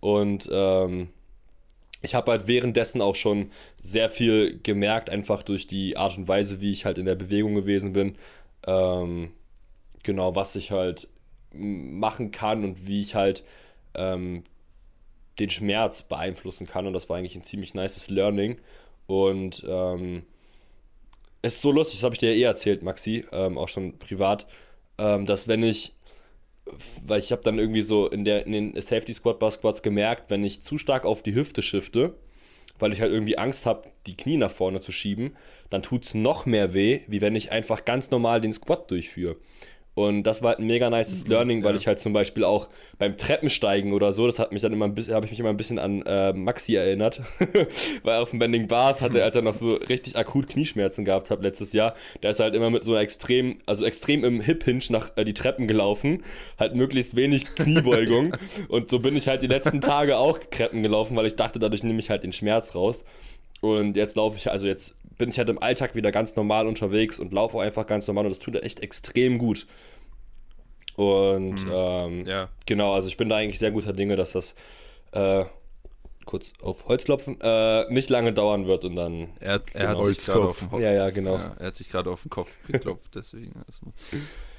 Und 0.00 0.46
ähm, 0.52 1.08
ich 2.02 2.14
habe 2.14 2.30
halt 2.30 2.46
währenddessen 2.46 3.00
auch 3.00 3.14
schon 3.14 3.50
sehr 3.80 4.10
viel 4.10 4.60
gemerkt, 4.62 5.08
einfach 5.08 5.42
durch 5.42 5.66
die 5.66 5.96
Art 5.96 6.18
und 6.18 6.28
Weise, 6.28 6.60
wie 6.60 6.72
ich 6.72 6.84
halt 6.84 6.98
in 6.98 7.06
der 7.06 7.14
Bewegung 7.14 7.54
gewesen 7.54 7.94
bin. 7.94 8.18
Ähm, 8.66 9.32
genau, 10.02 10.34
was 10.34 10.56
ich 10.56 10.72
halt 10.72 11.08
machen 11.52 12.32
kann 12.32 12.64
und 12.64 12.86
wie 12.86 13.00
ich 13.00 13.14
halt 13.14 13.44
ähm, 13.94 14.44
den 15.38 15.48
Schmerz 15.48 16.02
beeinflussen 16.02 16.66
kann. 16.66 16.86
Und 16.86 16.92
das 16.92 17.08
war 17.08 17.16
eigentlich 17.16 17.34
ein 17.34 17.44
ziemlich 17.44 17.72
nices 17.72 18.10
Learning. 18.10 18.58
Und 19.06 19.64
ähm, 19.66 20.24
es 21.46 21.54
ist 21.54 21.62
so 21.62 21.72
lustig, 21.72 21.98
das 22.00 22.04
habe 22.04 22.14
ich 22.14 22.18
dir 22.18 22.32
ja 22.32 22.36
eh 22.36 22.42
erzählt, 22.42 22.82
Maxi, 22.82 23.24
ähm, 23.32 23.58
auch 23.58 23.68
schon 23.68 23.98
privat. 23.98 24.46
ähm, 24.98 25.26
dass 25.26 25.48
wenn 25.48 25.62
ich, 25.62 25.94
weil 27.06 27.20
ich 27.20 27.32
habe 27.32 27.42
dann 27.42 27.58
irgendwie 27.58 27.82
so 27.82 28.08
in, 28.08 28.24
der, 28.24 28.46
in 28.46 28.52
den 28.52 28.80
Safety 28.80 29.12
Squat 29.14 29.38
Bar 29.38 29.50
Squats 29.50 29.82
gemerkt, 29.82 30.30
wenn 30.30 30.44
ich 30.44 30.62
zu 30.62 30.78
stark 30.78 31.04
auf 31.04 31.22
die 31.22 31.34
Hüfte 31.34 31.62
shifte, 31.62 32.14
weil 32.78 32.92
ich 32.92 33.00
halt 33.00 33.12
irgendwie 33.12 33.38
Angst 33.38 33.66
habe, 33.66 33.90
die 34.06 34.16
Knie 34.16 34.36
nach 34.36 34.50
vorne 34.50 34.80
zu 34.80 34.92
schieben, 34.92 35.36
dann 35.70 35.82
tut 35.82 36.04
es 36.04 36.14
noch 36.14 36.46
mehr 36.46 36.74
weh, 36.74 37.00
wie 37.08 37.20
wenn 37.20 37.36
ich 37.36 37.52
einfach 37.52 37.84
ganz 37.84 38.10
normal 38.10 38.40
den 38.40 38.52
Squat 38.52 38.90
durchführe. 38.90 39.36
Und 39.96 40.24
das 40.24 40.42
war 40.42 40.50
halt 40.50 40.58
ein 40.58 40.66
mega 40.66 40.90
nices 40.90 41.24
Mhm, 41.24 41.30
Learning, 41.30 41.64
weil 41.64 41.74
ich 41.74 41.86
halt 41.86 41.98
zum 41.98 42.12
Beispiel 42.12 42.44
auch 42.44 42.68
beim 42.98 43.16
Treppensteigen 43.16 43.94
oder 43.94 44.12
so, 44.12 44.26
das 44.26 44.38
hat 44.38 44.52
mich 44.52 44.60
dann 44.60 44.74
immer 44.74 44.84
ein 44.84 44.94
bisschen, 44.94 45.14
habe 45.14 45.24
ich 45.24 45.30
mich 45.32 45.40
immer 45.40 45.48
ein 45.48 45.56
bisschen 45.56 45.78
an 45.78 46.02
äh, 46.02 46.34
Maxi 46.34 46.74
erinnert. 46.74 47.22
weil 48.02 48.18
auf 48.18 48.28
dem 48.28 48.38
Bending 48.38 48.68
Bars 48.68 49.00
hatte, 49.00 49.24
als 49.24 49.34
er 49.36 49.40
noch 49.40 49.54
so 49.54 49.72
richtig 49.72 50.14
akut 50.14 50.48
Knieschmerzen 50.48 51.06
gehabt 51.06 51.30
hat 51.30 51.42
letztes 51.42 51.72
Jahr, 51.72 51.94
der 52.22 52.30
ist 52.30 52.40
halt 52.40 52.54
immer 52.54 52.68
mit 52.68 52.84
so 52.84 52.92
einer 52.92 53.00
extrem, 53.00 53.58
also 53.64 53.86
extrem 53.86 54.22
im 54.22 54.42
Hip-Hinge 54.42 54.84
nach 54.90 55.12
äh, 55.16 55.24
die 55.24 55.32
Treppen 55.32 55.66
gelaufen, 55.66 56.22
halt 56.58 56.74
möglichst 56.74 57.16
wenig 57.16 57.46
Kniebeugung. 57.54 58.36
Und 58.68 58.90
so 58.90 58.98
bin 58.98 59.16
ich 59.16 59.28
halt 59.28 59.40
die 59.40 59.46
letzten 59.46 59.80
Tage 59.80 60.18
auch 60.18 60.38
Treppen 60.38 60.82
gelaufen, 60.82 61.16
weil 61.16 61.24
ich 61.24 61.36
dachte, 61.36 61.58
dadurch 61.58 61.84
nehme 61.84 62.00
ich 62.00 62.10
halt 62.10 62.22
den 62.22 62.34
Schmerz 62.34 62.74
raus. 62.74 63.02
Und 63.60 63.96
jetzt 63.96 64.16
laufe 64.16 64.36
ich, 64.36 64.50
also 64.50 64.66
jetzt 64.66 64.94
bin 65.16 65.28
ich 65.30 65.38
halt 65.38 65.48
im 65.48 65.60
Alltag 65.62 65.94
wieder 65.94 66.10
ganz 66.12 66.36
normal 66.36 66.66
unterwegs 66.66 67.18
und 67.18 67.32
laufe 67.32 67.56
auch 67.56 67.62
einfach 67.62 67.86
ganz 67.86 68.06
normal 68.06 68.26
und 68.26 68.30
das 68.30 68.38
tut 68.38 68.54
echt 68.62 68.80
extrem 68.80 69.38
gut. 69.38 69.66
Und 70.96 71.64
ähm, 71.70 72.26
Ja. 72.26 72.48
genau, 72.66 72.94
also 72.94 73.08
ich 73.08 73.16
bin 73.16 73.28
da 73.28 73.36
eigentlich 73.36 73.58
sehr 73.58 73.70
guter 73.70 73.92
Dinge, 73.92 74.16
dass 74.16 74.32
das 74.32 74.54
äh, 75.12 75.44
kurz 76.24 76.52
auf 76.60 76.86
Holz 76.88 77.04
klopfen, 77.04 77.38
äh, 77.40 77.90
nicht 77.92 78.10
lange 78.10 78.32
dauern 78.32 78.66
wird 78.66 78.84
und 78.84 78.96
dann. 78.96 79.28
Er, 79.40 79.54
hat- 79.54 79.64
er 79.74 79.86
Genau. 79.88 79.98
hat 79.98 80.14
sich 80.14 80.26
gerade 80.26 80.48
auf 80.48 80.58
den 80.58 80.70
Ho- 80.72 80.78
Ja, 80.80 80.92
ja, 80.92 81.10
genau. 81.10 81.34
Ja, 81.34 81.56
er 81.58 81.66
hat 81.66 81.76
sich 81.76 81.88
gerade 81.88 82.10
auf 82.10 82.22
den 82.22 82.30
Kopf 82.30 82.50
geklopft, 82.66 83.14
deswegen. 83.14 83.52
erstmal. 83.66 83.92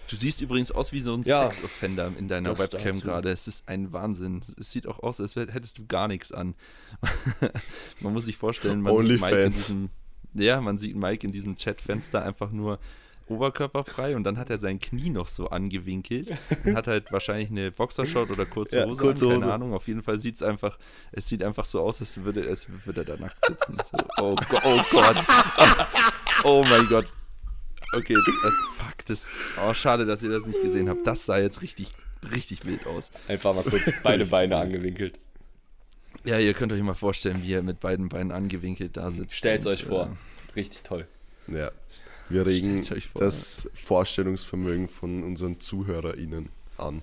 Du 0.09 0.15
siehst 0.15 0.41
übrigens 0.41 0.71
aus 0.71 0.91
wie 0.91 0.99
so 1.01 1.13
ein 1.13 1.21
Ja. 1.23 1.43
Sex-Offender 1.51 2.11
in 2.17 2.27
deiner 2.27 2.57
Webcam 2.57 2.99
gerade. 3.01 3.29
Es 3.29 3.47
ist 3.47 3.67
ein 3.67 3.91
Wahnsinn. 3.91 4.41
Es 4.59 4.71
sieht 4.71 4.87
auch 4.87 4.99
aus, 5.03 5.19
als 5.19 5.35
hättest 5.35 5.77
du 5.77 5.85
gar 5.85 6.07
nichts 6.07 6.31
an. 6.31 6.55
man 8.01 8.13
muss 8.13 8.25
sich 8.25 8.37
vorstellen, 8.37 8.81
man 8.81 8.97
sieht 8.97 9.07
Mike 9.07 9.25
in 9.27 9.33
Onlyfans. 9.33 9.55
diesem, 9.67 9.89
ja, 10.33 10.61
man 10.61 10.77
sieht 10.77 10.95
Mike 10.95 11.25
in 11.25 11.33
diesem 11.33 11.57
Chatfenster 11.57 12.23
einfach 12.23 12.51
nur 12.51 12.79
oberkörperfrei 13.29 14.15
und 14.15 14.23
dann 14.23 14.37
hat 14.37 14.49
er 14.49 14.57
sein 14.57 14.79
Knie 14.79 15.09
noch 15.09 15.27
so 15.27 15.49
angewinkelt. 15.49 16.29
Und 16.63 16.77
hat 16.77 16.87
halt 16.87 17.11
wahrscheinlich 17.11 17.49
eine 17.49 17.71
Boxershort 17.71 18.29
oder 18.31 18.45
kurze 18.45 18.77
Ja, 18.77 18.85
Hose 18.85 19.01
kurze 19.03 19.25
an, 19.25 19.31
keine 19.31 19.43
Hose. 19.43 19.53
Ahnung. 19.53 19.73
Auf 19.73 19.87
jeden 19.89 20.01
Fall 20.01 20.19
sieht 20.21 20.35
es 20.35 20.43
einfach, 20.43 20.77
es 21.11 21.27
sieht 21.27 21.43
einfach 21.43 21.65
so 21.65 21.81
aus, 21.81 21.99
als 21.99 22.23
würde, 22.23 22.47
als 22.47 22.67
würde 22.85 23.01
er 23.01 23.05
da 23.05 23.17
nackt 23.17 23.45
sitzen. 23.45 23.77
So, 23.91 23.97
oh, 24.23 24.35
oh 24.63 24.79
Gott. 24.89 25.17
Oh 26.45 26.65
mein 26.69 26.87
Gott. 26.87 27.07
Okay, 27.93 28.13
äh, 28.13 28.51
fuck, 28.77 29.05
das. 29.07 29.27
Oh, 29.65 29.73
schade, 29.73 30.05
dass 30.05 30.21
ihr 30.21 30.29
das 30.29 30.45
nicht 30.45 30.61
gesehen 30.61 30.89
habt. 30.89 31.05
Das 31.05 31.25
sah 31.25 31.39
jetzt 31.39 31.61
richtig, 31.61 31.91
richtig 32.31 32.65
wild 32.65 32.85
aus. 32.85 33.11
Einfach 33.27 33.53
mal 33.55 33.63
kurz 33.63 33.83
beide 34.03 34.25
Beine 34.25 34.57
angewinkelt. 34.57 35.19
Ja, 36.25 36.39
ihr 36.39 36.53
könnt 36.53 36.71
euch 36.73 36.81
mal 36.81 36.95
vorstellen, 36.95 37.41
wie 37.43 37.53
er 37.53 37.61
mit 37.61 37.79
beiden 37.79 38.09
Beinen 38.09 38.31
angewinkelt 38.31 38.97
da 38.97 39.11
sitzt. 39.11 39.35
Stellt 39.35 39.65
euch 39.67 39.83
vor. 39.85 40.07
äh, 40.07 40.53
Richtig 40.55 40.83
toll. 40.83 41.07
Ja. 41.47 41.71
Wir 42.29 42.45
regen 42.45 42.83
vor, 42.83 42.97
das 43.21 43.69
Vorstellungsvermögen 43.73 44.89
von 44.89 45.23
unseren 45.23 45.59
ZuhörerInnen 45.61 46.49
an. 46.77 47.01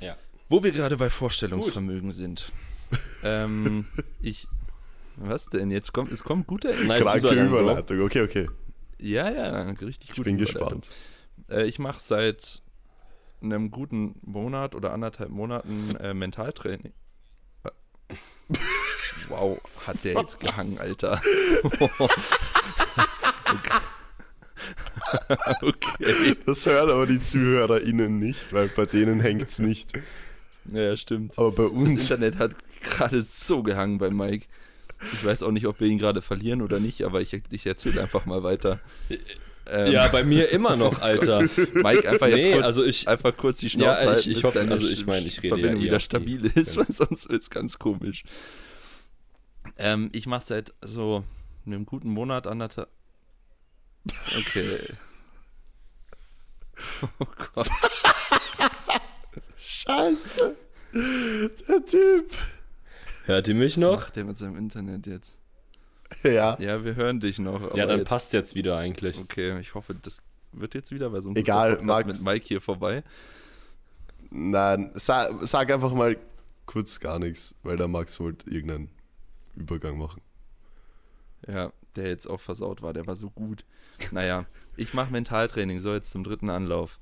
Ja. 0.00 0.16
Wo 0.48 0.64
wir 0.64 0.72
gerade 0.72 0.96
bei 0.96 1.08
Vorstellungsvermögen 1.08 2.10
sind. 2.10 2.50
ähm, 3.22 3.86
ich. 4.22 4.48
Was 5.16 5.46
denn? 5.46 5.70
Jetzt 5.70 5.92
kommt, 5.92 6.10
es 6.10 6.24
kommt 6.24 6.46
guter. 6.46 6.72
Nice 6.84 7.04
Kranke. 7.04 7.28
Überleitung. 7.28 8.00
Okay, 8.00 8.22
okay. 8.22 8.48
Ja, 9.00 9.30
ja, 9.30 9.62
richtig 9.70 10.10
Ich 10.10 10.16
gut. 10.16 10.24
bin 10.24 10.36
gespannt. 10.36 10.88
Äh, 11.48 11.66
ich 11.66 11.78
mache 11.78 12.00
seit 12.02 12.62
einem 13.42 13.70
guten 13.70 14.16
Monat 14.22 14.74
oder 14.74 14.92
anderthalb 14.92 15.30
Monaten 15.30 15.96
äh, 15.96 16.12
Mentaltraining. 16.12 16.92
Wow, 19.28 19.60
hat 19.86 20.04
der 20.04 20.14
jetzt 20.14 20.40
gehangen, 20.40 20.78
Alter. 20.78 21.20
okay. 25.62 26.36
Das 26.46 26.66
hören 26.66 26.90
aber 26.90 27.06
die 27.06 27.20
ZuhörerInnen 27.20 28.18
nicht, 28.18 28.52
weil 28.52 28.68
bei 28.68 28.86
denen 28.86 29.20
hängt 29.20 29.48
es 29.48 29.58
nicht. 29.58 29.92
Ja, 30.66 30.96
stimmt. 30.96 31.38
Aber 31.38 31.52
bei 31.52 31.62
Das 31.64 31.72
uns. 31.72 32.02
Internet 32.10 32.38
hat 32.38 32.54
gerade 32.82 33.22
so 33.22 33.62
gehangen 33.62 33.98
bei 33.98 34.10
Mike. 34.10 34.46
Ich 35.12 35.24
weiß 35.24 35.42
auch 35.42 35.50
nicht, 35.50 35.66
ob 35.66 35.80
wir 35.80 35.86
ihn 35.88 35.98
gerade 35.98 36.20
verlieren 36.22 36.60
oder 36.62 36.78
nicht, 36.80 37.02
aber 37.04 37.20
ich, 37.20 37.40
ich 37.50 37.66
erzähle 37.66 38.02
einfach 38.02 38.26
mal 38.26 38.42
weiter. 38.42 38.80
Ähm, 39.66 39.92
Ja, 39.92 40.08
bei 40.08 40.24
mir 40.24 40.50
immer 40.50 40.76
noch, 40.76 41.00
Alter. 41.02 41.40
Mike, 41.74 42.08
einfach 42.08 42.26
jetzt 42.26 42.44
Nee, 42.44 42.52
kurz, 42.52 42.64
also 42.64 42.84
ich- 42.84 43.08
einfach 43.08 43.36
kurz 43.36 43.58
die 43.60 43.70
Schnauze 43.70 43.86
Ja, 43.88 44.02
ich- 44.02 44.08
halten, 44.08 44.30
ich 44.30 44.44
hoffe- 44.44 44.60
also 44.60 44.86
ich 44.88 45.06
meine, 45.06 45.26
ich 45.26 45.38
rede 45.38 45.48
ja 45.48 45.54
Verbindung 45.56 45.80
eh 45.82 45.84
wieder 45.86 45.96
auf 45.96 46.02
die 46.02 46.04
stabil 46.04 46.46
ist, 46.54 46.76
weil 46.76 46.86
sonst 46.86 47.28
wird 47.28 47.42
es 47.42 47.50
ganz 47.50 47.78
komisch. 47.78 48.24
Ähm, 49.78 50.10
ich 50.12 50.26
mache 50.26 50.44
seit 50.44 50.74
so 50.82 51.24
einem 51.66 51.86
guten 51.86 52.10
Monat, 52.10 52.46
anderthalb... 52.46 52.88
Okay. 54.38 54.78
Oh 57.18 57.26
Gott. 57.54 57.68
Scheiße! 59.58 60.56
Der 60.94 61.84
Typ! 61.84 62.30
Hört 63.30 63.48
ihr 63.48 63.54
mich 63.54 63.76
Was 63.76 63.82
noch? 63.84 64.00
macht 64.00 64.16
der 64.16 64.24
mit 64.24 64.36
seinem 64.36 64.56
Internet 64.56 65.06
jetzt? 65.06 65.36
Ja. 66.24 66.56
Ja, 66.58 66.84
wir 66.84 66.96
hören 66.96 67.20
dich 67.20 67.38
noch. 67.38 67.76
Ja, 67.76 67.86
dann 67.86 68.00
jetzt- 68.00 68.08
passt 68.08 68.32
jetzt 68.32 68.56
wieder 68.56 68.76
eigentlich. 68.76 69.16
Okay, 69.18 69.58
ich 69.60 69.74
hoffe, 69.74 69.94
das 69.94 70.20
wird 70.52 70.74
jetzt 70.74 70.90
wieder, 70.90 71.12
weil 71.12 71.22
sonst 71.22 71.38
Egal, 71.38 71.74
ist 71.74 71.84
Max. 71.84 72.06
mit 72.06 72.22
Mike 72.24 72.44
hier 72.48 72.60
vorbei. 72.60 73.04
Nein, 74.30 74.90
sag, 74.94 75.30
sag 75.46 75.70
einfach 75.72 75.92
mal 75.92 76.16
kurz 76.66 76.98
gar 76.98 77.20
nichts, 77.20 77.54
weil 77.62 77.76
der 77.76 77.86
Max 77.86 78.18
wollte 78.18 78.50
irgendeinen 78.50 78.90
Übergang 79.54 79.98
machen. 79.98 80.20
Ja, 81.46 81.72
der 81.94 82.08
jetzt 82.08 82.26
auch 82.26 82.40
versaut 82.40 82.82
war, 82.82 82.92
der 82.92 83.06
war 83.06 83.14
so 83.16 83.30
gut. 83.30 83.64
Naja, 84.10 84.46
ich 84.76 84.94
mache 84.94 85.12
Mentaltraining, 85.12 85.78
so 85.78 85.92
jetzt 85.94 86.10
zum 86.10 86.24
dritten 86.24 86.50
Anlauf. 86.50 86.98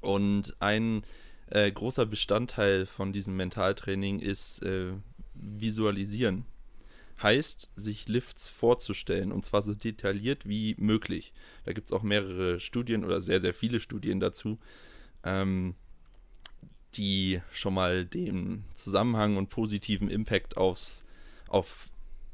Und 0.00 0.54
ein 0.60 1.02
äh, 1.50 1.70
großer 1.70 2.06
Bestandteil 2.06 2.86
von 2.86 3.12
diesem 3.12 3.36
Mentaltraining 3.36 4.20
ist 4.20 4.62
äh, 4.64 4.92
Visualisieren. 5.40 6.44
Heißt, 7.22 7.70
sich 7.76 8.08
Lifts 8.08 8.48
vorzustellen 8.48 9.30
und 9.30 9.44
zwar 9.44 9.60
so 9.60 9.74
detailliert 9.74 10.48
wie 10.48 10.74
möglich. 10.78 11.34
Da 11.64 11.72
gibt 11.72 11.88
es 11.88 11.92
auch 11.92 12.02
mehrere 12.02 12.60
Studien 12.60 13.04
oder 13.04 13.20
sehr, 13.20 13.40
sehr 13.40 13.52
viele 13.52 13.78
Studien 13.78 14.20
dazu, 14.20 14.58
ähm, 15.22 15.74
die 16.94 17.40
schon 17.52 17.74
mal 17.74 18.06
den 18.06 18.64
Zusammenhang 18.74 19.36
und 19.36 19.50
positiven 19.50 20.08
Impact 20.08 20.56
aufs, 20.56 21.04
auf 21.48 21.90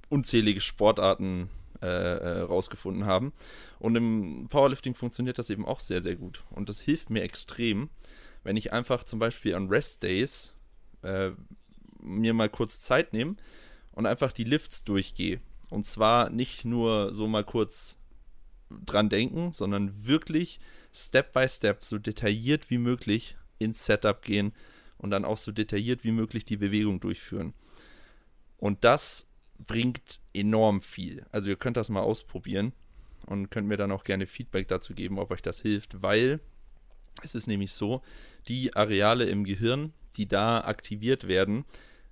unzählige 0.09 0.61
Sportarten 0.61 1.51
äh, 1.83 1.87
äh, 1.87 2.41
rausgefunden 2.41 3.05
haben. 3.05 3.33
Und 3.79 3.97
im 3.97 4.47
Powerlifting 4.49 4.95
funktioniert 4.95 5.39
das 5.39 5.51
eben 5.51 5.67
auch 5.67 5.81
sehr, 5.81 6.01
sehr 6.01 6.17
gut. 6.17 6.43
Und 6.51 6.69
das 6.69 6.81
hilft 6.81 7.11
mir 7.11 7.23
extrem, 7.23 7.91
wenn 8.45 8.57
ich 8.57 8.73
einfach 8.73 9.05
zum 9.05 9.19
Beispiel 9.19 9.55
an 9.55 9.69
Rest 9.69 10.03
Days 10.03 10.55
äh, 11.03 11.33
mir 12.07 12.33
mal 12.35 12.49
kurz 12.49 12.83
Zeit 12.83 13.13
nehme 13.13 13.37
und 13.93 14.07
einfach 14.07 14.33
die 14.33 14.45
Lifts 14.45 14.85
durchgehe. 14.85 15.41
Und 15.69 15.85
zwar 15.85 16.31
nicht 16.31 16.65
nur 16.65 17.13
so 17.13 17.27
mal 17.27 17.45
kurz 17.45 17.99
dran 18.71 19.09
denken, 19.09 19.53
sondern 19.53 20.07
wirklich 20.07 20.61
Step 20.93 21.33
by 21.33 21.49
Step 21.49 21.85
so 21.85 21.99
detailliert 21.99 22.71
wie 22.71 22.79
möglich 22.79 23.37
ins 23.59 23.85
Setup 23.85 24.23
gehen 24.23 24.53
und 24.99 25.11
dann 25.11 25.25
auch 25.25 25.37
so 25.37 25.53
detailliert 25.53 26.05
wie 26.05 26.13
möglich 26.13 26.45
die 26.45 26.57
Bewegung 26.57 27.01
durchführen. 27.01 27.53
Und 28.59 28.85
das 28.85 29.27
bringt 29.59 30.21
enorm 30.35 30.81
viel. 30.81 31.27
Also 31.33 31.49
ihr 31.49 31.57
könnt 31.57 31.77
das 31.77 31.89
mal 31.89 32.01
ausprobieren 32.01 32.73
und 33.27 33.51
könnt 33.51 33.69
mir 33.69 33.77
dann 33.77 33.93
auch 33.93 34.05
gerne 34.05 34.27
Feedback 34.27 34.69
dazu 34.69 34.95
geben, 34.95 35.19
ob 35.19 35.31
euch 35.31 35.43
das 35.43 35.61
hilft, 35.61 36.03
weil 36.03 36.41
es 37.23 37.35
ist 37.35 37.47
nämlich 37.47 37.73
so, 37.73 38.03
die 38.49 38.75
Areale 38.77 39.25
im 39.25 39.45
Gehirn, 39.45 39.93
die 40.17 40.29
da 40.29 40.61
aktiviert 40.61 41.29
werden, 41.29 41.65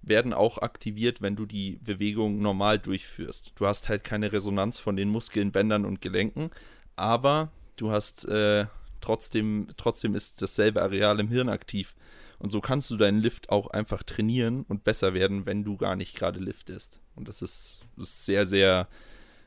werden 0.06 0.32
auch 0.32 0.58
aktiviert, 0.58 1.22
wenn 1.22 1.36
du 1.36 1.46
die 1.46 1.78
Bewegung 1.82 2.40
normal 2.40 2.78
durchführst. 2.78 3.52
Du 3.56 3.66
hast 3.66 3.88
halt 3.88 4.04
keine 4.04 4.32
Resonanz 4.32 4.78
von 4.78 4.96
den 4.96 5.08
Muskeln, 5.08 5.52
Bändern 5.52 5.84
und 5.84 6.00
Gelenken, 6.00 6.50
aber 6.96 7.50
du 7.76 7.90
hast 7.90 8.26
äh, 8.26 8.66
trotzdem, 9.00 9.68
trotzdem 9.76 10.14
ist 10.14 10.42
dasselbe 10.42 10.82
Areal 10.82 11.20
im 11.20 11.28
Hirn 11.28 11.48
aktiv. 11.48 11.94
Und 12.38 12.50
so 12.50 12.60
kannst 12.60 12.90
du 12.90 12.96
deinen 12.96 13.20
Lift 13.20 13.48
auch 13.50 13.68
einfach 13.68 14.02
trainieren 14.02 14.64
und 14.68 14.84
besser 14.84 15.14
werden, 15.14 15.46
wenn 15.46 15.64
du 15.64 15.76
gar 15.76 15.96
nicht 15.96 16.16
gerade 16.16 16.40
liftest. 16.40 17.00
Und 17.14 17.28
das 17.28 17.42
ist, 17.42 17.82
ist 17.96 18.26
sehr, 18.26 18.46
sehr, 18.46 18.88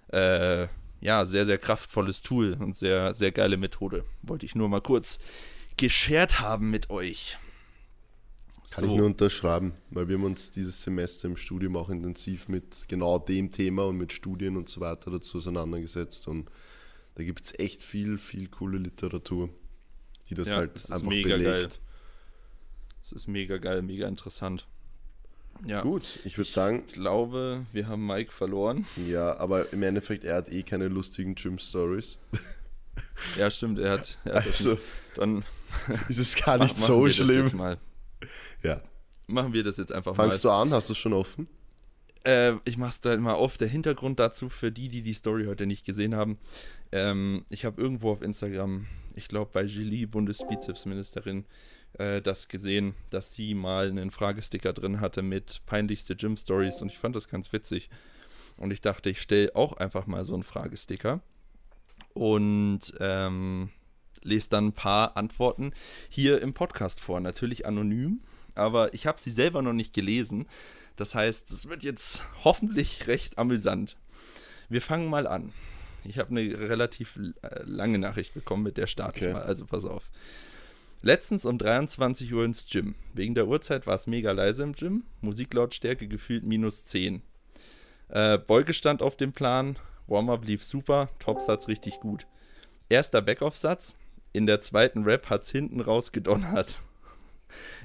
äh, 0.08 0.68
ja, 1.02 1.26
sehr, 1.26 1.46
sehr 1.46 1.58
kraftvolles 1.58 2.22
Tool 2.24 2.54
und 2.54 2.76
sehr, 2.76 3.14
sehr 3.14 3.32
geile 3.32 3.58
Methode. 3.58 4.04
Wollte 4.24 4.46
ich 4.46 4.56
nur 4.56 4.70
mal 4.70 4.82
kurz 4.82 5.20
geshared 5.76 6.40
haben 6.40 6.72
mit 6.72 6.90
euch. 6.90 7.38
Kann 8.72 8.84
ich 8.86 8.92
nur 8.92 9.06
unterschreiben, 9.06 9.74
weil 9.92 10.08
wir 10.10 10.18
haben 10.18 10.26
uns 10.26 10.52
dieses 10.52 10.82
Semester 10.84 11.28
im 11.30 11.38
Studium 11.38 11.78
auch 11.78 11.90
intensiv 11.90 12.48
mit 12.50 12.86
genau 12.90 13.18
dem 13.18 13.50
Thema 13.52 13.86
und 13.86 13.98
mit 13.98 14.12
Studien 14.12 14.58
und 14.58 14.68
so 14.68 14.82
weiter 14.82 15.10
dazu 15.10 15.38
auseinandergesetzt 15.38 16.28
und 16.28 16.50
da 17.16 17.24
gibt 17.24 17.46
es 17.46 17.58
echt 17.60 17.82
viel, 17.82 18.18
viel 18.18 18.48
coole 18.50 18.78
Literatur. 18.78 19.50
die 20.30 20.36
das 20.36 20.50
Ja, 20.50 20.56
halt 20.58 20.76
das 20.76 20.92
einfach 20.92 21.08
mega 21.08 21.30
belegt. 21.38 21.50
geil. 21.50 21.68
Das 23.02 23.12
ist 23.14 23.28
mega 23.28 23.58
geil, 23.58 23.82
mega 23.82 24.08
interessant. 24.08 24.68
Ja, 25.66 25.82
Gut, 25.82 26.20
ich 26.26 26.38
würde 26.38 26.52
sagen, 26.52 26.84
ich 26.88 26.94
glaube, 26.94 27.66
wir 27.72 27.88
haben 27.88 28.06
Mike 28.06 28.32
verloren. 28.32 28.86
ja, 29.08 29.38
aber 29.38 29.72
im 29.74 29.82
Endeffekt, 29.82 30.24
er 30.26 30.36
hat 30.36 30.50
eh 30.52 30.62
keine 30.64 30.88
lustigen 30.90 31.34
Gym-Stories. 31.36 32.20
Ja, 33.38 33.50
stimmt, 33.50 33.80
er 33.80 33.92
hat. 33.92 34.18
Er 34.26 34.36
hat 34.36 34.46
Also. 34.48 34.78
Dann 35.16 35.44
ist 36.10 36.20
es 36.20 36.36
gar 36.36 36.58
nicht 36.60 36.78
so 36.80 37.10
schlimm. 37.10 37.50
Ja. 38.64 38.82
Machen 39.28 39.54
wir 39.54 39.64
das 39.64 39.78
jetzt 39.78 39.92
einfach 39.92 40.16
Fangst 40.16 40.44
mal. 40.44 40.50
du 40.50 40.56
an? 40.56 40.72
Hast 40.72 40.90
du 40.90 40.94
es 40.94 40.98
schon 40.98 41.14
offen? 41.14 41.48
Äh, 42.26 42.54
ich 42.66 42.78
mach's 42.78 43.02
da 43.02 43.16
mal 43.18 43.34
auf. 43.34 43.58
Der 43.58 43.68
Hintergrund 43.68 44.20
dazu, 44.20 44.50
für 44.50 44.72
die, 44.72 44.90
die 44.90 45.02
die 45.02 45.14
Story 45.14 45.46
heute 45.46 45.66
nicht 45.66 45.86
gesehen 45.86 46.16
haben. 46.16 46.38
Ähm, 46.92 47.46
ich 47.50 47.66
habe 47.66 47.82
irgendwo 47.82 48.12
auf 48.12 48.22
Instagram, 48.22 48.88
ich 49.16 49.28
glaube 49.28 49.52
bei 49.54 49.64
Julie, 49.64 50.08
Bundesbizepsministerin, 50.08 51.46
äh, 51.94 52.22
das 52.22 52.48
gesehen, 52.48 52.96
dass 53.10 53.34
sie 53.34 53.54
mal 53.54 53.90
einen 53.90 54.12
Fragesticker 54.12 54.74
drin 54.74 55.02
hatte 55.02 55.22
mit 55.22 55.62
peinlichste 55.66 56.16
Gym-Stories 56.16 56.82
und 56.82 56.92
ich 56.92 56.98
fand 56.98 57.16
das 57.16 57.28
ganz 57.28 57.52
witzig. 57.54 57.90
Und 58.58 58.72
ich 58.72 58.82
dachte, 58.82 59.10
ich 59.10 59.22
stelle 59.22 59.56
auch 59.56 59.74
einfach 59.74 60.08
mal 60.08 60.26
so 60.26 60.34
einen 60.34 60.44
Fragesticker 60.44 61.22
und 62.14 62.94
ähm, 63.00 63.70
lese 64.24 64.50
dann 64.50 64.68
ein 64.68 64.74
paar 64.74 65.18
Antworten 65.18 65.72
hier 66.10 66.42
im 66.42 66.54
Podcast 66.54 67.00
vor. 67.00 67.20
Natürlich 67.20 67.66
anonym, 67.66 68.22
aber 68.56 68.94
ich 68.94 69.06
habe 69.08 69.20
sie 69.20 69.32
selber 69.32 69.62
noch 69.62 69.74
nicht 69.74 69.94
gelesen. 69.94 70.48
Das 70.96 71.14
heißt, 71.16 71.52
es 71.52 71.70
wird 71.70 71.84
jetzt 71.84 72.24
hoffentlich 72.44 73.08
recht 73.08 73.38
amüsant. 73.38 73.96
Wir 74.70 74.82
fangen 74.82 75.10
mal 75.10 75.28
an. 75.28 75.54
Ich 76.04 76.18
habe 76.20 76.32
eine 76.32 76.60
relativ 76.70 77.20
äh, 77.42 77.62
lange 77.64 78.00
Nachricht 78.00 78.34
bekommen, 78.34 78.64
mit 78.64 78.78
der 78.78 78.88
starte 78.88 79.18
Okay. 79.18 79.28
ich 79.28 79.34
mal. 79.34 79.44
Also 79.44 79.66
pass 79.66 79.86
auf. 79.86 80.10
Letztens 81.02 81.46
um 81.46 81.58
23 81.58 82.34
Uhr 82.34 82.44
ins 82.46 82.66
Gym. 82.68 82.96
Wegen 83.14 83.36
der 83.36 83.48
Uhrzeit 83.48 83.86
war 83.86 83.96
es 83.96 84.08
mega 84.08 84.32
leise 84.32 84.64
im 84.64 84.74
Gym. 84.74 85.04
Musiklautstärke 85.22 86.08
gefühlt 86.08 86.44
minus 86.44 86.86
10. 86.86 87.22
Äh, 88.10 88.38
Beugestand 88.40 89.02
auf 89.02 89.16
dem 89.16 89.34
Plan. 89.34 89.78
Warm-up 90.08 90.46
lief 90.46 90.64
super. 90.64 91.10
Topsatz 91.20 91.68
richtig 91.68 92.00
gut. 92.00 92.26
Erster 92.90 93.22
Backoff-Satz. 93.22 93.96
In 94.38 94.46
der 94.46 94.62
zweiten 94.62 95.04
Rap 95.04 95.32
hat 95.32 95.46
es 95.46 95.50
hinten 95.50 95.82
raus 95.82 96.12
gedonnert. 96.12 96.80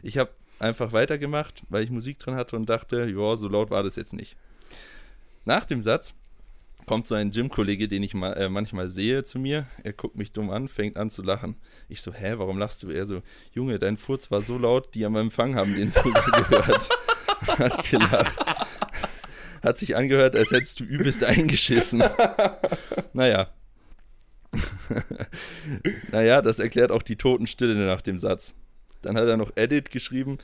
Ich 0.03 0.19
habe 0.19 0.33
einfach 0.59 0.93
weitergemacht, 0.93 1.63
weil 1.71 1.83
ich 1.83 1.89
Musik 1.89 2.19
drin 2.19 2.35
hatte 2.35 2.57
und 2.57 2.69
dachte, 2.69 3.07
ja, 3.07 3.37
so 3.37 3.49
laut 3.49 3.71
war 3.71 3.83
das 3.83 3.97
jetzt 3.97 4.13
nicht. 4.13 4.37
Nach 5.47 5.65
dem 5.65 5.81
Satz 5.81 6.13
kommt 6.85 7.07
so 7.07 7.15
ein 7.15 7.31
Gym-Kollege, 7.31 7.89
den 7.89 8.03
ich 8.03 8.13
mal, 8.13 8.35
äh, 8.35 8.51
manchmal 8.51 8.91
sehe, 8.91 9.25
zu 9.25 9.39
mir. 9.39 9.65
Er 9.83 9.95
guckt 9.95 10.15
mich 10.15 10.33
dumm 10.33 10.51
an, 10.51 10.69
fängt 10.69 10.99
an 10.99 11.09
zu 11.09 11.23
lachen. 11.23 11.57
Ich 11.89 12.03
so, 12.03 12.13
hä, 12.13 12.35
warum 12.37 12.59
lachst 12.59 12.83
du? 12.83 12.91
Er 12.91 13.07
so, 13.07 13.23
Junge, 13.55 13.79
dein 13.79 13.97
Furz 13.97 14.31
war 14.31 14.43
so 14.43 14.59
laut, 14.59 14.95
die 14.95 15.07
am 15.07 15.17
Empfang 15.17 15.55
haben 15.55 15.75
den 15.75 15.89
sogar 15.89 16.13
gehört. 16.51 16.89
Hat 17.47 17.91
gelacht. 17.91 18.37
Hat 19.63 19.79
sich 19.79 19.97
angehört, 19.97 20.37
als 20.37 20.51
hättest 20.51 20.81
du 20.81 20.85
übelst 20.85 21.25
eingeschissen. 21.25 22.03
naja. 23.15 23.49
naja, 26.13 26.43
das 26.43 26.59
erklärt 26.59 26.91
auch 26.91 27.03
die 27.03 27.17
Totenstille 27.17 27.75
nach 27.75 28.03
dem 28.03 28.19
Satz. 28.19 28.55
Dann 29.03 29.17
hat 29.17 29.27
er 29.27 29.37
noch 29.37 29.53
Edit 29.57 29.91
geschrieben. 29.91 30.39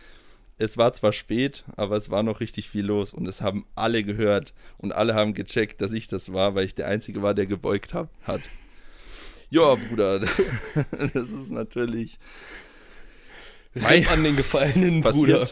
Es 0.57 0.77
war 0.77 0.93
zwar 0.93 1.13
spät, 1.13 1.65
aber 1.77 1.97
es 1.97 2.11
war 2.11 2.25
noch 2.25 2.41
richtig 2.41 2.69
viel 2.69 2.85
los 2.85 3.15
und 3.15 3.29
es 3.29 3.41
haben 3.41 3.65
alle 3.77 4.03
gehört 4.03 4.55
und 4.77 4.93
alle 4.93 5.15
haben 5.15 5.35
gecheckt, 5.35 5.81
dass 5.81 5.93
ich 5.93 6.09
das 6.09 6.33
war, 6.33 6.57
weil 6.57 6.65
ich 6.65 6.75
der 6.75 6.89
Einzige 6.89 7.23
war, 7.23 7.33
der 7.33 7.47
gebeugt 7.47 7.95
hab, 7.95 8.11
hat. 8.25 8.41
Ja, 9.51 9.77
Bruder, 9.77 10.19
das 11.15 11.31
ist 11.31 11.51
natürlich 11.51 12.19
Mei. 13.75 14.07
An 14.09 14.25
den 14.25 14.37
gefallenen 14.37 15.03
Bruder. 15.03 15.47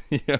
ja. 0.26 0.38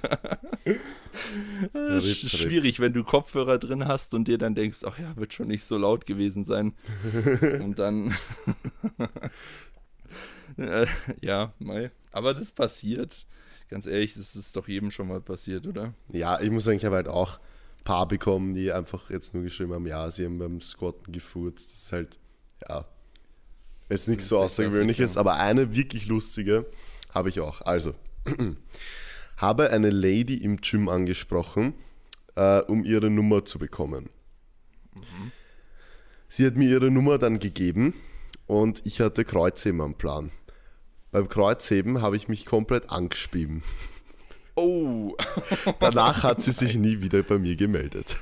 Das 1.72 2.04
ist 2.04 2.24
ripp, 2.24 2.30
schwierig, 2.30 2.80
wenn 2.80 2.92
du 2.92 3.04
Kopfhörer 3.04 3.58
drin 3.58 3.86
hast 3.86 4.14
und 4.14 4.28
dir 4.28 4.38
dann 4.38 4.54
denkst, 4.54 4.80
ach 4.84 4.98
ja, 4.98 5.16
wird 5.16 5.32
schon 5.32 5.48
nicht 5.48 5.64
so 5.64 5.76
laut 5.78 6.06
gewesen 6.06 6.44
sein. 6.44 6.74
und 7.62 7.78
dann. 7.78 8.14
Äh, 10.58 10.86
ja, 11.22 11.54
Mai. 11.60 11.90
Aber 12.10 12.34
das 12.34 12.52
passiert. 12.52 13.24
Ganz 13.68 13.86
ehrlich, 13.86 14.12
das 14.12 14.36
ist 14.36 14.54
doch 14.54 14.68
jedem 14.68 14.90
schon 14.90 15.08
mal 15.08 15.22
passiert, 15.22 15.66
oder? 15.66 15.94
Ja, 16.12 16.38
ich 16.40 16.50
muss 16.50 16.64
sagen, 16.64 16.76
ich 16.76 16.84
habe 16.84 16.96
halt 16.96 17.08
auch 17.08 17.38
ein 17.38 17.84
paar 17.84 18.06
bekommen, 18.06 18.54
die 18.54 18.70
einfach 18.70 19.08
jetzt 19.08 19.32
nur 19.32 19.44
geschrieben 19.44 19.72
haben, 19.72 19.86
ja, 19.86 20.10
sie 20.10 20.26
haben 20.26 20.38
beim 20.38 20.60
Squatten 20.60 21.10
gefurzt. 21.10 21.72
Das 21.72 21.84
ist 21.84 21.92
halt, 21.92 22.18
ja, 22.68 22.84
jetzt 23.88 24.08
nichts 24.08 24.28
so 24.28 24.40
Außergewöhnliches, 24.40 25.16
aber 25.16 25.36
eine 25.36 25.74
wirklich 25.74 26.06
lustige 26.06 26.66
habe 27.14 27.28
ich 27.30 27.40
auch. 27.40 27.62
Also, 27.62 27.94
habe 29.42 29.70
eine 29.70 29.90
Lady 29.90 30.36
im 30.36 30.56
Gym 30.58 30.88
angesprochen, 30.88 31.74
äh, 32.36 32.60
um 32.60 32.84
ihre 32.84 33.10
Nummer 33.10 33.44
zu 33.44 33.58
bekommen. 33.58 34.08
Sie 36.28 36.46
hat 36.46 36.56
mir 36.56 36.70
ihre 36.70 36.90
Nummer 36.90 37.18
dann 37.18 37.38
gegeben 37.40 37.92
und 38.46 38.80
ich 38.86 39.00
hatte 39.00 39.24
Kreuzheben 39.24 39.80
am 39.82 39.94
Plan. 39.94 40.30
Beim 41.10 41.28
Kreuzheben 41.28 42.00
habe 42.00 42.16
ich 42.16 42.28
mich 42.28 42.46
komplett 42.46 42.88
angeschrieben. 42.90 43.62
Oh, 44.54 45.14
Danach 45.80 46.22
hat 46.22 46.40
sie 46.40 46.52
sich 46.52 46.76
nie 46.76 47.00
wieder 47.02 47.22
bei 47.22 47.38
mir 47.38 47.56
gemeldet. 47.56 48.16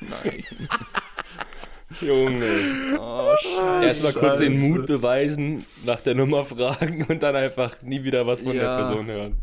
nein. 0.00 0.42
Junge. 2.00 2.98
Oh, 2.98 3.32
scheiße. 3.38 3.86
Erstmal 3.86 4.12
kurz 4.14 4.38
den. 4.40 4.58
Mut 4.58 4.86
beweisen, 4.86 5.64
nach 5.84 6.00
der 6.00 6.14
Nummer 6.16 6.44
fragen 6.44 7.04
und 7.04 7.22
dann 7.22 7.36
einfach 7.36 7.80
nie 7.82 8.02
wieder 8.02 8.26
was 8.26 8.40
von 8.40 8.56
Ja. 8.56 8.76
der 8.76 8.84
Person 8.84 9.06
hören. 9.06 9.36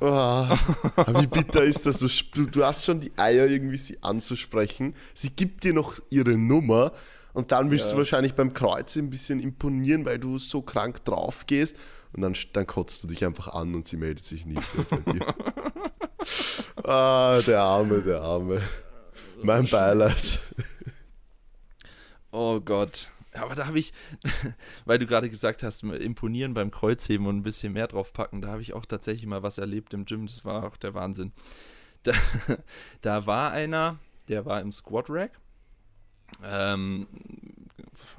Oh, 0.00 0.46
wie 1.20 1.26
bitter 1.26 1.64
ist 1.64 1.86
das? 1.86 1.98
Du, 1.98 2.46
du, 2.46 2.64
hast 2.64 2.84
schon 2.84 3.00
die 3.00 3.12
Eier, 3.16 3.46
irgendwie 3.46 3.76
sie 3.76 4.00
anzusprechen. 4.02 4.94
Sie 5.12 5.30
gibt 5.30 5.64
dir 5.64 5.74
noch 5.74 5.98
ihre 6.08 6.38
Nummer 6.38 6.92
und 7.32 7.50
dann 7.50 7.70
willst 7.70 7.92
du 7.92 7.96
wahrscheinlich 7.96 8.34
beim 8.34 8.54
Kreuz 8.54 8.96
ein 8.96 9.10
bisschen 9.10 9.40
imponieren, 9.40 10.04
weil 10.04 10.18
du 10.18 10.38
so 10.38 10.62
krank 10.62 11.04
drauf 11.04 11.46
gehst. 11.46 11.76
Und 12.14 12.22
dann, 12.22 12.34
dann 12.52 12.66
kotzt 12.66 13.02
du 13.02 13.08
dich 13.08 13.24
einfach 13.24 13.48
an 13.48 13.74
und 13.74 13.88
sie 13.88 13.96
meldet 13.96 14.24
sich 14.24 14.46
nie 14.46 14.56
wieder 14.56 14.84
bei 14.88 15.12
dir. 15.12 15.34
ah, 16.88 17.40
der 17.46 17.60
Arme, 17.60 18.00
der 18.02 18.20
Arme. 18.22 18.62
Mein 19.42 19.68
Beileid. 19.68 20.38
Oh 22.30 22.60
Gott. 22.60 23.08
Aber 23.36 23.54
da 23.54 23.66
habe 23.66 23.78
ich, 23.78 23.92
weil 24.84 24.98
du 24.98 25.06
gerade 25.06 25.30
gesagt 25.30 25.62
hast, 25.62 25.82
imponieren 25.82 26.54
beim 26.54 26.70
Kreuzheben 26.70 27.26
und 27.26 27.38
ein 27.38 27.42
bisschen 27.42 27.72
mehr 27.72 27.88
drauf 27.88 28.12
packen, 28.12 28.40
da 28.40 28.48
habe 28.48 28.62
ich 28.62 28.72
auch 28.74 28.84
tatsächlich 28.84 29.26
mal 29.26 29.42
was 29.42 29.58
erlebt 29.58 29.94
im 29.94 30.04
Gym. 30.04 30.26
Das 30.26 30.44
war 30.44 30.64
auch 30.64 30.76
der 30.76 30.94
Wahnsinn. 30.94 31.32
Da, 32.06 32.12
da 33.00 33.26
war 33.26 33.50
einer, 33.50 33.98
der 34.28 34.46
war 34.46 34.60
im 34.60 34.70
Squat 34.70 35.06
Rack. 35.08 35.40
Ähm, 36.44 37.08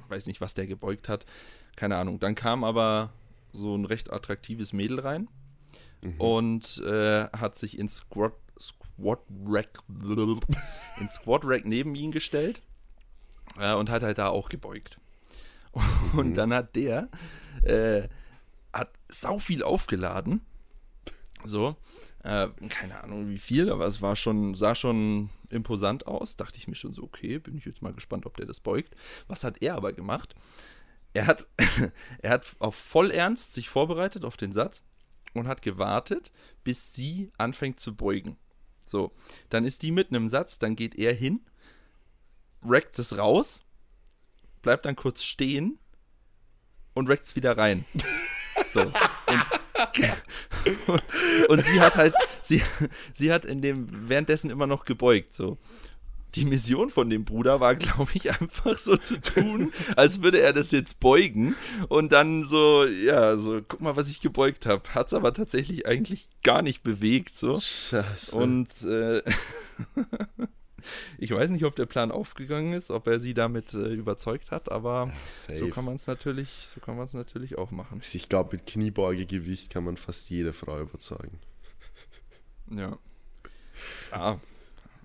weiß 0.10 0.26
nicht, 0.28 0.42
was 0.42 0.56
der 0.56 0.68
gebeugt 0.68 1.08
hat. 1.08 1.26
Keine 1.78 1.96
Ahnung. 1.96 2.20
Dann 2.20 2.36
kam 2.36 2.66
aber 2.66 3.14
so 3.54 3.78
ein 3.78 3.86
recht 3.86 4.12
attraktives 4.12 4.74
Mädel 4.74 5.00
rein 5.00 5.30
und 6.18 6.82
äh, 6.86 7.26
hat 7.30 7.58
sich 7.58 7.78
in 7.80 7.90
Squat, 7.90 8.34
Squat 8.60 9.20
Rack, 9.46 9.80
in 11.00 11.10
Squat 11.10 11.42
Rack 11.44 11.66
neben 11.66 11.96
ihn 11.96 12.12
gestellt 12.12 12.62
äh, 13.58 13.74
und 13.74 13.90
hat 13.90 14.04
halt 14.04 14.18
da 14.18 14.30
auch 14.30 14.50
gebeugt. 14.50 15.00
Und 16.14 16.34
dann 16.36 16.54
hat 16.54 16.76
der 16.76 17.10
äh, 17.64 18.08
hat 18.74 18.92
sau 19.10 19.40
viel 19.40 19.64
aufgeladen. 19.64 20.42
So. 21.46 21.76
Äh, 22.24 22.50
keine 22.70 23.04
Ahnung 23.04 23.30
wie 23.30 23.38
viel, 23.38 23.72
aber 23.72 23.86
es 23.86 24.02
war 24.02 24.16
schon, 24.16 24.56
sah 24.56 24.76
schon 24.76 25.30
imposant 25.50 26.08
aus. 26.08 26.36
Dachte 26.36 26.58
ich 26.58 26.68
mir 26.68 26.76
schon 26.76 26.94
so, 26.94 27.04
okay, 27.04 27.40
bin 27.40 27.58
ich 27.58 27.66
jetzt 27.66 27.82
mal 27.82 27.94
gespannt, 27.94 28.26
ob 28.26 28.36
der 28.38 28.46
das 28.46 28.60
beugt. 28.60 28.96
Was 29.28 29.44
hat 29.44 29.62
er 29.62 29.76
aber 29.76 29.94
gemacht? 29.94 30.36
Er 31.14 31.26
hat, 31.26 31.48
er 32.22 32.32
hat 32.32 32.56
auf 32.60 32.76
voll 32.76 33.12
Ernst 33.12 33.54
sich 33.54 33.70
vorbereitet 33.70 34.26
auf 34.26 34.38
den 34.38 34.52
Satz 34.52 34.84
und 35.34 35.48
hat 35.48 35.62
gewartet, 35.62 36.32
bis 36.64 36.94
sie 36.94 37.32
anfängt 37.38 37.80
zu 37.80 37.96
beugen. 37.96 38.38
So, 38.86 39.12
dann 39.50 39.66
ist 39.66 39.82
die 39.82 39.92
mit 39.92 40.10
einem 40.10 40.30
Satz, 40.30 40.60
dann 40.60 40.76
geht 40.76 40.96
er 40.96 41.14
hin, 41.14 41.42
rackt 42.64 43.00
es 43.00 43.18
raus, 43.18 43.62
bleibt 44.62 44.86
dann 44.86 44.96
kurz 44.96 45.24
stehen 45.24 45.80
und 46.94 47.10
rackt 47.10 47.26
es 47.26 47.36
wieder 47.36 47.58
rein. 47.58 47.86
So. 48.70 48.82
Und, 48.82 48.94
und 51.50 51.64
sie 51.64 51.80
hat 51.80 51.96
halt, 51.96 52.14
sie, 52.42 52.62
sie 53.14 53.32
hat 53.32 53.46
in 53.46 53.62
dem 53.62 54.10
währenddessen 54.10 54.50
immer 54.50 54.68
noch 54.68 54.86
gebeugt. 54.86 55.34
So. 55.34 55.58
Die 56.36 56.46
Mission 56.46 56.90
von 56.90 57.10
dem 57.10 57.26
Bruder 57.26 57.60
war, 57.60 57.76
glaube 57.76 58.12
ich, 58.14 58.32
einfach 58.32 58.78
so 58.78 58.98
zu 58.98 59.22
tun, 59.22 59.72
als 59.96 60.22
würde 60.22 60.42
er 60.42 60.54
das 60.54 60.72
jetzt 60.72 61.00
beugen 61.00 61.56
und 61.88 62.12
dann 62.12 62.44
so, 62.46 62.86
ja, 62.86 63.38
so, 63.38 63.62
guck 63.68 63.82
mal, 63.82 63.96
was 63.96 64.10
ich 64.10 64.22
gebeugt 64.22 64.66
habe. 64.66 64.84
Hat 64.94 65.08
es 65.08 65.14
aber 65.14 65.34
tatsächlich 65.34 65.88
eigentlich 65.88 66.28
gar 66.44 66.62
nicht 66.62 66.84
bewegt. 66.84 67.36
So. 67.36 67.60
Scheiße. 67.60 68.36
Und 68.36 68.70
äh, 68.84 69.22
Ich 71.18 71.32
weiß 71.32 71.50
nicht, 71.52 71.66
ob 71.66 71.76
der 71.76 71.86
Plan 71.88 72.12
aufgegangen 72.12 72.74
ist, 72.74 72.92
ob 72.92 73.08
er 73.08 73.20
sie 73.20 73.34
damit 73.34 73.74
äh, 73.74 73.94
überzeugt 73.94 74.52
hat, 74.52 74.72
aber 74.72 75.12
so 75.30 75.54
Safe. 75.54 75.70
kann 75.72 75.86
man 75.86 75.96
es 75.96 76.06
natürlich, 76.08 76.68
so 76.74 76.80
kann 76.80 76.96
man 76.98 77.06
es 77.08 77.14
natürlich 77.14 77.58
auch 77.58 77.72
machen. 77.72 78.00
Ich 78.14 78.30
glaube, 78.30 78.56
mit 78.58 78.66
Kniebeugegewicht 78.68 79.72
kann 79.72 79.84
man 79.84 79.98
fast 79.98 80.30
jede 80.30 80.54
Frau 80.54 80.80
überzeugen. 80.80 81.40
Ja. 82.70 82.98
Klar. 84.10 84.40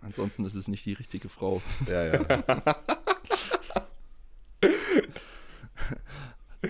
Ansonsten 0.02 0.44
ist 0.44 0.54
es 0.54 0.68
nicht 0.68 0.84
die 0.84 0.92
richtige 0.94 1.28
Frau. 1.28 1.62
Ja, 1.86 2.04
ja. 2.04 2.18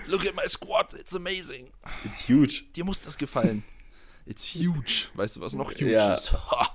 Look 0.07 0.25
at 0.25 0.35
my 0.35 0.47
squat, 0.47 0.93
it's 0.93 1.15
amazing. 1.15 1.69
It's 2.03 2.27
huge. 2.27 2.63
Dir 2.75 2.83
muss 2.83 3.01
das 3.01 3.17
gefallen. 3.17 3.63
It's 4.25 4.43
huge. 4.43 5.07
Weißt 5.15 5.35
du, 5.35 5.41
was 5.41 5.53
noch 5.53 5.71
huge 5.71 5.91
Ja. 5.91 6.15
ist? 6.15 6.33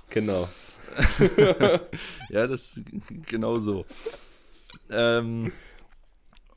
Genau. 0.09 0.47
Ja, 2.29 2.47
das 2.47 2.79
genau 3.25 3.59
so. 3.59 3.85
Ähm, 4.91 5.51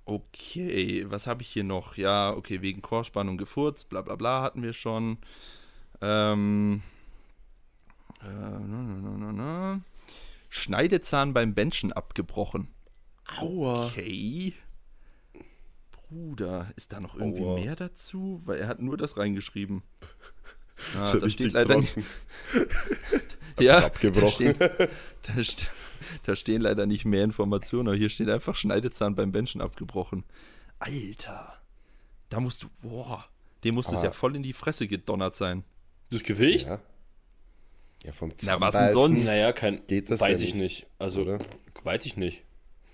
okay, 0.04 1.04
was 1.08 1.26
habe 1.26 1.42
ich 1.42 1.48
hier 1.48 1.64
noch? 1.64 1.96
Ja, 1.96 2.32
okay, 2.34 2.60
wegen 2.62 2.82
Chorspannung 2.82 3.38
gefurzt, 3.38 3.88
bla 3.88 4.02
bla 4.02 4.16
bla 4.16 4.42
hatten 4.42 4.62
wir 4.62 4.72
schon. 4.72 5.18
Ähm, 6.00 6.82
äh, 8.20 8.26
na, 8.26 8.58
na, 8.60 8.82
na, 8.82 9.16
na, 9.18 9.32
na. 9.32 9.80
Schneidezahn 10.48 11.32
beim 11.32 11.54
Benchen 11.54 11.92
abgebrochen. 11.92 12.68
Aua. 13.38 13.86
Okay. 13.86 14.54
Bruder, 16.10 16.70
ist 16.76 16.92
da 16.92 17.00
noch 17.00 17.14
irgendwie 17.16 17.42
Aua. 17.42 17.54
mehr 17.54 17.74
dazu? 17.76 18.42
Weil 18.44 18.58
er 18.58 18.68
hat 18.68 18.82
nur 18.82 18.96
das 18.96 19.16
reingeschrieben. 19.16 19.82
Ah, 20.98 21.06
So 21.06 21.18
da 21.20 21.26
richtig 21.26 21.46
steht 21.50 21.52
leider 21.52 21.76
nicht. 21.76 21.94
ja, 23.60 23.84
abgebrochen. 23.86 24.54
Da, 24.58 24.58
steht, 24.58 24.60
da, 25.22 25.32
st- 25.34 25.66
da 26.24 26.36
stehen 26.36 26.62
leider 26.62 26.86
nicht 26.86 27.04
mehr 27.04 27.24
Informationen, 27.24 27.88
aber 27.88 27.96
hier 27.96 28.08
steht 28.08 28.28
einfach 28.28 28.54
Schneidezahn 28.56 29.14
beim 29.14 29.32
Benchen 29.32 29.60
abgebrochen. 29.60 30.24
Alter, 30.78 31.60
da 32.28 32.40
musst 32.40 32.62
du, 32.62 32.68
boah, 32.82 33.24
dem 33.64 33.74
muss 33.76 33.88
es 33.90 34.02
ja 34.02 34.10
voll 34.10 34.34
in 34.36 34.42
die 34.42 34.52
Fresse 34.52 34.86
gedonnert 34.88 35.36
sein. 35.36 35.64
Das 36.10 36.22
Gewicht? 36.24 36.66
Ja. 36.66 36.80
ja, 38.04 38.12
vom 38.12 38.32
Na, 38.42 38.60
was 38.60 38.74
denn 38.74 38.92
sonst? 38.92 39.24
Naja, 39.24 39.52
kein, 39.52 39.86
Geht 39.86 40.10
das 40.10 40.20
weiß 40.20 40.40
ja 40.40 40.46
ich 40.48 40.54
nicht, 40.54 40.62
nicht. 40.62 40.86
Also, 40.98 41.22
oder? 41.22 41.38
weiß 41.84 42.04
ich 42.06 42.16
nicht. 42.16 42.42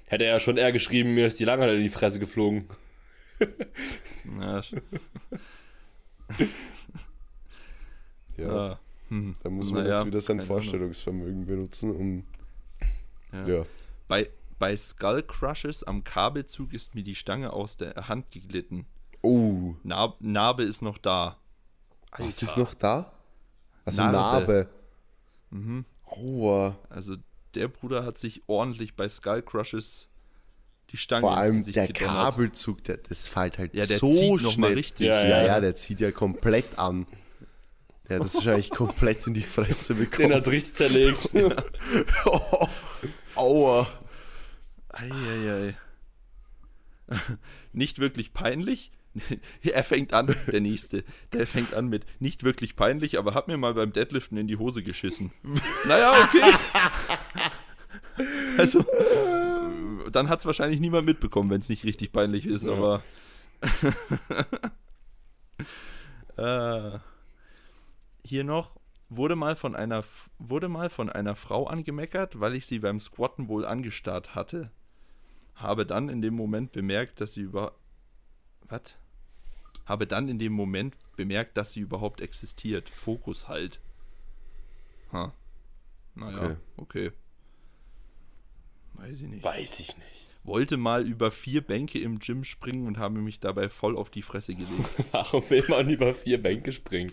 Hätte 0.07 0.25
er 0.25 0.35
ja 0.35 0.41
schon 0.41 0.57
eher 0.57 0.73
geschrieben, 0.73 1.15
mir 1.15 1.27
ist 1.27 1.39
die 1.41 1.45
Langhaar 1.45 1.73
in 1.73 1.81
die 1.81 1.89
Fresse 1.89 2.19
geflogen. 2.19 2.69
Ja, 4.41 4.63
Ja, 8.37 8.49
ah, 8.51 8.81
hm, 9.09 9.35
da 9.43 9.51
muss 9.51 9.71
man 9.71 9.83
naja, 9.85 9.97
jetzt 9.97 10.07
wieder 10.07 10.21
sein. 10.21 10.41
Vorstellungsvermögen 10.41 11.47
benutzen, 11.47 11.91
um. 11.95 12.25
Ja. 13.33 13.47
Ja. 13.47 13.67
Bei, 14.07 14.29
bei 14.59 14.77
Skull 14.77 15.23
Crushes 15.23 15.85
am 15.85 16.05
Kabelzug 16.05 16.73
ist 16.73 16.95
mir 16.95 17.03
die 17.03 17.15
Stange 17.15 17.53
aus 17.53 17.77
der 17.77 18.09
Hand 18.09 18.31
geglitten. 18.31 18.87
Oh, 19.23 19.75
Nar 19.83 20.15
Narbe 20.21 20.63
ist 20.63 20.81
noch 20.83 20.99
da. 20.99 21.37
was 22.17 22.43
ist 22.43 22.57
noch 22.57 22.75
da? 22.75 23.13
Also 23.85 24.03
Narbe. 24.03 24.17
Narbe. 24.17 24.69
Mhm. 25.51 25.85
Aua. 26.07 26.79
Also 26.89 27.17
der 27.55 27.69
Bruder 27.69 28.05
hat 28.05 28.19
sich 28.19 28.43
ordentlich 28.47 28.95
bei 28.95 29.09
Skull 29.09 29.43
Crushes 29.43 30.09
die 30.91 30.97
Stange 30.97 31.21
Vor 31.23 31.37
allem 31.37 31.65
der 31.65 31.89
gedonnert. 31.89 32.15
Kabelzug, 32.15 32.83
der, 32.85 32.97
das 32.99 33.29
fällt 33.29 33.59
halt 33.59 33.75
Ja, 33.75 33.85
der 33.85 33.99
so 33.99 34.11
zieht 34.13 34.43
noch 34.43 34.53
schnell. 34.53 34.71
mal 34.71 34.75
richtig. 34.75 35.07
Ja, 35.07 35.23
Ja, 35.23 35.29
ja. 35.41 35.47
ja, 35.47 35.61
der 35.61 35.77
zieht 35.77 36.01
ja 36.01 36.11
komplett 36.13 36.79
an. 36.79 37.07
Hat 38.09 38.21
das 38.23 38.35
wahrscheinlich 38.37 38.71
komplett 38.71 39.27
in 39.27 39.35
die 39.35 39.43
Fresse 39.43 39.95
Den 39.97 40.05
bekommen. 40.11 40.35
hat 40.35 40.47
richtig 40.49 40.75
zerlegt. 40.75 41.29
Aua. 43.35 43.87
Eieiei. 44.91 45.77
Nicht 47.73 47.99
wirklich 47.99 48.33
peinlich. 48.33 48.91
Er 49.63 49.83
fängt 49.85 50.13
an, 50.13 50.35
der 50.47 50.61
nächste. 50.61 51.05
Der 51.33 51.47
fängt 51.47 51.75
an 51.75 51.89
mit 51.89 52.05
nicht 52.21 52.45
wirklich 52.45 52.77
peinlich, 52.77 53.19
aber 53.19 53.35
hat 53.35 53.49
mir 53.49 53.57
mal 53.57 53.75
beim 53.75 53.93
Deadliften 53.93 54.37
in 54.39 54.47
die 54.47 54.57
Hose 54.59 54.83
geschissen. 54.83 55.33
Naja, 55.87 56.13
okay. 56.23 56.53
Also, 58.59 58.85
dann 60.13 60.29
hat 60.29 60.41
es 60.41 60.47
wahrscheinlich 60.47 60.81
niemand 60.81 61.07
mitbekommen, 61.07 61.51
wenn 61.51 61.61
es 61.61 61.69
nicht 61.69 61.85
richtig 61.85 62.13
peinlich 62.13 62.47
ist, 62.47 62.65
Ja. 62.65 62.73
aber. 62.73 63.03
äh, 66.37 66.99
hier 68.29 68.45
noch 68.45 68.77
wurde 69.09 69.37
mal 69.37 69.57
von 69.57 69.75
einer 69.75 70.05
wurde 70.39 70.69
mal 70.69 70.91
von 70.91 71.09
einer 71.09 71.35
Frau 71.35 71.67
angemeckert, 71.67 72.39
weil 72.41 72.55
ich 72.55 72.67
sie 72.67 72.79
beim 72.81 73.01
Squatten 73.01 73.49
wohl 73.49 73.65
angestarrt 73.65 74.35
hatte. 74.35 74.71
Habe 75.55 75.87
dann 75.87 76.09
in 76.09 76.21
dem 76.23 76.35
Moment 76.35 76.73
bemerkt, 76.73 77.21
dass 77.21 77.33
sie 77.33 77.41
über 77.41 77.73
was? 78.69 78.95
Habe 79.87 80.07
dann 80.07 80.29
in 80.29 80.39
dem 80.39 80.53
Moment 80.53 80.95
bemerkt, 81.17 81.57
dass 81.57 81.73
sie 81.73 81.81
überhaupt 81.81 82.21
existiert. 82.21 82.91
Fokus 82.91 83.49
halt. 83.49 83.81
Ha. 85.13 85.33
Naja, 86.15 86.37
Okay. 86.37 86.57
okay. 86.77 87.13
Weiß 88.95 89.21
ich 89.23 89.29
nicht. 89.29 89.43
weiß 89.45 89.81
ich 89.81 89.97
nicht. 89.97 90.27
Wollte 90.45 90.77
mal 90.77 91.07
über 91.07 91.31
vier 91.31 91.61
Bänke 91.63 91.99
im 92.01 92.19
Gym 92.19 92.45
springen 92.45 92.87
und 92.87 92.99
habe 92.99 93.19
mich 93.21 93.41
dabei 93.41 93.69
voll 93.69 93.97
auf 93.97 94.11
die 94.11 94.23
Fresse 94.23 94.55
gelegt. 94.55 94.89
Warum 95.13 95.49
will 95.51 95.65
man 95.69 95.89
über 95.89 96.13
vier 96.15 96.43
Bänke 96.43 96.73
springen? 96.73 97.13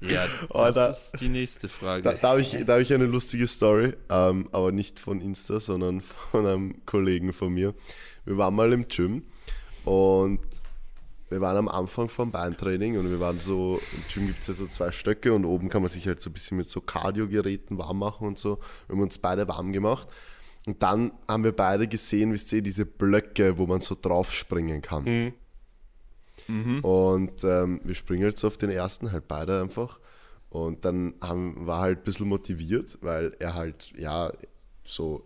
Ja, 0.00 0.24
Oh, 0.50 0.58
das 0.64 0.74
da- 0.74 0.88
ist 0.90 1.20
die 1.20 1.28
nächste 1.28 1.68
Frage. 1.68 2.02
Da, 2.02 2.14
da 2.14 2.28
habe 2.30 2.40
ich, 2.40 2.56
da 2.64 2.74
hab 2.74 2.80
ich 2.80 2.92
eine 2.92 3.06
lustige 3.06 3.46
Story, 3.46 3.94
ähm, 4.10 4.48
aber 4.52 4.70
nicht 4.72 5.00
von 5.00 5.20
Insta, 5.20 5.58
sondern 5.60 6.00
von 6.30 6.46
einem 6.46 6.84
Kollegen 6.86 7.32
von 7.32 7.52
mir. 7.52 7.74
Wir 8.24 8.36
waren 8.38 8.54
mal 8.54 8.72
im 8.72 8.86
Gym 8.88 9.24
und 9.84 10.40
wir 11.30 11.40
waren 11.42 11.56
am 11.58 11.68
Anfang 11.68 12.08
vom 12.08 12.30
Beintraining 12.30 12.96
und 12.98 13.10
wir 13.10 13.20
waren 13.20 13.38
so, 13.40 13.80
im 13.92 14.02
Gym 14.12 14.26
gibt 14.28 14.40
es 14.40 14.46
ja 14.46 14.54
so 14.54 14.66
zwei 14.66 14.92
Stöcke 14.92 15.32
und 15.34 15.44
oben 15.44 15.68
kann 15.68 15.82
man 15.82 15.90
sich 15.90 16.06
halt 16.06 16.20
so 16.20 16.30
ein 16.30 16.32
bisschen 16.32 16.56
mit 16.56 16.68
so 16.68 16.80
Cardio-Geräten 16.80 17.76
warm 17.76 17.98
machen 17.98 18.26
und 18.26 18.38
so. 18.38 18.58
Wir 18.86 18.94
haben 18.96 19.02
uns 19.02 19.18
beide 19.18 19.46
warm 19.48 19.72
gemacht. 19.72 20.08
Und 20.66 20.82
dann 20.82 21.12
haben 21.26 21.44
wir 21.44 21.52
beide 21.52 21.86
gesehen, 21.88 22.32
wisst 22.32 22.52
ihr, 22.52 22.62
diese 22.62 22.84
Blöcke, 22.86 23.56
wo 23.58 23.66
man 23.66 23.80
so 23.80 23.96
drauf 24.00 24.32
springen 24.32 24.82
kann. 26.46 26.80
Und 26.80 27.44
ähm, 27.44 27.80
wir 27.84 27.94
springen 27.94 28.30
so 28.34 28.46
auf 28.46 28.56
den 28.56 28.70
ersten, 28.70 29.12
halt 29.12 29.28
beide 29.28 29.60
einfach. 29.60 30.00
Und 30.50 30.84
dann 30.84 31.14
haben, 31.20 31.66
war 31.66 31.80
halt 31.80 31.98
ein 31.98 32.04
bisschen 32.04 32.28
motiviert, 32.28 32.98
weil 33.02 33.36
er 33.38 33.54
halt, 33.54 33.92
ja, 33.96 34.32
so 34.84 35.24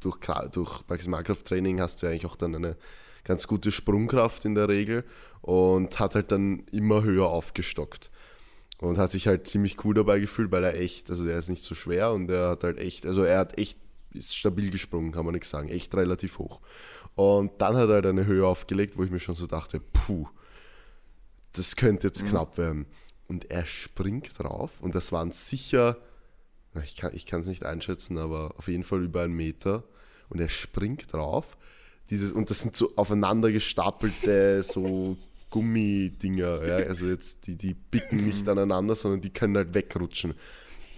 durch, 0.00 0.18
durch 0.52 0.82
Maximalkrafttraining 0.88 1.80
hast 1.80 2.00
du 2.00 2.06
ja 2.06 2.12
eigentlich 2.12 2.26
auch 2.26 2.36
dann 2.36 2.54
eine 2.54 2.76
ganz 3.24 3.46
gute 3.46 3.72
Sprungkraft 3.72 4.44
in 4.44 4.54
der 4.54 4.68
Regel 4.68 5.04
und 5.42 5.98
hat 5.98 6.14
halt 6.14 6.32
dann 6.32 6.64
immer 6.70 7.02
höher 7.02 7.26
aufgestockt. 7.26 8.10
Und 8.78 8.96
hat 8.96 9.10
sich 9.10 9.26
halt 9.26 9.46
ziemlich 9.46 9.84
cool 9.84 9.92
dabei 9.92 10.20
gefühlt, 10.20 10.50
weil 10.52 10.64
er 10.64 10.80
echt, 10.80 11.10
also 11.10 11.26
der 11.26 11.38
ist 11.38 11.50
nicht 11.50 11.62
so 11.62 11.74
schwer 11.74 12.12
und 12.12 12.30
er 12.30 12.50
hat 12.50 12.64
halt 12.64 12.78
echt, 12.78 13.04
also 13.04 13.22
er 13.22 13.38
hat 13.38 13.58
echt, 13.58 13.78
ist 14.14 14.34
stabil 14.34 14.70
gesprungen, 14.70 15.12
kann 15.12 15.26
man 15.26 15.34
nichts 15.34 15.50
sagen, 15.50 15.68
echt 15.68 15.94
relativ 15.94 16.38
hoch. 16.38 16.60
Und 17.14 17.60
dann 17.60 17.76
hat 17.76 17.88
er 17.88 17.96
halt 17.96 18.06
eine 18.06 18.24
Höhe 18.24 18.46
aufgelegt, 18.46 18.96
wo 18.96 19.02
ich 19.02 19.10
mir 19.10 19.20
schon 19.20 19.34
so 19.34 19.46
dachte, 19.46 19.80
puh, 19.80 20.28
das 21.52 21.76
könnte 21.76 22.08
jetzt 22.08 22.26
knapp 22.26 22.58
werden. 22.58 22.86
Und 23.26 23.50
er 23.50 23.64
springt 23.66 24.38
drauf 24.38 24.80
und 24.80 24.94
das 24.94 25.12
waren 25.12 25.30
sicher, 25.30 25.96
ich 26.82 26.96
kann 27.26 27.40
es 27.40 27.46
nicht 27.46 27.64
einschätzen, 27.64 28.18
aber 28.18 28.54
auf 28.56 28.68
jeden 28.68 28.84
Fall 28.84 29.04
über 29.04 29.22
einen 29.22 29.34
Meter. 29.34 29.84
Und 30.28 30.40
er 30.40 30.48
springt 30.48 31.12
drauf. 31.12 31.56
Dieses, 32.10 32.32
und 32.32 32.50
das 32.50 32.60
sind 32.60 32.74
so 32.74 32.92
aufeinander 32.96 33.52
gestapelte 33.52 34.62
so 34.64 35.16
Gummidinger. 35.50 36.66
Ja? 36.66 36.76
Also 36.86 37.06
jetzt, 37.06 37.46
die, 37.46 37.56
die 37.56 37.74
bicken 37.74 38.24
nicht 38.24 38.48
aneinander, 38.48 38.94
sondern 38.94 39.20
die 39.20 39.30
können 39.30 39.56
halt 39.56 39.74
wegrutschen. 39.74 40.34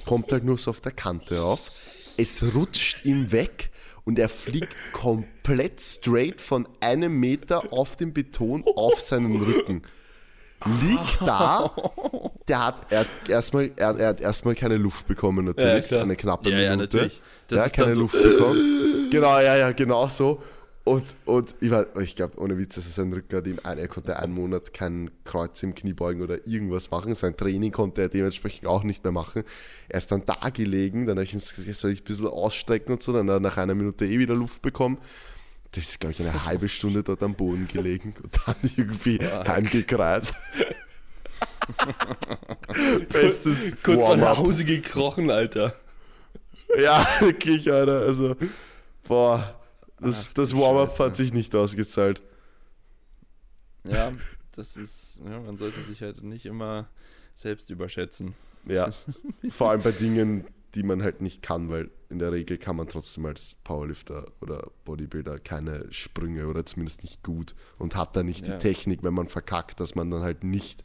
Kommt 0.06 0.32
halt 0.32 0.44
nur 0.44 0.58
so 0.58 0.70
auf 0.70 0.80
der 0.80 0.92
Kante 0.92 1.38
rauf. 1.38 1.70
Es 2.16 2.54
rutscht 2.54 3.04
ihm 3.04 3.32
weg 3.32 3.70
und 4.04 4.18
er 4.18 4.28
fliegt 4.28 4.74
komplett 4.92 5.80
straight 5.80 6.40
von 6.40 6.68
einem 6.80 7.18
Meter 7.18 7.72
auf 7.72 7.96
den 7.96 8.12
Beton 8.12 8.64
auf 8.76 9.00
seinen 9.00 9.36
Rücken 9.36 9.82
liegt 10.82 11.20
da. 11.22 11.70
Der 12.48 12.66
hat, 12.66 12.86
er 12.90 13.00
hat 13.00 13.06
erstmal, 13.28 13.70
er, 13.76 13.96
er 13.96 14.08
hat 14.08 14.20
erstmal 14.20 14.54
keine 14.56 14.76
Luft 14.76 15.06
bekommen, 15.06 15.46
Ja, 15.46 15.52
natürlich. 15.54 15.86
klar. 15.86 16.02
eine 16.02 16.16
knappe 16.16 16.50
Ja, 16.50 16.56
Minute. 16.56 16.70
ja, 16.70 16.76
natürlich. 16.76 17.22
Das 17.48 17.58
ja, 17.60 17.64
ist 17.66 17.72
keine 17.74 17.92
so, 17.94 18.00
Luft 18.00 18.20
bekommen. 18.20 19.08
Genau, 19.10 19.38
ja, 19.38 19.56
ja, 19.56 19.70
genau 19.72 20.08
so. 20.08 20.42
Und, 20.84 21.14
und 21.26 21.54
ich, 21.60 21.70
war- 21.70 21.86
ich 22.00 22.16
glaube, 22.16 22.36
ohne 22.40 22.58
Witz, 22.58 22.74
das 22.74 22.86
ist 22.86 22.98
ein 22.98 23.12
Rücker, 23.12 23.40
dem 23.40 23.58
ein, 23.62 23.78
er 23.78 23.86
konnte 23.86 24.18
einen 24.18 24.34
Monat 24.34 24.74
kein 24.74 25.10
Kreuz 25.22 25.62
im 25.62 25.76
Knie 25.76 25.92
beugen 25.92 26.20
oder 26.22 26.44
irgendwas 26.44 26.90
machen. 26.90 27.14
Sein 27.14 27.36
Training 27.36 27.70
konnte 27.70 28.02
er 28.02 28.08
dementsprechend 28.08 28.66
auch 28.66 28.82
nicht 28.82 29.04
mehr 29.04 29.12
machen. 29.12 29.44
Er 29.88 29.98
ist 29.98 30.10
dann 30.10 30.24
da 30.26 30.48
gelegen, 30.52 31.06
dann 31.06 31.16
habe 31.18 31.22
ich 31.24 31.32
ihm 31.34 31.38
gesagt, 31.38 31.72
soll 31.76 31.92
ich 31.92 32.00
ein 32.00 32.04
bisschen 32.04 32.26
ausstrecken 32.26 32.92
und 32.94 33.00
so, 33.02 33.12
dann 33.12 33.28
hat 33.30 33.36
er 33.36 33.40
nach 33.40 33.56
einer 33.58 33.76
Minute 33.76 34.04
eh 34.06 34.18
wieder 34.18 34.34
Luft 34.34 34.60
bekommen. 34.62 34.98
Das 35.72 35.84
ist, 35.84 36.00
glaube 36.00 36.12
ich, 36.12 36.20
eine 36.20 36.44
halbe 36.44 36.68
Stunde 36.68 37.02
dort 37.02 37.22
am 37.22 37.34
Boden 37.34 37.68
gelegen 37.68 38.14
und 38.22 38.38
dann 38.46 38.56
irgendwie 38.76 39.18
heimgekreist. 39.18 40.34
Bestes 43.08 43.76
Kurz 43.82 43.98
mal 43.98 44.16
nach. 44.16 44.38
Hause 44.38 44.64
gekrochen, 44.64 45.30
Alter. 45.30 45.74
Ja, 46.78 47.06
wirklich, 47.20 47.70
Alter. 47.70 48.00
Also, 48.00 48.36
boah, 49.04 49.60
das, 50.00 50.30
Ach, 50.30 50.34
das 50.34 50.56
Warm-up 50.56 50.98
hat 50.98 51.16
sich 51.16 51.32
nicht 51.32 51.54
ausgezahlt. 51.54 52.22
Ja, 53.84 54.12
das 54.54 54.76
ist, 54.76 55.20
ja, 55.24 55.40
man 55.40 55.56
sollte 55.56 55.82
sich 55.82 56.02
halt 56.02 56.22
nicht 56.22 56.46
immer 56.46 56.88
selbst 57.34 57.70
überschätzen. 57.70 58.34
Ja, 58.66 58.90
vor 59.48 59.70
allem 59.70 59.82
bei 59.82 59.90
Dingen, 59.90 60.44
die 60.74 60.82
man 60.82 61.02
halt 61.02 61.20
nicht 61.20 61.42
kann, 61.42 61.68
weil 61.70 61.90
in 62.08 62.18
der 62.18 62.32
Regel 62.32 62.58
kann 62.58 62.76
man 62.76 62.88
trotzdem 62.88 63.26
als 63.26 63.56
Powerlifter 63.64 64.26
oder 64.40 64.70
Bodybuilder 64.84 65.38
keine 65.38 65.86
Sprünge 65.90 66.46
oder 66.46 66.64
zumindest 66.66 67.02
nicht 67.02 67.22
gut 67.22 67.54
und 67.78 67.94
hat 67.96 68.16
da 68.16 68.22
nicht 68.22 68.46
Ja. 68.46 68.54
die 68.54 68.58
Technik, 68.58 69.02
wenn 69.02 69.14
man 69.14 69.28
verkackt, 69.28 69.80
dass 69.80 69.94
man 69.94 70.10
dann 70.10 70.22
halt 70.22 70.44
nicht 70.44 70.84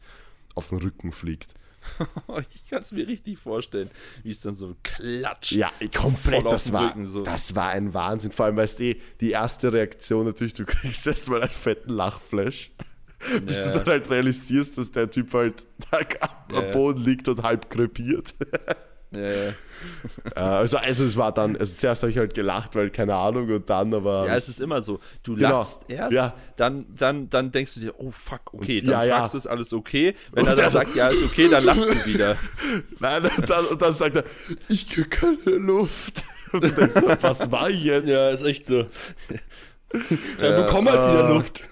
auf 0.54 0.68
den 0.70 0.78
Rücken 0.78 1.12
fliegt. 1.12 1.54
ich 2.54 2.68
kann 2.68 2.82
es 2.82 2.92
mir 2.92 3.06
richtig 3.06 3.38
vorstellen, 3.38 3.88
wie 4.22 4.30
es 4.30 4.40
dann 4.40 4.56
so 4.56 4.74
klatscht. 4.82 5.52
Ja, 5.52 5.70
komplett, 5.94 6.44
das 6.44 6.72
war, 6.72 6.88
Rücken 6.90 7.06
so. 7.06 7.22
das 7.22 7.54
war 7.54 7.68
ein 7.70 7.94
Wahnsinn. 7.94 8.32
Vor 8.32 8.46
allem, 8.46 8.56
weißt 8.56 8.80
du, 8.80 8.84
eh, 8.84 8.96
die 9.20 9.30
erste 9.30 9.72
Reaktion 9.72 10.26
natürlich, 10.26 10.54
du 10.54 10.64
kriegst 10.66 11.06
erstmal 11.06 11.40
einen 11.42 11.50
fetten 11.50 11.90
Lachflash, 11.92 12.72
bis 13.46 13.58
Ja. 13.58 13.70
du 13.70 13.78
dann 13.78 13.86
halt 13.86 14.10
realisierst, 14.10 14.76
dass 14.76 14.90
der 14.90 15.08
Typ 15.10 15.32
halt 15.32 15.66
da 15.90 15.98
am 16.50 16.64
ja. 16.64 16.72
Boden 16.72 17.04
liegt 17.04 17.28
und 17.28 17.42
halb 17.42 17.70
krepiert. 17.70 18.34
Ja, 19.10 19.20
ja. 19.20 19.52
Ja, 20.36 20.58
also, 20.58 20.76
also 20.76 21.04
es 21.04 21.16
war 21.16 21.32
dann, 21.32 21.56
also 21.56 21.74
zuerst 21.76 22.02
habe 22.02 22.10
ich 22.10 22.18
halt 22.18 22.34
gelacht, 22.34 22.74
weil 22.74 22.90
keine 22.90 23.14
Ahnung 23.14 23.48
und 23.48 23.70
dann 23.70 23.94
aber. 23.94 24.26
Ja, 24.26 24.36
es 24.36 24.48
ist 24.48 24.60
immer 24.60 24.82
so. 24.82 25.00
Du 25.22 25.34
Genau. 25.34 25.58
lachst 25.60 25.82
erst, 25.88 26.12
Ja. 26.12 26.34
dann, 26.56 26.84
dann, 26.96 27.30
dann 27.30 27.50
denkst 27.52 27.74
du 27.74 27.80
dir, 27.80 27.94
oh 27.98 28.10
fuck, 28.10 28.52
okay, 28.52 28.80
dann 28.80 28.90
ja, 28.90 29.04
ja. 29.04 29.16
fragst 29.18 29.34
du, 29.34 29.38
ist 29.38 29.46
alles 29.46 29.72
okay. 29.72 30.14
Wenn 30.32 30.42
Und 30.42 30.48
er 30.50 30.54
dann 30.54 30.56
der 30.64 30.70
so- 30.70 30.78
sagt, 30.78 30.94
ja, 30.94 31.08
ist 31.08 31.22
okay, 31.24 31.48
dann 31.48 31.64
lachst 31.64 31.88
du 31.88 32.06
wieder. 32.06 32.36
Nein, 32.98 33.22
und 33.24 33.48
dann, 33.50 33.64
und 33.66 33.80
dann 33.80 33.92
sagt 33.92 34.16
er, 34.16 34.24
ich 34.68 34.90
krieg 34.90 35.10
keine 35.10 35.56
Luft. 35.56 36.24
Und 36.52 36.64
du 36.64 36.70
denkst 36.70 36.94
so, 36.94 37.08
was 37.20 37.50
war 37.52 37.68
ich 37.68 37.84
jetzt? 37.84 38.08
Ja, 38.08 38.30
ist 38.30 38.42
echt 38.42 38.64
so. 38.66 38.86
Dann 39.92 40.02
Ja, 40.40 40.62
bekomm 40.62 40.88
halt 40.88 40.98
wieder 40.98 41.28
äh, 41.28 41.32
Luft. 41.34 41.62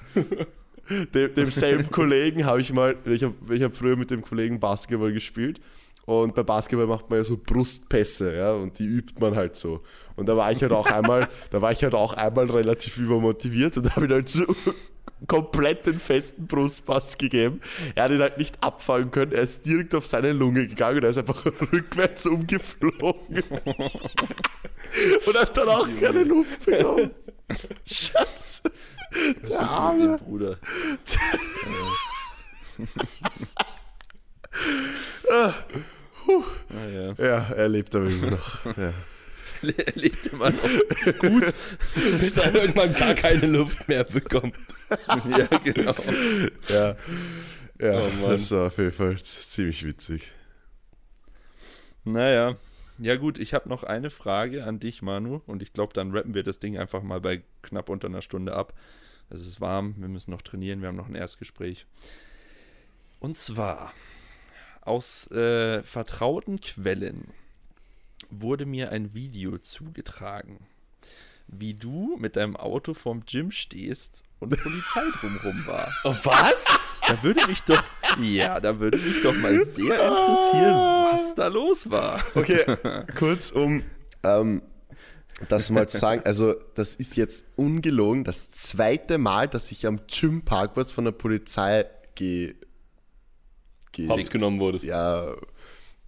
Dem, 1.15 1.35
demselben 1.35 1.91
Kollegen 1.91 2.45
habe 2.45 2.61
ich 2.61 2.73
mal, 2.75 2.95
ich 3.07 3.25
habe 3.25 3.35
ich 3.55 3.63
hab 3.63 3.75
früher 3.75 3.97
mit 3.97 4.11
dem 4.11 4.21
Kollegen 4.23 4.61
Basketball 4.61 5.13
gespielt 5.13 5.61
und 6.07 6.35
bei 6.35 6.43
Basketball 6.43 6.87
macht 6.87 7.11
man 7.11 7.19
ja 7.19 7.25
so 7.25 7.37
Brustpässe, 7.37 8.35
ja, 8.37 8.53
und 8.53 8.79
die 8.79 8.87
übt 8.87 9.15
man 9.21 9.37
halt 9.37 9.57
so. 9.57 9.83
Und 10.15 10.27
da 10.29 10.37
war 10.37 10.51
ich 10.53 10.63
halt 10.63 10.73
auch 10.73 10.87
einmal, 10.87 11.29
da 11.51 11.61
war 11.61 11.73
ich 11.73 11.83
halt 11.83 11.95
auch 11.95 12.15
einmal 12.15 12.51
relativ 12.51 12.97
übermotiviert 12.97 13.77
und 13.77 13.95
habe 13.95 14.07
ihn 14.07 14.13
halt 14.13 14.29
so 14.29 14.45
komplett 15.27 15.87
den 15.87 15.99
festen 15.99 16.47
Brustpass 16.47 17.19
gegeben. 17.19 17.61
Er 17.95 18.05
hat 18.05 18.13
ihn 18.13 18.21
halt 18.21 18.39
nicht 18.39 18.63
abfangen 18.63 19.11
können, 19.11 19.33
er 19.33 19.43
ist 19.43 19.67
direkt 19.67 19.95
auf 19.95 20.07
seine 20.07 20.33
Lunge 20.33 20.67
gegangen 20.67 20.99
und 20.99 21.05
er 21.05 21.11
ist 21.11 21.19
einfach 21.19 21.45
rückwärts 21.73 22.27
umgeflogen. 22.27 23.43
und 25.27 25.39
hat 25.39 25.57
dann 25.57 25.69
auch 25.69 25.89
keine 26.01 26.23
Luft 26.23 26.65
bekommen. 26.67 27.11
Scheiße. 27.85 28.63
Was 29.43 29.49
Der 29.51 29.61
Arme. 29.61 30.09
mit 30.09 30.21
dem 30.21 30.25
Bruder? 30.27 30.59
Ah, 36.29 36.89
ja. 36.93 37.13
Ja, 37.15 37.49
er 37.55 37.69
lebt 37.69 37.95
aber 37.95 38.07
immer 38.07 38.31
noch. 38.33 38.65
Ja. 38.77 38.93
Er 39.63 39.93
lebt 39.95 40.27
immer 40.27 40.51
noch. 40.51 40.71
Bis 42.21 42.37
er 42.37 42.55
irgendwann 42.55 42.93
gar 42.93 43.15
keine 43.15 43.47
Luft 43.47 43.89
mehr 43.89 44.05
bekommt. 44.05 44.57
ja, 45.39 45.47
genau. 45.65 45.95
Ja, 46.69 46.95
ja 47.81 48.01
Oh 48.01 48.11
Mann. 48.21 48.31
das 48.33 48.51
war 48.51 48.67
auf 48.67 48.77
jeden 48.77 48.93
Fall 48.93 49.17
ziemlich 49.19 49.83
witzig. 49.85 50.31
Naja. 52.05 52.57
Ja 52.99 53.17
gut, 53.17 53.39
ich 53.39 53.53
habe 53.55 53.69
noch 53.69 53.83
eine 53.83 54.11
Frage 54.11 54.65
an 54.65 54.79
dich, 54.79 55.03
Manu. 55.03 55.41
Und 55.47 55.63
ich 55.63 55.73
glaube, 55.73 55.93
dann 55.95 56.13
rappen 56.13 56.35
wir 56.35 56.43
das 56.43 56.61
Ding 56.61 56.79
einfach 56.79 57.03
mal 57.03 57.21
bei 57.21 57.43
knapp 57.63 57.89
unter 57.89 58.09
einer 58.09 58.23
Stunde 58.23 58.55
ab. 58.55 58.73
Es 59.31 59.41
ist 59.41 59.61
warm, 59.61 59.95
wir 59.99 60.09
müssen 60.09 60.31
noch 60.31 60.43
trainieren, 60.43 60.81
wir 60.81 60.89
haben 60.89 60.97
noch 60.97 61.09
ein 61.09 61.15
Erstgespräch. 61.15 61.87
Und 63.19 63.37
zwar, 63.37 63.93
aus 64.87 65.31
äh, 65.31 65.83
vertrauten 65.83 66.61
Quellen 66.61 67.29
wurde 68.31 68.67
mir 68.67 68.91
ein 68.91 69.15
Video 69.15 69.59
zugetragen, 69.59 70.59
wie 71.49 71.75
du 71.75 72.17
mit 72.19 72.37
deinem 72.37 72.57
Auto 72.57 72.95
vorm 72.95 73.25
Gym 73.25 73.51
stehst 73.51 74.23
und 74.41 74.51
Polizei 74.61 75.03
drumrum 75.21 75.67
war. 75.67 75.93
Oh, 76.05 76.15
was? 76.25 76.65
Da 77.07 77.23
würde 77.23 77.47
mich 77.47 77.63
doch, 77.63 77.83
ja, 78.21 78.59
da 78.59 78.81
würde 78.81 78.99
mich 78.99 79.23
doch 79.23 79.35
mal 79.35 79.65
sehr 79.65 79.95
interessieren, 79.95 80.75
was 81.13 81.35
da 81.37 81.47
los 81.47 81.89
war. 81.91 82.23
Okay, 82.35 82.65
kurz 83.17 83.51
um 83.51 83.83
ähm, 84.25 84.63
das 85.49 85.71
mal 85.71 85.89
zu 85.89 85.99
sagen. 85.99 86.23
Also, 86.25 86.55
das 86.75 86.95
ist 86.97 87.17
jetzt 87.17 87.45
ungelogen 87.57 88.25
das 88.25 88.51
zweite 88.51 89.19
Mal, 89.19 89.49
dass 89.49 89.71
ich 89.71 89.87
am 89.87 90.01
Gym-Parkplatz 90.07 90.91
von 90.91 91.05
der 91.05 91.13
Polizei 91.13 91.87
ge. 92.15 92.55
Hops 94.09 94.31
genommen 94.31 94.61
wurdest. 94.61 94.85
ja, 94.85 95.35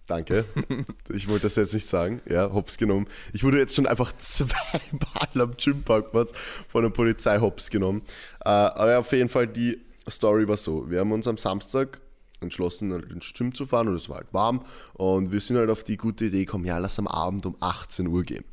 danke. 0.07 0.45
Ich 1.11 1.27
wollte 1.27 1.43
das 1.43 1.55
jetzt 1.55 1.73
nicht 1.73 1.87
sagen. 1.87 2.21
Ja, 2.29 2.51
hops 2.53 2.77
genommen. 2.77 3.07
Ich 3.33 3.43
wurde 3.43 3.57
jetzt 3.57 3.75
schon 3.75 3.87
einfach 3.87 4.11
zweimal 4.17 5.29
am 5.33 5.51
Gym-Parkplatz 5.57 6.33
von 6.67 6.83
der 6.83 6.89
Polizei 6.89 7.39
hops 7.39 7.69
genommen. 7.69 8.01
Äh, 8.45 8.49
aber 8.49 8.99
auf 8.99 9.11
jeden 9.11 9.29
Fall, 9.29 9.47
die 9.47 9.79
Story 10.07 10.47
war 10.47 10.57
so. 10.57 10.89
Wir 10.89 10.99
haben 10.99 11.11
uns 11.11 11.27
am 11.27 11.37
Samstag 11.37 11.99
entschlossen, 12.41 12.93
halt 12.93 13.11
ins 13.11 13.33
Gym 13.33 13.53
zu 13.53 13.65
fahren 13.65 13.87
und 13.87 13.95
es 13.95 14.09
war 14.09 14.17
halt 14.17 14.33
warm. 14.33 14.63
Und 14.93 15.31
wir 15.31 15.39
sind 15.39 15.57
halt 15.57 15.69
auf 15.69 15.83
die 15.83 15.97
gute 15.97 16.25
Idee 16.25 16.45
gekommen, 16.45 16.65
ja, 16.65 16.77
lass 16.77 16.99
am 16.99 17.07
Abend 17.07 17.45
um 17.45 17.55
18 17.59 18.07
Uhr 18.07 18.23
gehen. 18.23 18.45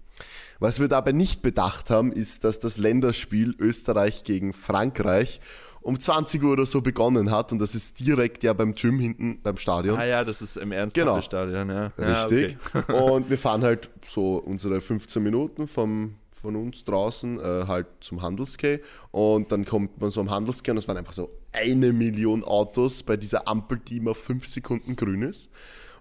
Was 0.58 0.80
wir 0.80 0.88
dabei 0.88 1.12
nicht 1.12 1.42
bedacht 1.42 1.90
haben, 1.90 2.12
ist, 2.12 2.44
dass 2.44 2.58
das 2.58 2.78
Länderspiel 2.78 3.54
Österreich 3.58 4.24
gegen 4.24 4.54
Frankreich 4.54 5.40
um 5.86 6.00
20 6.00 6.42
Uhr 6.42 6.52
oder 6.52 6.66
so 6.66 6.80
begonnen 6.80 7.30
hat 7.30 7.52
und 7.52 7.60
das 7.60 7.76
ist 7.76 8.00
direkt 8.00 8.42
ja 8.42 8.52
beim 8.52 8.74
Gym 8.74 8.98
hinten 8.98 9.40
beim 9.40 9.56
Stadion. 9.56 9.96
Ah 9.96 10.04
ja, 10.04 10.24
das 10.24 10.42
ist 10.42 10.56
im 10.56 10.72
ernst 10.72 10.94
Genau. 10.96 11.22
Stadion, 11.22 11.70
ja. 11.70 11.86
Richtig. 11.96 12.58
Ja, 12.74 12.80
okay. 12.80 12.92
Und 13.12 13.30
wir 13.30 13.38
fahren 13.38 13.62
halt 13.62 13.88
so 14.04 14.38
unsere 14.38 14.80
15 14.80 15.22
Minuten 15.22 15.68
vom, 15.68 16.16
von 16.32 16.56
uns 16.56 16.82
draußen 16.82 17.38
äh, 17.38 17.66
halt 17.68 17.86
zum 18.00 18.20
Handelskay. 18.20 18.80
Und 19.12 19.52
dann 19.52 19.64
kommt 19.64 20.00
man 20.00 20.10
so 20.10 20.20
am 20.20 20.28
Handelskay 20.28 20.72
und 20.72 20.78
es 20.78 20.88
waren 20.88 20.96
einfach 20.96 21.12
so 21.12 21.30
eine 21.52 21.92
Million 21.92 22.42
Autos 22.42 23.04
bei 23.04 23.16
dieser 23.16 23.46
Ampel, 23.46 23.78
die 23.78 23.98
immer 23.98 24.16
fünf 24.16 24.44
Sekunden 24.44 24.96
grün 24.96 25.22
ist. 25.22 25.52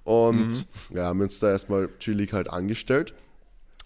Und 0.03 0.65
ja, 0.95 1.05
haben 1.05 1.19
wir 1.19 1.25
uns 1.25 1.39
da 1.39 1.49
erstmal 1.49 1.89
chillig 1.99 2.33
halt 2.33 2.49
angestellt. 2.49 3.13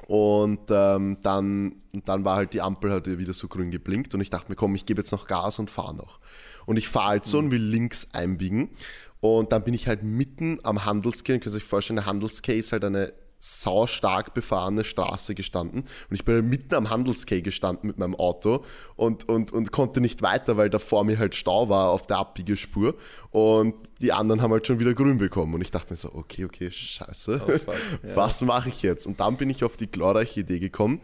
Und 0.09 0.71
ähm, 0.71 1.17
dann, 1.21 1.83
dann 1.93 2.25
war 2.25 2.35
halt 2.35 2.53
die 2.53 2.63
Ampel 2.63 2.89
halt 2.89 3.05
wieder 3.19 3.33
so 3.33 3.47
grün 3.47 3.69
geblinkt 3.69 4.15
und 4.15 4.21
ich 4.21 4.31
dachte 4.31 4.49
mir, 4.49 4.55
komm, 4.55 4.73
ich 4.73 4.87
gebe 4.87 5.01
jetzt 5.01 5.11
noch 5.11 5.27
Gas 5.27 5.59
und 5.59 5.69
fahre 5.69 5.95
noch. 5.95 6.19
Und 6.65 6.77
ich 6.77 6.89
fahre 6.89 7.09
halt 7.09 7.27
so 7.27 7.37
und 7.37 7.51
will 7.51 7.61
links 7.61 8.07
einbiegen. 8.11 8.71
Und 9.19 9.51
dann 9.51 9.63
bin 9.63 9.75
ich 9.75 9.87
halt 9.87 10.01
mitten 10.01 10.57
am 10.63 10.83
Handelskay. 10.83 11.33
Ihr 11.33 11.39
könnt 11.39 11.55
euch 11.55 11.63
vorstellen, 11.63 11.97
der 11.97 12.07
Handelskay 12.07 12.57
ist 12.57 12.71
halt 12.71 12.85
eine 12.85 13.13
saustark 13.39 14.33
befahrene 14.33 14.83
Straße 14.83 15.33
gestanden. 15.33 15.81
Und 16.09 16.15
ich 16.15 16.25
bin 16.25 16.35
halt 16.35 16.45
mitten 16.45 16.75
am 16.75 16.89
Handelskay 16.89 17.41
gestanden 17.41 17.87
mit 17.87 17.97
meinem 17.97 18.15
Auto 18.15 18.65
und, 18.97 19.27
und, 19.29 19.53
und 19.53 19.71
konnte 19.71 20.01
nicht 20.01 20.21
weiter, 20.21 20.57
weil 20.57 20.69
da 20.69 20.77
vor 20.77 21.05
mir 21.05 21.17
halt 21.17 21.35
Stau 21.35 21.69
war 21.69 21.89
auf 21.89 22.05
der 22.05 22.17
Abbiegespur. 22.17 22.95
Und 23.31 23.75
die 24.01 24.11
anderen 24.11 24.41
haben 24.41 24.51
halt 24.51 24.67
schon 24.67 24.79
wieder 24.79 24.93
grün 24.93 25.17
bekommen. 25.17 25.53
Und 25.53 25.61
ich 25.61 25.71
dachte 25.71 25.93
mir 25.93 25.97
so, 25.97 26.13
okay, 26.13 26.43
okay, 26.43 26.69
scheiße. 26.69 27.41
Oh, 27.41 27.51
fuck, 27.51 27.75
ja. 28.03 28.15
Was 28.15 28.41
mache 28.41 28.69
ich 28.69 28.81
jetzt? 28.81 29.07
Und 29.07 29.21
dann 29.21 29.37
bin 29.37 29.49
ich 29.49 29.63
auf 29.63 29.77
die 29.77 29.89
glorreiche 29.89 30.41
Idee 30.41 30.59
gekommen. 30.59 30.99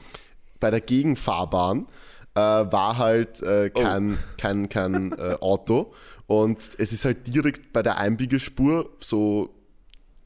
Bei 0.60 0.72
der 0.72 0.82
Gegenfahrbahn 0.82 1.88
äh, 2.34 2.40
war 2.40 2.98
halt 2.98 3.42
äh, 3.44 3.70
kein, 3.70 4.18
kein, 4.38 4.68
kein 4.68 5.14
äh, 5.14 5.38
Auto. 5.40 5.94
Und 6.28 6.60
es 6.60 6.92
ist 6.92 7.06
halt 7.06 7.34
direkt 7.34 7.72
bei 7.72 7.82
der 7.82 7.98
Einbiegespur 7.98 8.90
so 9.00 9.55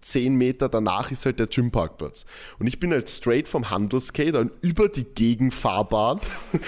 10 0.09 0.35
Meter 0.35 0.69
danach 0.69 1.11
ist 1.11 1.25
halt 1.25 1.39
der 1.39 1.47
Gymparkplatz. 1.47 2.25
Und 2.59 2.67
ich 2.67 2.79
bin 2.79 2.91
halt 2.91 3.09
straight 3.09 3.47
vom 3.47 3.69
Handelskate 3.69 4.31
dann 4.31 4.51
über 4.61 4.89
die 4.89 5.03
Gegenfahrbahn 5.03 6.19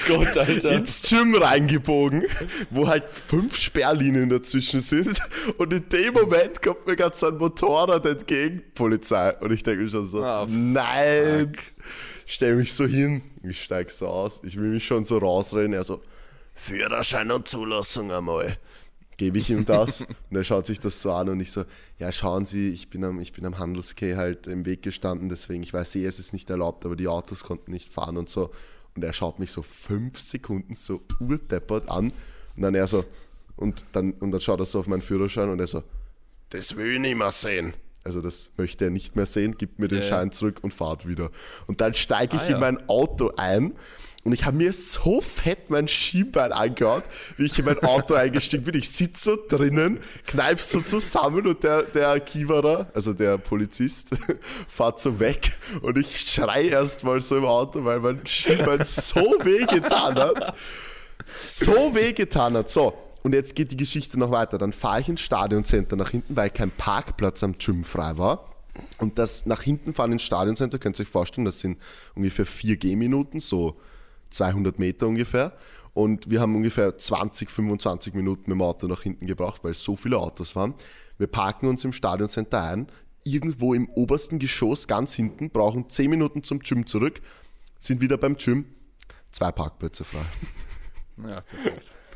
Gott, 0.08 0.36
ins 0.64 1.02
Gym 1.04 1.36
reingebogen, 1.36 2.24
wo 2.70 2.88
halt 2.88 3.06
fünf 3.10 3.56
Sperrlinien 3.58 4.30
dazwischen 4.30 4.82
sind. 4.82 5.22
Und 5.58 5.74
in 5.74 5.90
dem 5.90 6.14
Moment 6.14 6.62
kommt 6.62 6.88
mir 6.88 6.96
ganz 6.96 7.20
so 7.20 7.28
ein 7.28 7.38
Motorrad 7.38 8.06
entgegen, 8.06 8.64
Polizei. 8.76 9.36
Und 9.38 9.52
ich 9.52 9.64
denke 9.64 9.84
mir 9.84 9.90
schon 9.90 10.06
so, 10.06 10.24
Ah, 10.24 10.48
nein. 10.50 11.54
Stell 12.26 12.56
mich 12.56 12.74
so 12.74 12.86
hin, 12.86 13.22
ich 13.44 13.64
steig 13.64 13.90
so 13.92 14.08
aus, 14.08 14.42
ich 14.44 14.56
will 14.56 14.70
mich 14.70 14.86
schon 14.86 15.04
so 15.04 15.18
rausreden. 15.18 15.74
Er 15.74 15.84
so, 15.84 16.02
Führerschein 16.56 17.32
und 17.32 17.48
Zulassung 17.48 18.12
einmal. 18.12 18.58
Gebe 19.18 19.38
ich 19.38 19.50
ihm 19.50 19.66
das 19.66 20.02
und 20.30 20.36
er 20.36 20.44
schaut 20.44 20.66
sich 20.66 20.80
das 20.80 21.02
so 21.02 21.12
an 21.12 21.30
und 21.30 21.40
ich 21.40 21.52
so, 21.52 21.64
ja 22.00 22.12
schauen 22.12 22.46
Sie, 22.46 22.70
ich 22.70 22.90
bin 22.90 23.04
am, 23.04 23.20
ich 23.20 23.34
bin 23.34 23.46
am 23.46 23.60
Handelskay 23.60 24.16
halt 24.16 24.48
im 24.48 24.66
Weg 24.66 24.82
gestanden, 24.82 25.30
deswegen, 25.30 25.62
ich 25.64 25.74
weiß 25.74 25.96
eh, 25.96 26.06
es 26.06 26.18
ist 26.20 26.34
nicht 26.34 26.50
erlaubt, 26.50 26.86
aber 26.86 26.96
die 26.96 27.08
Autos 27.08 27.44
konnten 27.44 27.72
nicht 27.72 27.90
fahren 27.90 28.18
und 28.18 28.30
so. 28.30 28.52
Und 28.96 29.04
er 29.04 29.14
schaut 29.14 29.40
mich 29.40 29.52
so 29.52 29.62
fünf 29.62 30.20
Sekunden 30.20 30.74
so 30.74 31.02
urdeppert 31.20 31.90
an 31.90 32.12
und 32.56 32.62
dann 32.62 32.76
er 32.76 32.88
so, 32.88 33.06
und 33.58 33.84
dann, 33.94 34.14
und 34.14 34.32
dann 34.32 34.42
schaut 34.42 34.60
er 34.60 34.66
so 34.66 34.80
auf 34.80 34.88
meinen 34.88 35.02
Führerschein 35.02 35.50
und 35.50 35.60
er 35.60 35.68
so, 35.68 35.84
das 36.50 36.76
will 36.76 36.96
ich 36.96 37.00
nicht 37.00 37.16
mehr 37.18 37.32
sehen. 37.32 37.74
Also 38.04 38.20
das 38.22 38.50
möchte 38.58 38.86
er 38.86 38.90
nicht 38.90 39.16
mehr 39.16 39.28
sehen, 39.28 39.58
gibt 39.58 39.78
mir 39.78 39.88
den 39.88 40.00
Ja, 40.00 40.04
ja. 40.04 40.10
Schein 40.10 40.32
zurück 40.32 40.60
und 40.64 40.74
fahrt 40.74 41.08
wieder. 41.08 41.30
Und 41.68 41.82
dann 41.82 41.94
steige 41.94 42.36
ich 42.36 42.42
Ah, 42.42 42.46
in 42.48 42.52
ja. 42.54 42.60
mein 42.60 42.90
Auto 42.90 43.32
ein 43.38 43.74
und 44.24 44.34
ich 44.34 44.46
habe 44.46 44.58
mir 44.58 44.72
so 44.72 45.20
fett 45.20 45.70
mein 45.70 45.88
Schienbein 45.88 46.52
angehört, 46.52 47.06
wie 47.38 47.46
ich 47.46 47.58
in 47.58 47.66
mein 47.66 47.80
Auto 47.80 48.14
eingestiegen 48.14 48.64
bin. 48.64 48.76
Ich 48.76 48.90
sitze 48.90 49.24
so 49.24 49.38
drinnen, 49.48 50.00
kneif 50.28 50.62
so 50.62 50.80
zusammen 50.82 51.48
und 51.48 51.64
der, 51.64 51.84
der 51.84 52.20
Kiewerer, 52.20 52.92
also 52.94 53.14
der 53.14 53.40
Polizist, 53.40 54.12
fährt 54.68 55.00
so 55.00 55.20
weg 55.20 55.54
und 55.82 55.98
ich 55.98 56.20
schrei 56.20 56.68
erst 56.68 57.04
mal 57.04 57.20
so 57.20 57.38
im 57.38 57.46
Auto, 57.46 57.84
weil 57.84 58.00
mein 58.00 58.26
Schienbein 58.26 58.86
so 58.86 59.22
weh 59.44 59.66
getan 59.66 60.16
hat. 60.16 60.56
So 61.36 61.96
weh 61.96 62.14
getan 62.14 62.54
hat. 62.54 62.70
So, 62.70 62.94
und 63.24 63.34
jetzt 63.34 63.56
geht 63.56 63.72
die 63.72 63.78
Geschichte 63.78 64.20
noch 64.20 64.32
weiter. 64.32 64.58
Dann 64.58 64.74
fahre 64.74 65.02
ich 65.02 65.10
ins 65.10 65.22
Stadioncenter 65.22 65.96
nach 65.96 66.10
hinten, 66.10 66.36
weil 66.36 66.50
kein 66.50 66.72
Parkplatz 66.72 67.44
am 67.44 67.58
Gym 67.58 67.84
frei 67.84 68.18
war. 68.18 68.52
Und 68.98 69.20
das 69.20 69.46
nach 69.46 69.62
hinten 69.62 69.94
fahren 69.94 70.12
ins 70.12 70.24
Stadioncenter, 70.24 70.80
könnt 70.80 71.00
ihr 71.00 71.04
euch 71.04 71.10
vorstellen, 71.10 71.46
das 71.46 71.60
sind 71.60 71.78
ungefähr 72.16 72.46
4 72.46 72.78
Gehminuten, 72.78 73.40
so 73.40 73.78
200 74.32 74.80
Meter 74.80 75.08
ungefähr. 75.08 75.54
Und 75.94 76.30
wir 76.30 76.40
haben 76.40 76.56
ungefähr 76.56 76.98
20, 76.98 77.50
25 77.50 78.14
Minuten 78.14 78.50
mit 78.50 78.56
dem 78.56 78.62
Auto 78.62 78.88
nach 78.88 79.02
hinten 79.02 79.28
gebraucht, 79.28 79.64
weil 79.64 79.74
so 79.74 79.96
viele 79.96 80.18
Autos 80.18 80.56
waren. 80.56 80.74
Wir 81.18 81.28
parken 81.28 81.68
uns 81.68 81.84
im 81.84 81.92
Stadioncenter 81.92 82.64
ein, 82.64 82.88
irgendwo 83.24 83.74
im 83.74 83.90
obersten 83.90 84.40
Geschoss, 84.40 84.88
ganz 84.88 85.14
hinten, 85.14 85.50
brauchen 85.50 85.90
10 85.90 86.10
Minuten 86.10 86.44
zum 86.44 86.60
Gym 86.60 86.86
zurück, 86.86 87.22
sind 87.80 88.02
wieder 88.02 88.18
beim 88.18 88.38
Gym, 88.38 88.66
zwei 89.32 89.52
Parkplätze 89.52 90.04
frei. 90.04 90.26
Ja. 91.28 91.44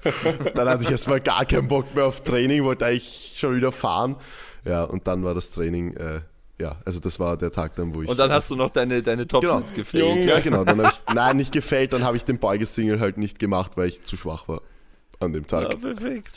Dann 0.56 0.70
hatte 0.70 0.84
ich 0.84 0.90
erstmal 0.90 1.20
gar 1.20 1.46
keinen 1.46 1.68
Bock 1.68 1.94
mehr 1.94 2.06
auf 2.06 2.22
Training, 2.22 2.64
wollte 2.64 2.86
eigentlich 2.86 3.36
schon 3.38 3.56
wieder 3.56 3.72
fahren. 3.72 4.16
Ja, 4.64 4.84
und 4.84 5.08
dann 5.08 5.24
war 5.24 5.34
das 5.34 5.52
Training, 5.52 5.94
äh, 5.94 6.22
ja, 6.60 6.78
also 6.86 7.00
das 7.00 7.20
war 7.20 7.38
der 7.38 7.52
Tag 7.52 7.76
dann, 7.76 7.94
wo 7.94 8.02
ich. 8.02 8.10
Und 8.10 8.18
dann 8.18 8.32
hast 8.32 8.50
du 8.50 8.56
noch 8.56 8.70
deine, 8.70 9.04
deine 9.04 9.26
genau, 9.26 9.42
Topsins 9.42 9.74
gefehlt. 9.74 10.26
Ja, 10.26 10.40
genau. 10.40 10.64
Dann 10.64 10.80
ich, 10.80 11.14
nein, 11.14 11.38
nicht 11.38 11.52
gefällt, 11.52 11.94
dann 11.94 12.04
habe 12.04 12.16
ich 12.18 12.24
den 12.24 12.40
Beugesingle 12.40 13.00
halt 13.00 13.18
nicht 13.18 13.40
gemacht, 13.40 13.74
weil 13.76 13.90
ich 13.90 14.04
zu 14.04 14.16
schwach 14.16 14.48
war 14.48 14.62
an 15.20 15.34
dem 15.34 15.48
Tag. 15.48 15.70
Ja, 15.70 15.76
perfekt. 15.76 16.32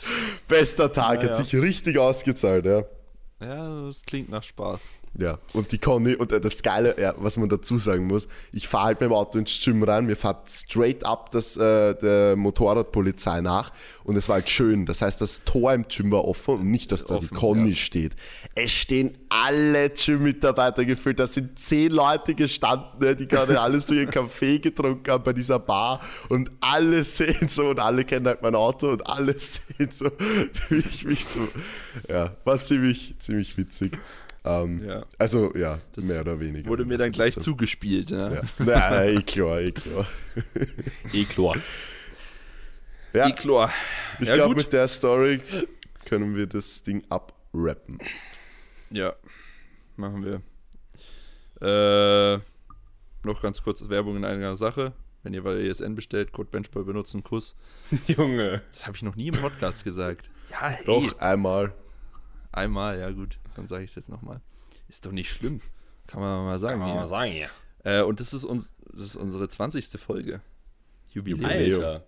Bester 0.47 0.91
Tag, 0.91 1.23
Ja, 1.23 1.29
hat 1.29 1.37
ja. 1.37 1.43
sich 1.43 1.55
richtig 1.55 1.97
ausgezahlt, 1.97 2.65
ja. 2.65 2.83
Ja, 3.41 3.85
das 3.85 4.03
klingt 4.03 4.29
nach 4.29 4.43
Spaß. 4.43 4.79
Ja, 5.17 5.39
und 5.53 5.71
die 5.71 5.79
Conny, 5.79 6.15
und 6.15 6.31
äh, 6.31 6.39
das 6.39 6.61
Geile, 6.61 6.95
ja, 6.99 7.13
was 7.17 7.37
man 7.37 7.49
dazu 7.49 7.77
sagen 7.77 8.07
muss, 8.07 8.27
ich 8.53 8.67
fahre 8.67 8.85
halt 8.85 9.01
mit 9.01 9.09
dem 9.09 9.13
Auto 9.13 9.39
ins 9.39 9.59
Gym 9.63 9.83
rein, 9.83 10.05
mir 10.05 10.15
fährt 10.15 10.49
straight 10.49 11.03
up 11.03 11.31
das, 11.31 11.57
äh, 11.57 11.95
der 11.95 12.35
Motorradpolizei 12.35 13.41
nach 13.41 13.71
und 14.03 14.15
es 14.15 14.29
war 14.29 14.35
halt 14.35 14.49
schön. 14.49 14.85
Das 14.85 15.01
heißt, 15.01 15.19
das 15.19 15.43
Tor 15.43 15.73
im 15.73 15.87
Gym 15.87 16.11
war 16.11 16.25
offen 16.25 16.55
und 16.55 16.71
nicht, 16.71 16.91
dass 16.91 17.05
da 17.05 17.17
die 17.17 17.25
Offen, 17.25 17.37
Conny 17.37 17.69
ja. 17.69 17.75
steht. 17.75 18.15
Es 18.55 18.71
stehen 18.71 19.17
alle 19.29 19.89
Gym-Mitarbeiter 19.89 20.85
gefüllt, 20.85 21.19
da 21.19 21.27
sind 21.27 21.57
zehn 21.57 21.91
Leute 21.91 22.35
gestanden, 22.35 23.17
die 23.17 23.27
gerade 23.27 23.59
alle 23.59 23.79
so 23.79 23.95
ihren 23.95 24.11
Kaffee 24.11 24.59
getrunken 24.59 25.11
haben 25.11 25.23
bei 25.23 25.33
dieser 25.33 25.59
Bar 25.59 25.99
und 26.29 26.51
alle 26.61 27.03
sehen 27.03 27.47
so 27.47 27.69
und 27.69 27.79
alle 27.79 28.05
kennen 28.05 28.27
halt 28.27 28.41
mein 28.41 28.55
Auto 28.55 28.89
und 28.89 29.07
alle 29.07 29.33
sehen 29.37 29.89
so, 29.91 30.09
wie 30.69 30.77
ich 30.77 31.05
mich 31.05 31.25
so, 31.25 31.47
ja, 32.07 32.35
war 32.45 32.61
ziemlich, 32.61 33.15
ziemlich 33.19 33.57
witzig. 33.57 33.97
Ähm, 34.49 34.83
Ja. 34.87 35.05
Also 35.17 35.55
ja, 35.55 35.79
Das 35.93 36.05
mehr 36.05 36.21
oder 36.21 36.39
weniger. 36.39 36.67
Wurde 36.69 36.85
mir 36.85 36.97
dann 36.97 37.11
gleich 37.11 37.33
so. 37.35 37.41
zugespielt. 37.41 38.11
Ne? 38.11 38.41
Ja. 38.59 38.63
Nein, 38.65 39.17
eh 39.17 39.21
klar, 39.23 39.59
eh 39.61 39.71
klar. 39.71 40.07
Eh 41.13 41.25
klar. 41.25 41.55
Ja, 43.13 43.27
Eh 43.27 43.31
klar. 43.33 43.71
ich 44.19 44.27
ja, 44.27 44.35
glaube, 44.35 44.55
mit 44.55 44.71
der 44.71 44.87
Story 44.87 45.41
können 46.05 46.35
wir 46.35 46.47
das 46.47 46.83
Ding 46.83 47.03
abrappen. 47.09 47.97
Ja, 48.91 49.13
machen 49.97 50.23
wir. 50.25 50.41
Äh, 51.61 52.39
noch 53.23 53.41
ganz 53.41 53.61
kurz 53.61 53.87
Werbung 53.89 54.17
in 54.17 54.25
einer 54.25 54.55
Sache. 54.55 54.93
Wenn 55.23 55.33
ihr 55.33 55.43
bei 55.43 55.55
ESN 55.59 55.95
bestellt, 55.95 56.31
Code 56.31 56.49
Benchboy 56.49 56.83
benutzen, 56.83 57.23
Kuss. 57.23 57.55
Junge. 58.07 58.61
Das 58.71 58.85
habe 58.87 58.95
ich 58.95 59.03
noch 59.03 59.15
nie 59.15 59.27
im 59.27 59.35
Podcast 59.35 59.83
gesagt. 59.83 60.29
Ja, 60.49 60.69
hey. 60.69 60.85
Doch, 60.85 61.19
einmal. 61.19 61.73
Einmal, 62.51 62.99
ja 62.99 63.09
gut. 63.11 63.39
Dann 63.55 63.67
sage 63.67 63.83
ich 63.83 63.91
es 63.91 63.95
jetzt 63.95 64.09
nochmal. 64.09 64.41
Ist 64.87 65.05
doch 65.05 65.11
nicht 65.11 65.31
schlimm. 65.31 65.61
Kann 66.07 66.19
man 66.21 66.45
mal 66.45 66.59
sagen. 66.59 66.71
Kann 66.73 66.79
man 66.79 66.91
hier. 66.91 67.01
mal 67.01 67.07
sagen, 67.07 67.33
ja. 67.33 67.49
Äh, 67.83 68.03
und 68.03 68.19
das 68.19 68.33
ist, 68.33 68.43
uns, 68.43 68.71
das 68.91 69.01
ist 69.03 69.15
unsere 69.15 69.47
20. 69.47 69.87
Folge. 69.99 70.41
Jubiläum. 71.11 71.45
Alter. 71.45 72.03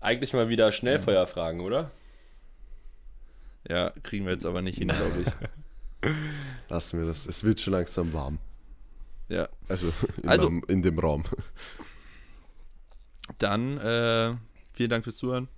Eigentlich 0.00 0.32
mal 0.32 0.48
wieder 0.48 0.70
Schnellfeuerfragen, 0.72 1.60
oder? 1.60 1.90
Ja, 3.68 3.90
kriegen 4.02 4.24
wir 4.26 4.32
jetzt 4.32 4.46
aber 4.46 4.62
nicht 4.62 4.78
hin, 4.78 4.88
glaube 4.88 5.24
ich. 6.02 6.10
Lassen 6.68 7.00
wir 7.00 7.06
das. 7.06 7.26
Es 7.26 7.42
wird 7.44 7.60
schon 7.60 7.72
langsam 7.72 8.12
warm. 8.12 8.38
Ja. 9.28 9.48
Also 9.68 9.92
in, 10.22 10.28
Also- 10.28 10.50
meinem- 10.50 10.64
in 10.68 10.82
dem 10.82 10.98
Raum. 10.98 11.24
Dann 13.38 13.78
äh, 13.78 14.34
vielen 14.72 14.90
Dank 14.90 15.04
fürs 15.04 15.16
Zuhören. 15.16 15.48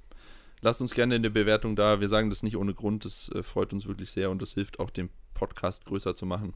Lasst 0.60 0.80
uns 0.80 0.94
gerne 0.94 1.14
eine 1.14 1.30
Bewertung 1.30 1.76
da. 1.76 2.00
Wir 2.00 2.08
sagen 2.08 2.30
das 2.30 2.42
nicht 2.42 2.56
ohne 2.56 2.74
Grund. 2.74 3.04
Das 3.04 3.30
äh, 3.34 3.42
freut 3.42 3.72
uns 3.72 3.86
wirklich 3.86 4.10
sehr 4.10 4.30
und 4.30 4.42
das 4.42 4.54
hilft 4.54 4.80
auch, 4.80 4.90
den 4.90 5.10
Podcast 5.34 5.84
größer 5.86 6.14
zu 6.14 6.26
machen. 6.26 6.54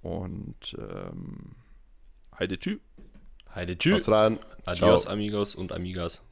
Und 0.00 0.76
ähm, 0.78 1.56
Heide 2.38 2.58
Tschü. 2.58 2.78
Heide, 3.54 3.76
tschüss. 3.76 3.94
Haut's 3.94 4.10
rein. 4.10 4.38
Adios, 4.66 5.02
Ciao. 5.02 5.12
amigos 5.12 5.54
und 5.54 5.72
amigas. 5.72 6.22